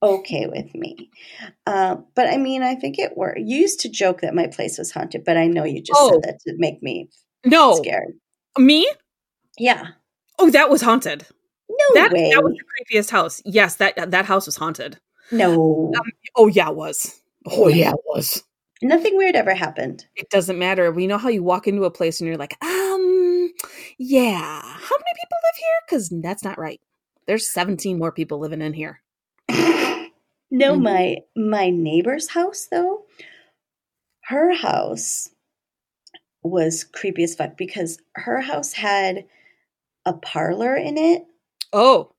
okay 0.03 0.45
with 0.47 0.73
me 0.75 1.09
uh, 1.65 1.95
but 2.15 2.27
i 2.27 2.37
mean 2.37 2.61
i 2.61 2.75
think 2.75 2.99
it 2.99 3.17
worked 3.17 3.39
you 3.39 3.57
used 3.57 3.79
to 3.79 3.89
joke 3.89 4.21
that 4.21 4.35
my 4.35 4.45
place 4.47 4.77
was 4.77 4.91
haunted 4.91 5.23
but 5.25 5.37
i 5.37 5.47
know 5.47 5.63
you 5.63 5.81
just 5.81 5.99
Oh. 5.99 6.09
said 6.09 6.21
that 6.23 6.39
to 6.41 6.53
make 6.57 6.83
me 6.83 7.09
no, 7.45 7.73
scared 7.81 8.13
me? 8.59 8.87
yeah 9.57 9.87
Oh, 10.39 10.51
that 10.51 10.69
was 10.69 10.81
haunted. 10.83 11.25
No 11.79 12.01
that 12.01 12.11
way 12.11 12.31
that 12.33 12.43
was 12.43 12.53
the 12.55 12.63
creepiest 12.97 13.09
house. 13.09 13.41
Yes, 13.45 13.75
that 13.75 14.11
that 14.11 14.25
house 14.25 14.45
was 14.45 14.55
haunted. 14.55 14.99
no 15.31 15.93
Oh 16.35 16.47
yeah, 16.47 16.69
it 16.69 16.75
was. 16.75 17.21
Oh 17.47 17.67
yeah, 17.67 17.91
it 17.91 17.99
was. 18.05 18.43
nothing 18.81 19.15
weird 19.17 19.35
ever 19.35 19.53
happened 19.53 20.05
It 20.15 20.29
doesn't 20.29 20.59
matter. 20.59 20.91
We 20.91 21.07
know 21.07 21.17
how 21.17 21.29
you 21.29 21.43
walk 21.43 21.67
into 21.67 21.83
a 21.85 21.91
place 21.91 22.19
and 22.19 22.27
you're 22.27 22.37
like, 22.37 22.55
um, 22.63 23.51
yeah. 23.97 24.61
How 24.61 24.95
many 24.95 25.13
people 25.15 25.37
live 25.43 25.55
here? 25.57 25.79
Because 25.87 26.13
that's 26.21 26.43
not 26.43 26.57
right. 26.59 26.79
There's 27.25 27.49
17 27.49 27.97
more 27.99 28.11
people 28.11 28.39
living 28.39 28.61
in 28.61 28.73
here. 28.73 29.01
no 30.51 30.75
Mhm. 30.77 30.81
my 30.81 31.17
my 31.35 31.69
neighbor's 31.69 32.29
house 32.29 32.67
though 32.71 33.03
her 34.23 34.53
house 34.53 35.29
was 36.43 36.83
creepy 36.85 37.23
as 37.23 37.35
fuck 37.35 37.57
because 37.57 37.99
her 38.15 38.39
house 38.41 38.71
had 38.73 39.25
a 40.05 40.13
parlor 40.13 40.75
in 40.75 40.97
it 40.97 41.25
Oh, 41.73 42.13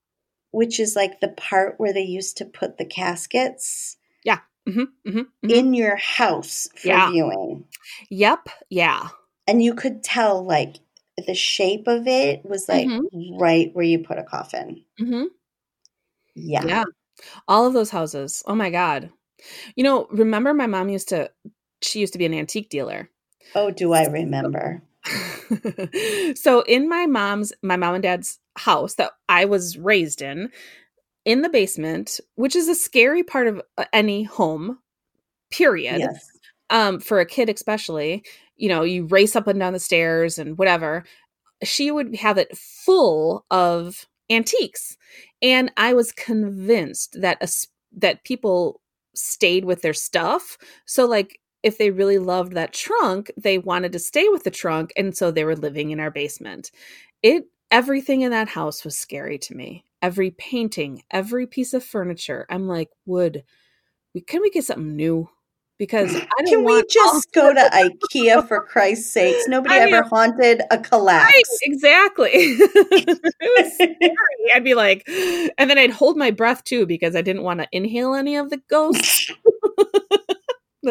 which 0.51 0.81
is 0.81 0.97
like 0.97 1.20
the 1.20 1.29
part 1.29 1.75
where 1.79 1.93
they 1.93 2.03
used 2.03 2.37
to 2.39 2.45
put 2.45 2.79
the 2.79 2.87
caskets 2.87 3.97
hmm 4.69 4.85
hmm 5.07 5.23
in 5.49 5.73
your 5.75 5.97
house 5.97 6.69
for 6.77 6.89
Yeah. 6.89 7.11
viewing. 7.11 7.65
Yep. 8.11 8.49
Yeah. 8.69 9.09
And 9.47 9.62
you 9.62 9.75
could 9.75 10.03
tell 10.03 10.45
like 10.45 10.77
the 11.27 11.35
shape 11.35 11.87
of 11.87 12.07
it 12.07 12.45
was 12.45 12.69
like 12.69 12.89
right 13.39 13.70
where 13.73 13.85
you 13.85 14.01
put 14.01 14.19
a 14.19 14.25
coffin. 14.25 14.85
hmm 14.99 15.25
Yeah. 16.35 16.66
Yeah. 16.66 16.85
All 17.47 17.66
of 17.66 17.73
those 17.73 17.91
houses. 17.91 18.43
Oh 18.47 18.55
my 18.55 18.70
God. 18.70 19.11
You 19.75 19.85
know, 19.85 20.07
remember 20.11 20.53
my 20.53 20.66
mom 20.66 20.89
used 20.89 21.09
to, 21.11 21.31
she 21.83 22.01
used 22.01 22.12
to 22.12 22.19
be 22.19 22.27
an 22.27 22.35
antique 22.35 22.69
dealer. 22.69 23.09
Oh, 23.55 23.70
do 23.70 23.93
I 23.93 24.07
remember? 24.07 24.83
so 26.35 26.61
in 26.62 26.89
my 26.89 27.07
mom's, 27.07 27.53
my 27.62 27.77
mom 27.77 27.95
and 27.95 28.03
dad's 28.03 28.39
house 28.59 28.95
that 28.95 29.13
I 29.29 29.45
was 29.45 29.79
raised 29.79 30.23
in, 30.23 30.51
in 31.25 31.43
the 31.43 31.49
basement, 31.49 32.21
which 32.35 32.57
is 32.57 32.69
a 32.69 32.75
scary 32.75 33.23
part 33.23 33.47
of 33.47 33.63
uh, 33.77 33.85
any 33.93 34.25
home, 34.25 34.79
period. 35.51 36.01
Yes. 36.01 36.31
um, 36.71 37.01
for 37.01 37.21
a 37.21 37.27
kid 37.27 37.49
especially, 37.49 38.23
you 38.57 38.69
know, 38.69 38.83
you 38.83 39.07
race 39.07 39.37
up 39.37 39.47
and 39.47 39.59
down 39.59 39.73
the 39.73 39.79
stairs 39.79 40.39
and 40.39 40.59
whatever. 40.59 41.05
She 41.63 41.91
would 41.91 42.17
have 42.17 42.39
it 42.39 42.57
full 42.57 43.45
of 43.51 44.07
antiques, 44.31 44.97
and 45.43 45.73
I 45.77 45.95
was 45.95 46.13
convinced 46.13 47.21
that 47.21 47.39
a, 47.41 47.49
that 47.97 48.25
people 48.25 48.81
stayed 49.15 49.65
with 49.65 49.83
their 49.83 49.95
stuff. 49.95 50.59
So 50.87 51.07
like 51.07 51.41
if 51.63 51.79
they 51.79 51.91
really 51.91 52.19
loved 52.19 52.53
that 52.53 52.73
trunk, 52.73 53.33
they 53.37 53.59
wanted 53.59 53.93
to 53.93 53.99
stay 53.99 54.29
with 54.29 54.45
the 54.45 54.51
trunk 54.51 54.93
and 54.97 55.17
so 55.17 55.31
they 55.31 55.45
were 55.45 55.57
living 55.57 55.91
in 55.91 55.99
our 55.99 56.11
basement. 56.11 56.71
It 57.23 57.45
everything 57.70 58.23
in 58.23 58.31
that 58.31 58.49
house 58.49 58.85
was 58.85 58.97
scary 58.97 59.39
to 59.39 59.55
me. 59.55 59.85
Every 60.01 60.31
painting, 60.31 61.03
every 61.11 61.47
piece 61.47 61.74
of 61.74 61.85
furniture. 61.85 62.47
I'm 62.49 62.69
like, 62.69 62.90
would 63.07 63.45
we 64.15 64.20
can 64.20 64.40
we 64.40 64.51
get 64.51 64.65
something 64.65 64.97
new? 64.97 65.28
Because 65.78 66.15
I 66.16 66.43
don't 66.45 66.47
Can 66.47 66.65
we 66.65 66.82
just 66.90 67.32
go 67.32 67.53
to 67.53 67.61
IKEA 67.61 68.47
for 68.47 68.62
Christ's 68.62 69.12
sakes? 69.12 69.45
Nobody 69.49 69.74
I 69.74 69.78
ever 69.81 70.03
haunted 70.03 70.62
a 70.70 70.78
collapse. 70.78 71.32
Right, 71.32 71.45
exactly. 71.62 72.31
it 72.32 73.65
was 73.65 73.74
scary. 73.74 74.16
I'd 74.55 74.65
be 74.65 74.74
like, 74.74 75.05
and 75.07 75.70
then 75.70 75.78
I'd 75.78 75.90
hold 75.90 76.16
my 76.16 76.31
breath 76.31 76.65
too 76.65 76.86
because 76.86 77.15
I 77.15 77.23
didn't 77.23 77.43
want 77.43 77.61
to 77.61 77.69
inhale 77.73 78.15
any 78.15 78.36
of 78.36 78.51
the 78.51 78.61
ghosts. 78.69 79.31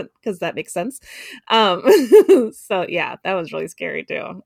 Because 0.03 0.39
that 0.39 0.55
makes 0.55 0.73
sense. 0.73 0.99
Um, 1.49 1.83
so 2.53 2.85
yeah, 2.87 3.15
that 3.23 3.33
was 3.33 3.51
really 3.51 3.67
scary 3.67 4.03
too. 4.03 4.43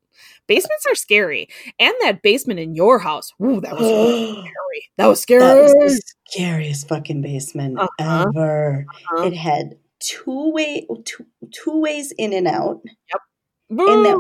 Basements 0.48 0.86
are 0.90 0.96
scary, 0.96 1.48
and 1.80 1.94
that 2.02 2.22
basement 2.22 2.60
in 2.60 2.76
your 2.76 3.00
house, 3.00 3.32
ooh, 3.42 3.62
that 3.62 3.74
was 3.74 3.82
really 3.82 4.32
scary. 4.32 4.90
That 4.98 5.08
was 5.08 5.22
scary. 5.22 5.42
That 5.42 5.62
was 5.62 5.74
the 5.74 6.02
scariest 6.28 6.88
fucking 6.88 7.22
basement 7.22 7.80
uh-huh. 7.80 8.26
ever. 8.28 8.86
Uh-huh. 8.90 9.28
It 9.28 9.36
had 9.36 9.78
two 10.00 10.52
way 10.52 10.88
two, 11.06 11.26
two 11.52 11.80
ways 11.80 12.12
in 12.18 12.34
and 12.34 12.48
out. 12.48 12.82
Yep. 12.86 13.22
And 13.70 14.06
that 14.06 14.20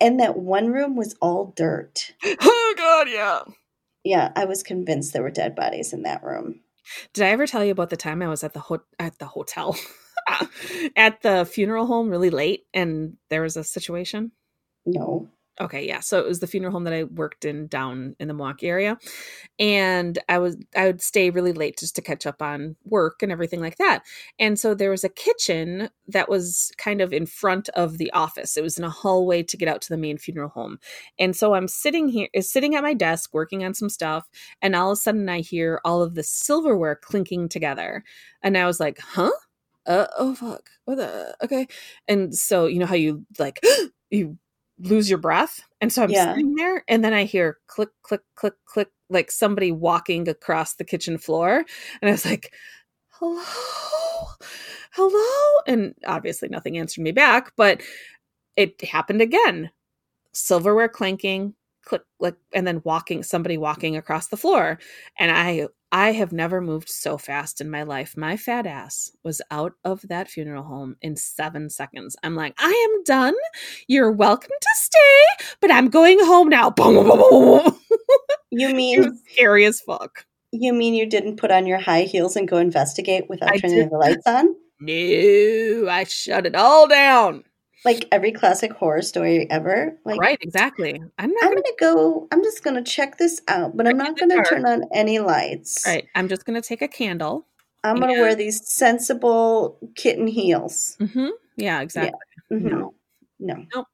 and 0.00 0.20
that 0.20 0.36
one 0.38 0.68
room 0.68 0.96
was 0.96 1.16
all 1.20 1.52
dirt. 1.56 2.12
Oh 2.40 2.74
god, 2.76 3.08
yeah. 3.08 3.40
Yeah, 4.04 4.32
I 4.36 4.44
was 4.44 4.62
convinced 4.62 5.12
there 5.12 5.22
were 5.22 5.30
dead 5.30 5.54
bodies 5.54 5.92
in 5.92 6.02
that 6.02 6.22
room. 6.22 6.60
Did 7.12 7.24
I 7.24 7.30
ever 7.30 7.46
tell 7.46 7.64
you 7.64 7.72
about 7.72 7.90
the 7.90 7.96
time 7.96 8.22
I 8.22 8.28
was 8.28 8.44
at 8.44 8.52
the 8.52 8.60
ho- 8.60 8.84
at 8.98 9.18
the 9.18 9.26
hotel? 9.26 9.76
at 10.96 11.22
the 11.22 11.44
funeral 11.44 11.86
home 11.86 12.08
really 12.08 12.30
late 12.30 12.64
and 12.74 13.16
there 13.30 13.42
was 13.42 13.56
a 13.56 13.64
situation? 13.64 14.32
No. 14.84 15.28
Okay, 15.58 15.86
yeah. 15.86 16.00
So 16.00 16.18
it 16.20 16.26
was 16.26 16.40
the 16.40 16.46
funeral 16.46 16.72
home 16.72 16.84
that 16.84 16.92
I 16.92 17.04
worked 17.04 17.46
in 17.46 17.66
down 17.66 18.14
in 18.20 18.28
the 18.28 18.34
Milwaukee 18.34 18.68
area. 18.68 18.98
And 19.58 20.18
I 20.28 20.38
was 20.38 20.56
I 20.76 20.84
would 20.86 21.00
stay 21.00 21.30
really 21.30 21.54
late 21.54 21.78
just 21.78 21.96
to 21.96 22.02
catch 22.02 22.26
up 22.26 22.42
on 22.42 22.76
work 22.84 23.22
and 23.22 23.32
everything 23.32 23.60
like 23.60 23.78
that. 23.78 24.02
And 24.38 24.58
so 24.58 24.74
there 24.74 24.90
was 24.90 25.02
a 25.02 25.08
kitchen 25.08 25.88
that 26.08 26.28
was 26.28 26.72
kind 26.76 27.00
of 27.00 27.12
in 27.12 27.24
front 27.24 27.70
of 27.70 27.96
the 27.96 28.12
office. 28.12 28.58
It 28.58 28.62
was 28.62 28.76
in 28.76 28.84
a 28.84 28.90
hallway 28.90 29.42
to 29.44 29.56
get 29.56 29.68
out 29.68 29.80
to 29.82 29.88
the 29.88 29.96
main 29.96 30.18
funeral 30.18 30.50
home. 30.50 30.78
And 31.18 31.34
so 31.34 31.54
I'm 31.54 31.68
sitting 31.68 32.08
here 32.08 32.28
is 32.34 32.50
sitting 32.50 32.74
at 32.74 32.82
my 32.82 32.92
desk 32.92 33.32
working 33.32 33.64
on 33.64 33.72
some 33.72 33.88
stuff 33.88 34.28
and 34.60 34.76
all 34.76 34.90
of 34.90 34.98
a 34.98 35.00
sudden 35.00 35.26
I 35.28 35.40
hear 35.40 35.80
all 35.86 36.02
of 36.02 36.14
the 36.16 36.22
silverware 36.22 36.96
clinking 36.96 37.48
together. 37.48 38.04
And 38.42 38.58
I 38.58 38.66
was 38.66 38.78
like, 38.78 38.98
"Huh?" 38.98 39.32
Uh, 39.86 40.06
oh 40.18 40.34
fuck 40.34 40.68
what 40.84 40.96
the 40.96 41.36
okay. 41.42 41.66
And 42.08 42.34
so 42.34 42.66
you 42.66 42.78
know 42.78 42.86
how 42.86 42.94
you 42.94 43.24
like 43.38 43.60
you 44.10 44.38
lose 44.78 45.08
your 45.08 45.18
breath? 45.18 45.60
And 45.80 45.92
so 45.92 46.02
i'm 46.02 46.10
yeah. 46.10 46.32
sitting 46.32 46.54
there 46.54 46.84
and 46.88 47.04
then 47.04 47.14
i 47.14 47.24
hear 47.24 47.58
click 47.66 47.90
click 48.02 48.22
click 48.34 48.54
click 48.64 48.88
like 49.08 49.30
somebody 49.30 49.72
walking 49.72 50.28
across 50.28 50.74
the 50.74 50.84
kitchen 50.84 51.18
floor 51.18 51.64
and 52.00 52.08
i 52.08 52.12
was 52.12 52.24
like 52.24 52.52
hello? 53.10 53.42
Hello? 54.92 55.60
And 55.66 55.94
obviously 56.06 56.48
nothing 56.48 56.78
answered 56.78 57.02
me 57.02 57.12
back 57.12 57.52
but 57.56 57.82
it 58.56 58.82
happened 58.82 59.20
again. 59.20 59.70
Silverware 60.32 60.88
clanking 60.88 61.54
click 61.86 62.02
like 62.20 62.36
and 62.52 62.66
then 62.66 62.82
walking 62.84 63.22
somebody 63.22 63.56
walking 63.56 63.96
across 63.96 64.28
the 64.28 64.36
floor 64.36 64.78
and 65.18 65.30
i 65.30 65.66
I 65.92 66.12
have 66.12 66.32
never 66.32 66.60
moved 66.60 66.88
so 66.90 67.16
fast 67.16 67.60
in 67.60 67.70
my 67.70 67.84
life. 67.84 68.16
My 68.16 68.36
fat 68.36 68.66
ass 68.66 69.12
was 69.22 69.40
out 69.50 69.74
of 69.84 70.02
that 70.08 70.28
funeral 70.28 70.64
home 70.64 70.96
in 71.00 71.16
seven 71.16 71.70
seconds. 71.70 72.16
I'm 72.22 72.34
like, 72.34 72.54
I 72.58 72.70
am 72.70 73.04
done. 73.04 73.34
You're 73.86 74.10
welcome 74.10 74.50
to 74.60 74.68
stay, 74.74 75.54
but 75.60 75.70
I'm 75.70 75.88
going 75.88 76.18
home 76.20 76.48
now. 76.48 76.74
You 78.50 78.68
mean 78.74 79.18
scary 79.30 79.64
as 79.64 79.80
fuck? 79.80 80.26
You 80.50 80.72
mean 80.72 80.94
you 80.94 81.06
didn't 81.06 81.36
put 81.36 81.50
on 81.50 81.66
your 81.66 81.78
high 81.78 82.02
heels 82.02 82.36
and 82.36 82.48
go 82.48 82.56
investigate 82.56 83.28
without 83.28 83.52
I 83.52 83.58
turning 83.58 83.88
the 83.88 83.96
lights 83.96 84.26
on? 84.26 84.54
No, 84.80 85.88
I 85.88 86.04
shut 86.04 86.46
it 86.46 86.56
all 86.56 86.88
down 86.88 87.44
like 87.86 88.06
every 88.10 88.32
classic 88.32 88.72
horror 88.72 89.00
story 89.00 89.48
ever. 89.48 89.96
Like 90.04 90.20
right, 90.20 90.38
exactly. 90.42 91.00
I'm 91.18 91.30
not. 91.30 91.44
I'm 91.44 91.50
gonna, 91.50 91.62
gonna 91.62 91.94
go. 91.94 92.28
I'm 92.32 92.42
just 92.42 92.64
gonna 92.64 92.82
check 92.82 93.16
this 93.16 93.40
out, 93.48 93.76
but 93.76 93.86
I'm 93.86 93.96
not 93.96 94.18
gonna 94.18 94.42
turn 94.42 94.66
on 94.66 94.82
any 94.92 95.20
lights. 95.20 95.84
Right. 95.86 96.06
I'm 96.16 96.28
just 96.28 96.44
gonna 96.44 96.60
take 96.60 96.82
a 96.82 96.88
candle. 96.88 97.46
I'm 97.84 98.00
gonna 98.00 98.20
wear 98.20 98.34
these 98.34 98.68
sensible 98.68 99.78
kitten 99.94 100.26
heels. 100.26 100.96
Mm-hmm. 101.00 101.28
Yeah, 101.56 101.80
exactly. 101.80 102.18
Yeah. 102.50 102.56
Mm-hmm. 102.58 102.68
No, 102.68 102.94
no, 103.38 103.66
nope. 103.74 103.86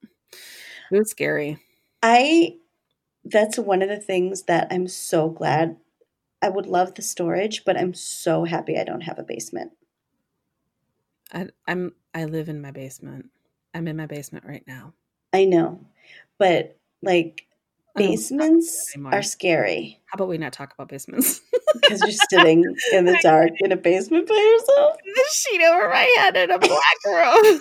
It 0.91 0.99
was 0.99 1.11
scary. 1.11 1.59
I. 2.03 2.57
That's 3.25 3.57
one 3.57 3.83
of 3.83 3.89
the 3.89 4.01
things 4.01 4.45
that 4.45 4.67
I'm 4.73 4.89
so 4.89 5.29
glad. 5.29 5.77
I 6.41 6.49
would 6.49 6.67
love 6.67 6.95
the 6.95 7.03
storage, 7.03 7.65
but 7.65 7.77
I'm 7.77 7.95
so 7.95 8.45
happy 8.45 8.77
I 8.77 8.83
don't 8.83 9.03
have 9.03 9.19
a 9.19 9.23
basement. 9.23 9.73
I, 11.33 11.49
I'm. 11.69 11.93
I 12.15 12.25
live 12.25 12.49
in 12.49 12.61
my 12.61 12.71
basement. 12.71 13.27
I'm 13.75 13.89
in 13.89 13.97
my 13.97 14.07
basement 14.07 14.45
right 14.47 14.65
now. 14.67 14.93
I 15.33 15.45
know, 15.45 15.81
but 16.39 16.77
like 17.03 17.47
basements 17.97 18.95
are 19.07 19.23
scary. 19.23 20.01
How 20.07 20.17
about 20.17 20.29
we 20.29 20.39
not 20.39 20.53
talk 20.53 20.73
about 20.75 20.89
basements? 20.89 21.41
Because 21.75 22.03
you're 22.03 22.11
sitting 22.31 22.65
in 22.93 23.07
the 23.07 23.19
dark 23.23 23.51
in 23.61 23.73
a 23.73 23.77
basement 23.77 24.29
by 24.29 24.35
yourself. 24.35 24.97
The 25.05 25.25
sheet 25.33 25.63
over 25.63 25.89
my 25.89 26.15
head 26.19 26.37
in 26.37 26.51
a 26.51 26.59
black 26.59 26.99
room. 27.07 27.61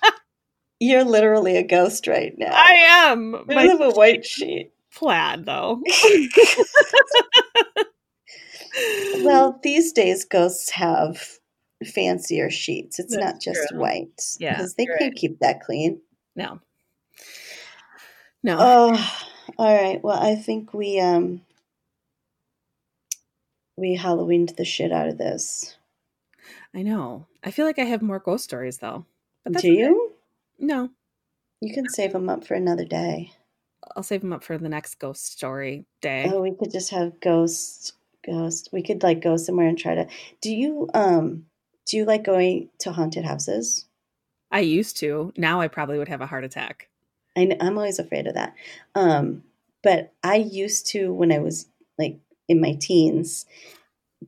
you're 0.80 1.04
literally 1.04 1.58
a 1.58 1.62
ghost 1.62 2.06
right 2.06 2.32
now. 2.38 2.52
I 2.54 2.72
am. 3.10 3.44
I 3.50 3.66
have 3.66 3.82
a 3.82 3.90
white 3.90 4.24
sheet. 4.24 4.72
Plaid 4.94 5.44
though. 5.44 5.82
well, 9.22 9.60
these 9.62 9.92
days 9.92 10.24
ghosts 10.24 10.70
have 10.70 11.39
fancier 11.84 12.50
sheets. 12.50 12.98
It's 12.98 13.14
That's 13.14 13.24
not 13.24 13.40
just 13.40 13.68
true. 13.70 13.80
white. 13.80 14.22
Yeah. 14.38 14.56
Because 14.56 14.74
they 14.74 14.86
can't 14.86 15.00
right. 15.00 15.14
keep 15.14 15.40
that 15.40 15.60
clean. 15.62 16.00
No. 16.36 16.60
No. 18.42 18.56
Oh, 18.58 19.10
all 19.58 19.74
right. 19.74 20.02
Well, 20.02 20.18
I 20.18 20.34
think 20.34 20.72
we 20.72 21.00
um 21.00 21.42
we 23.76 23.96
Halloweened 23.96 24.56
the 24.56 24.64
shit 24.64 24.92
out 24.92 25.08
of 25.08 25.18
this. 25.18 25.76
I 26.74 26.82
know. 26.82 27.26
I 27.42 27.50
feel 27.50 27.66
like 27.66 27.78
I 27.78 27.84
have 27.84 28.02
more 28.02 28.18
ghost 28.18 28.44
stories 28.44 28.78
though. 28.78 29.06
But 29.44 29.62
Do 29.62 29.72
you? 29.72 30.12
No. 30.58 30.90
You 31.60 31.74
can 31.74 31.88
save 31.88 32.12
them 32.12 32.28
up 32.28 32.46
for 32.46 32.54
another 32.54 32.84
day. 32.84 33.32
I'll 33.96 34.02
save 34.02 34.20
them 34.20 34.32
up 34.32 34.44
for 34.44 34.56
the 34.56 34.68
next 34.68 34.98
ghost 34.98 35.32
story 35.32 35.86
day. 36.00 36.30
Oh, 36.30 36.42
we 36.42 36.54
could 36.54 36.70
just 36.70 36.90
have 36.90 37.20
ghost 37.20 37.94
ghost. 38.24 38.68
We 38.72 38.82
could 38.82 39.02
like 39.02 39.20
go 39.20 39.36
somewhere 39.36 39.66
and 39.66 39.78
try 39.78 39.94
to. 39.94 40.06
Do 40.40 40.54
you 40.54 40.88
um 40.94 41.46
do 41.90 41.96
you 41.96 42.04
like 42.04 42.22
going 42.22 42.70
to 42.78 42.92
haunted 42.92 43.24
houses? 43.24 43.86
I 44.52 44.60
used 44.60 44.96
to. 44.98 45.32
Now 45.36 45.60
I 45.60 45.66
probably 45.66 45.98
would 45.98 46.08
have 46.08 46.20
a 46.20 46.26
heart 46.26 46.44
attack. 46.44 46.88
I, 47.36 47.42
am 47.60 47.76
always 47.76 47.98
afraid 47.98 48.28
of 48.28 48.34
that. 48.34 48.54
Um, 48.94 49.42
but 49.82 50.12
I 50.22 50.36
used 50.36 50.86
to 50.88 51.12
when 51.12 51.32
I 51.32 51.40
was 51.40 51.68
like 51.98 52.18
in 52.48 52.60
my 52.60 52.76
teens, 52.80 53.44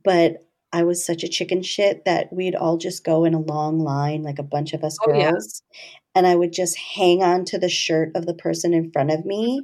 but 0.03 0.45
I 0.73 0.83
was 0.83 1.05
such 1.05 1.23
a 1.23 1.29
chicken 1.29 1.61
shit 1.61 2.03
that 2.03 2.33
we'd 2.33 2.55
all 2.55 2.77
just 2.77 3.05
go 3.05 3.23
in 3.23 3.33
a 3.33 3.39
long 3.39 3.79
line, 3.79 4.23
like 4.23 4.39
a 4.39 4.43
bunch 4.43 4.73
of 4.73 4.83
us 4.83 4.97
oh, 5.01 5.11
girls, 5.11 5.61
yeah. 5.71 5.79
and 6.15 6.27
I 6.27 6.35
would 6.35 6.51
just 6.51 6.77
hang 6.77 7.23
on 7.23 7.45
to 7.45 7.59
the 7.59 7.69
shirt 7.69 8.11
of 8.15 8.25
the 8.25 8.33
person 8.33 8.73
in 8.73 8.91
front 8.91 9.11
of 9.11 9.25
me, 9.25 9.61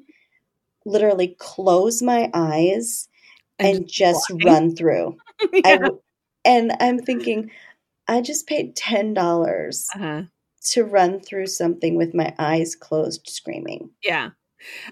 literally 0.86 1.36
close 1.40 2.02
my 2.02 2.30
eyes 2.34 3.10
and, 3.58 3.78
and 3.78 3.88
just 3.88 4.32
run 4.46 4.76
through. 4.76 5.18
yeah. 5.54 5.90
and 6.46 6.74
I'm 6.80 7.00
thinking, 7.00 7.50
I 8.10 8.22
just 8.22 8.48
paid 8.48 8.76
ten 8.76 9.14
dollars 9.14 9.88
uh-huh. 9.96 10.24
to 10.72 10.84
run 10.84 11.20
through 11.20 11.46
something 11.46 11.96
with 11.96 12.16
my 12.16 12.34
eyes 12.40 12.76
closed, 12.76 13.22
screaming. 13.28 13.92
Yeah, 14.04 14.32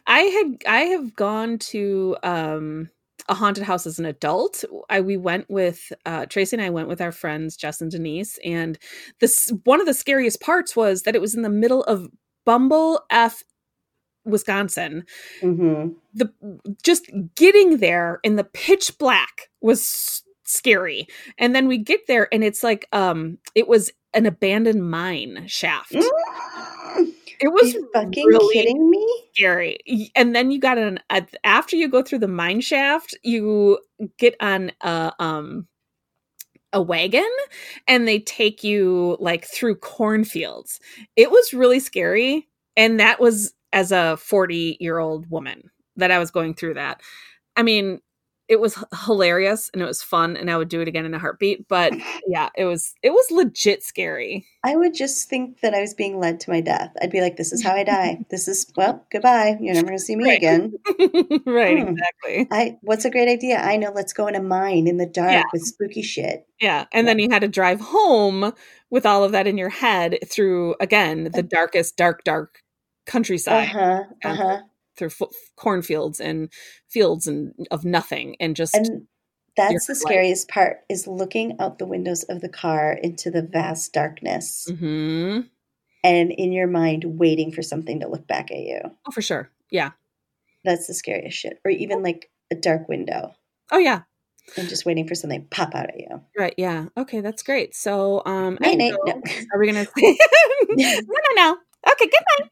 I 0.06 0.20
had 0.20 0.64
I 0.68 0.82
have 0.82 1.16
gone 1.16 1.58
to 1.58 2.16
um, 2.22 2.92
a 3.28 3.34
haunted 3.34 3.64
house 3.64 3.88
as 3.88 3.98
an 3.98 4.06
adult. 4.06 4.64
I 4.88 5.02
we 5.02 5.18
went 5.18 5.50
with 5.50 5.92
uh, 6.06 6.28
Tracy 6.28 6.56
and 6.56 6.64
I 6.64 6.70
went 6.70 6.90
with 6.90 7.02
our 7.02 7.12
friends 7.12 7.58
Jess 7.58 7.82
and 7.82 7.90
Denise, 7.90 8.38
and 8.46 8.78
this 9.20 9.52
one 9.64 9.80
of 9.80 9.88
the 9.88 9.96
scariest 9.96 10.40
parts 10.40 10.76
was 10.76 11.02
that 11.02 11.16
it 11.16 11.22
was 11.22 11.34
in 11.34 11.42
the 11.42 11.50
middle 11.50 11.84
of 11.86 12.08
Bumble 12.46 13.02
F 13.10 13.44
Wisconsin. 14.26 15.06
Mm-hmm. 15.42 15.94
The 16.14 16.32
just 16.84 17.10
getting 17.34 17.78
there 17.78 18.20
in 18.24 18.36
the 18.36 18.44
pitch 18.44 19.00
black 19.00 19.50
was 19.60 20.22
scary. 20.48 21.08
And 21.38 21.56
then 21.56 21.68
we 21.68 21.78
get 21.78 22.08
there 22.08 22.28
and 22.34 22.44
it's 22.44 22.64
like 22.64 22.88
um 22.92 23.38
it 23.56 23.68
was 23.68 23.92
an 24.14 24.26
abandoned 24.26 24.90
mine 24.90 25.46
shaft. 25.48 25.94
Mm. 25.94 27.14
It 27.40 27.50
was 27.50 27.78
fucking 27.94 28.26
really 28.26 28.54
kidding 28.54 28.90
me? 28.90 29.24
scary. 29.34 30.10
And 30.16 30.36
then 30.36 30.50
you 30.50 30.60
got 30.60 30.78
an 30.78 31.00
after 31.44 31.76
you 31.76 31.88
go 31.88 32.02
through 32.02 32.20
the 32.20 32.28
mine 32.28 32.62
shaft, 32.62 33.16
you 33.24 33.80
get 34.18 34.36
on 34.40 34.72
a 34.82 35.14
um 35.20 35.68
a 36.74 36.82
wagon 36.82 37.30
and 37.88 38.08
they 38.08 38.20
take 38.20 38.64
you 38.64 39.18
like 39.20 39.46
through 39.46 39.76
cornfields. 39.76 40.80
It 41.16 41.32
was 41.32 41.54
really 41.54 41.80
scary 41.80 42.48
and 42.76 43.00
that 43.00 43.20
was 43.20 43.54
as 43.74 43.92
a 43.92 44.18
40-year-old 44.20 45.30
woman 45.30 45.70
that 45.96 46.12
I 46.12 46.20
was 46.20 46.32
going 46.32 46.54
through 46.54 46.76
that. 46.76 47.02
I 47.56 47.64
mean, 47.64 48.02
it 48.50 48.60
was 48.60 48.82
hilarious 49.06 49.70
and 49.74 49.82
it 49.82 49.86
was 49.86 50.02
fun 50.02 50.38
and 50.38 50.50
I 50.50 50.58
would 50.58 50.70
do 50.70 50.80
it 50.82 50.88
again 50.88 51.06
in 51.06 51.14
a 51.14 51.20
heartbeat, 51.20 51.68
but 51.68 51.94
yeah, 52.28 52.50
it 52.56 52.66
was 52.66 52.94
it 53.04 53.12
was 53.12 53.30
legit 53.32 53.84
scary. 53.84 54.46
I 54.64 54.76
would 54.76 54.94
just 54.94 55.30
think 55.30 55.62
that 55.62 55.74
I 55.74 55.82
was 55.82 55.94
being 55.94 56.20
led 56.20 56.40
to 56.42 56.50
my 56.50 56.60
death. 56.62 56.92
I'd 57.02 57.12
be 57.12 57.22
like, 57.22 57.38
this 57.38 57.54
is 57.54 57.64
how 57.64 57.74
I 57.74 57.84
die. 57.84 58.20
This 58.30 58.48
is, 58.50 58.72
well, 58.76 59.06
goodbye. 59.12 59.58
You're 59.62 59.74
never 59.76 59.88
going 59.88 59.98
to 59.98 60.04
see 60.04 60.16
me 60.16 60.26
Right. 60.26 60.38
again. 60.38 60.74
right, 61.46 61.80
Hmm. 61.84 61.90
exactly. 61.94 62.48
I. 62.52 62.78
What's 62.82 63.06
a 63.06 63.10
great 63.10 63.30
idea? 63.30 63.60
I 63.60 63.78
know. 63.78 63.92
Let's 63.96 64.12
go 64.14 64.28
in 64.28 64.36
a 64.36 64.42
mine 64.42 64.88
in 64.88 64.98
the 64.98 65.06
dark 65.06 65.32
Yeah. 65.32 65.44
with 65.54 65.62
spooky 65.64 66.02
shit. 66.02 66.46
Yeah. 66.60 66.86
And 66.92 67.08
then 67.08 67.20
you 67.20 67.30
had 67.30 67.42
to 67.44 67.48
drive 67.48 67.80
home 67.80 68.52
with 68.90 69.06
all 69.06 69.24
of 69.24 69.32
that 69.32 69.48
in 69.48 69.58
your 69.58 69.70
head 69.70 70.18
through, 70.26 70.76
again, 70.82 71.30
the 71.34 71.44
darkest, 71.44 71.96
dark, 71.98 72.24
dark 72.26 72.60
countryside. 73.06 73.70
Uh 73.70 73.72
huh. 73.72 74.04
Uh 74.26 74.36
huh. 74.36 74.58
Through 74.98 75.08
f- 75.22 75.30
cornfields 75.56 76.20
and 76.20 76.50
fields 76.90 77.28
and 77.28 77.54
of 77.72 77.86
nothing. 77.86 78.36
And 78.40 78.56
just, 78.56 78.76
And 78.76 79.08
that's 79.56 79.86
the 79.88 79.94
life. 79.94 80.00
scariest 80.02 80.50
part 80.50 80.82
is 80.90 81.08
looking 81.08 81.56
out 81.60 81.80
the 81.80 81.86
windows 81.86 82.24
of 82.24 82.42
the 82.42 82.50
car 82.50 82.94
into 82.94 83.32
the 83.32 83.42
vast 83.42 83.94
darkness 83.94 84.68
Mhm. 84.70 85.50
and 86.04 86.32
in 86.32 86.52
your 86.52 86.68
mind 86.68 87.04
waiting 87.20 87.52
for 87.52 87.62
something 87.62 88.00
to 88.02 88.08
look 88.08 88.28
back 88.28 88.52
at 88.52 88.60
you. 88.60 88.80
oh, 89.08 89.12
for 89.12 89.22
sure. 89.22 89.50
Yeah. 89.72 89.92
That's 90.64 90.88
the 90.88 90.94
scariest 90.94 91.38
shit. 91.38 91.60
Or 91.64 91.72
even 91.72 92.04
like 92.04 92.30
a 92.52 92.56
dark 92.56 92.88
window 92.90 93.36
Oh, 93.72 93.78
yeah. 93.78 94.02
and 94.58 94.68
just 94.70 94.86
waiting 94.86 95.08
for 95.08 95.16
something 95.16 95.42
to 95.42 95.48
pop 95.50 95.76
out 95.76 95.90
at 95.90 96.00
you. 96.00 96.22
Right. 96.38 96.54
Yeah. 96.58 96.88
Okay. 96.98 97.20
That's 97.22 97.44
great. 97.44 97.76
So, 97.76 98.22
um, 98.26 98.58
Night, 98.62 98.78
night. 98.78 98.94
know- 98.94 99.14
No. 99.14 99.22
are 99.54 99.60
we 99.60 99.72
going 99.72 99.86
to 99.86 99.92
no, 100.70 101.00
no, 101.02 101.34
no. 101.36 101.58
Okay. 101.90 102.06
Good 102.06 102.24
night. 102.40 102.52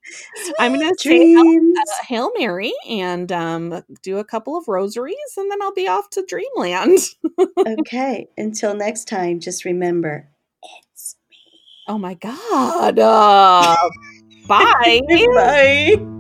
I'm 0.60 0.73
going 0.73 0.93
to 0.93 0.95
say 0.99 1.34
Hail, 1.34 1.73
uh, 1.77 2.06
Hail 2.07 2.31
Mary 2.38 2.73
and 2.88 3.31
um, 3.31 3.84
do 4.02 4.18
a 4.18 4.23
couple 4.23 4.57
of 4.57 4.68
rosaries 4.68 5.15
and 5.38 5.52
then 5.52 5.61
I'll 5.61 5.73
be 5.73 5.88
off 5.88 6.10
to 6.11 6.26
dreamland. 6.26 6.99
okay. 7.68 8.27
Until 8.38 8.76
next 8.76 9.07
time, 9.07 9.39
just 9.39 9.65
remember 9.65 10.30
it's 10.64 11.15
Oh 11.88 11.97
my 11.97 12.15
God. 12.15 12.99
Uh, 12.99 13.76
bye. 14.47 15.02
Bye. 15.35 16.11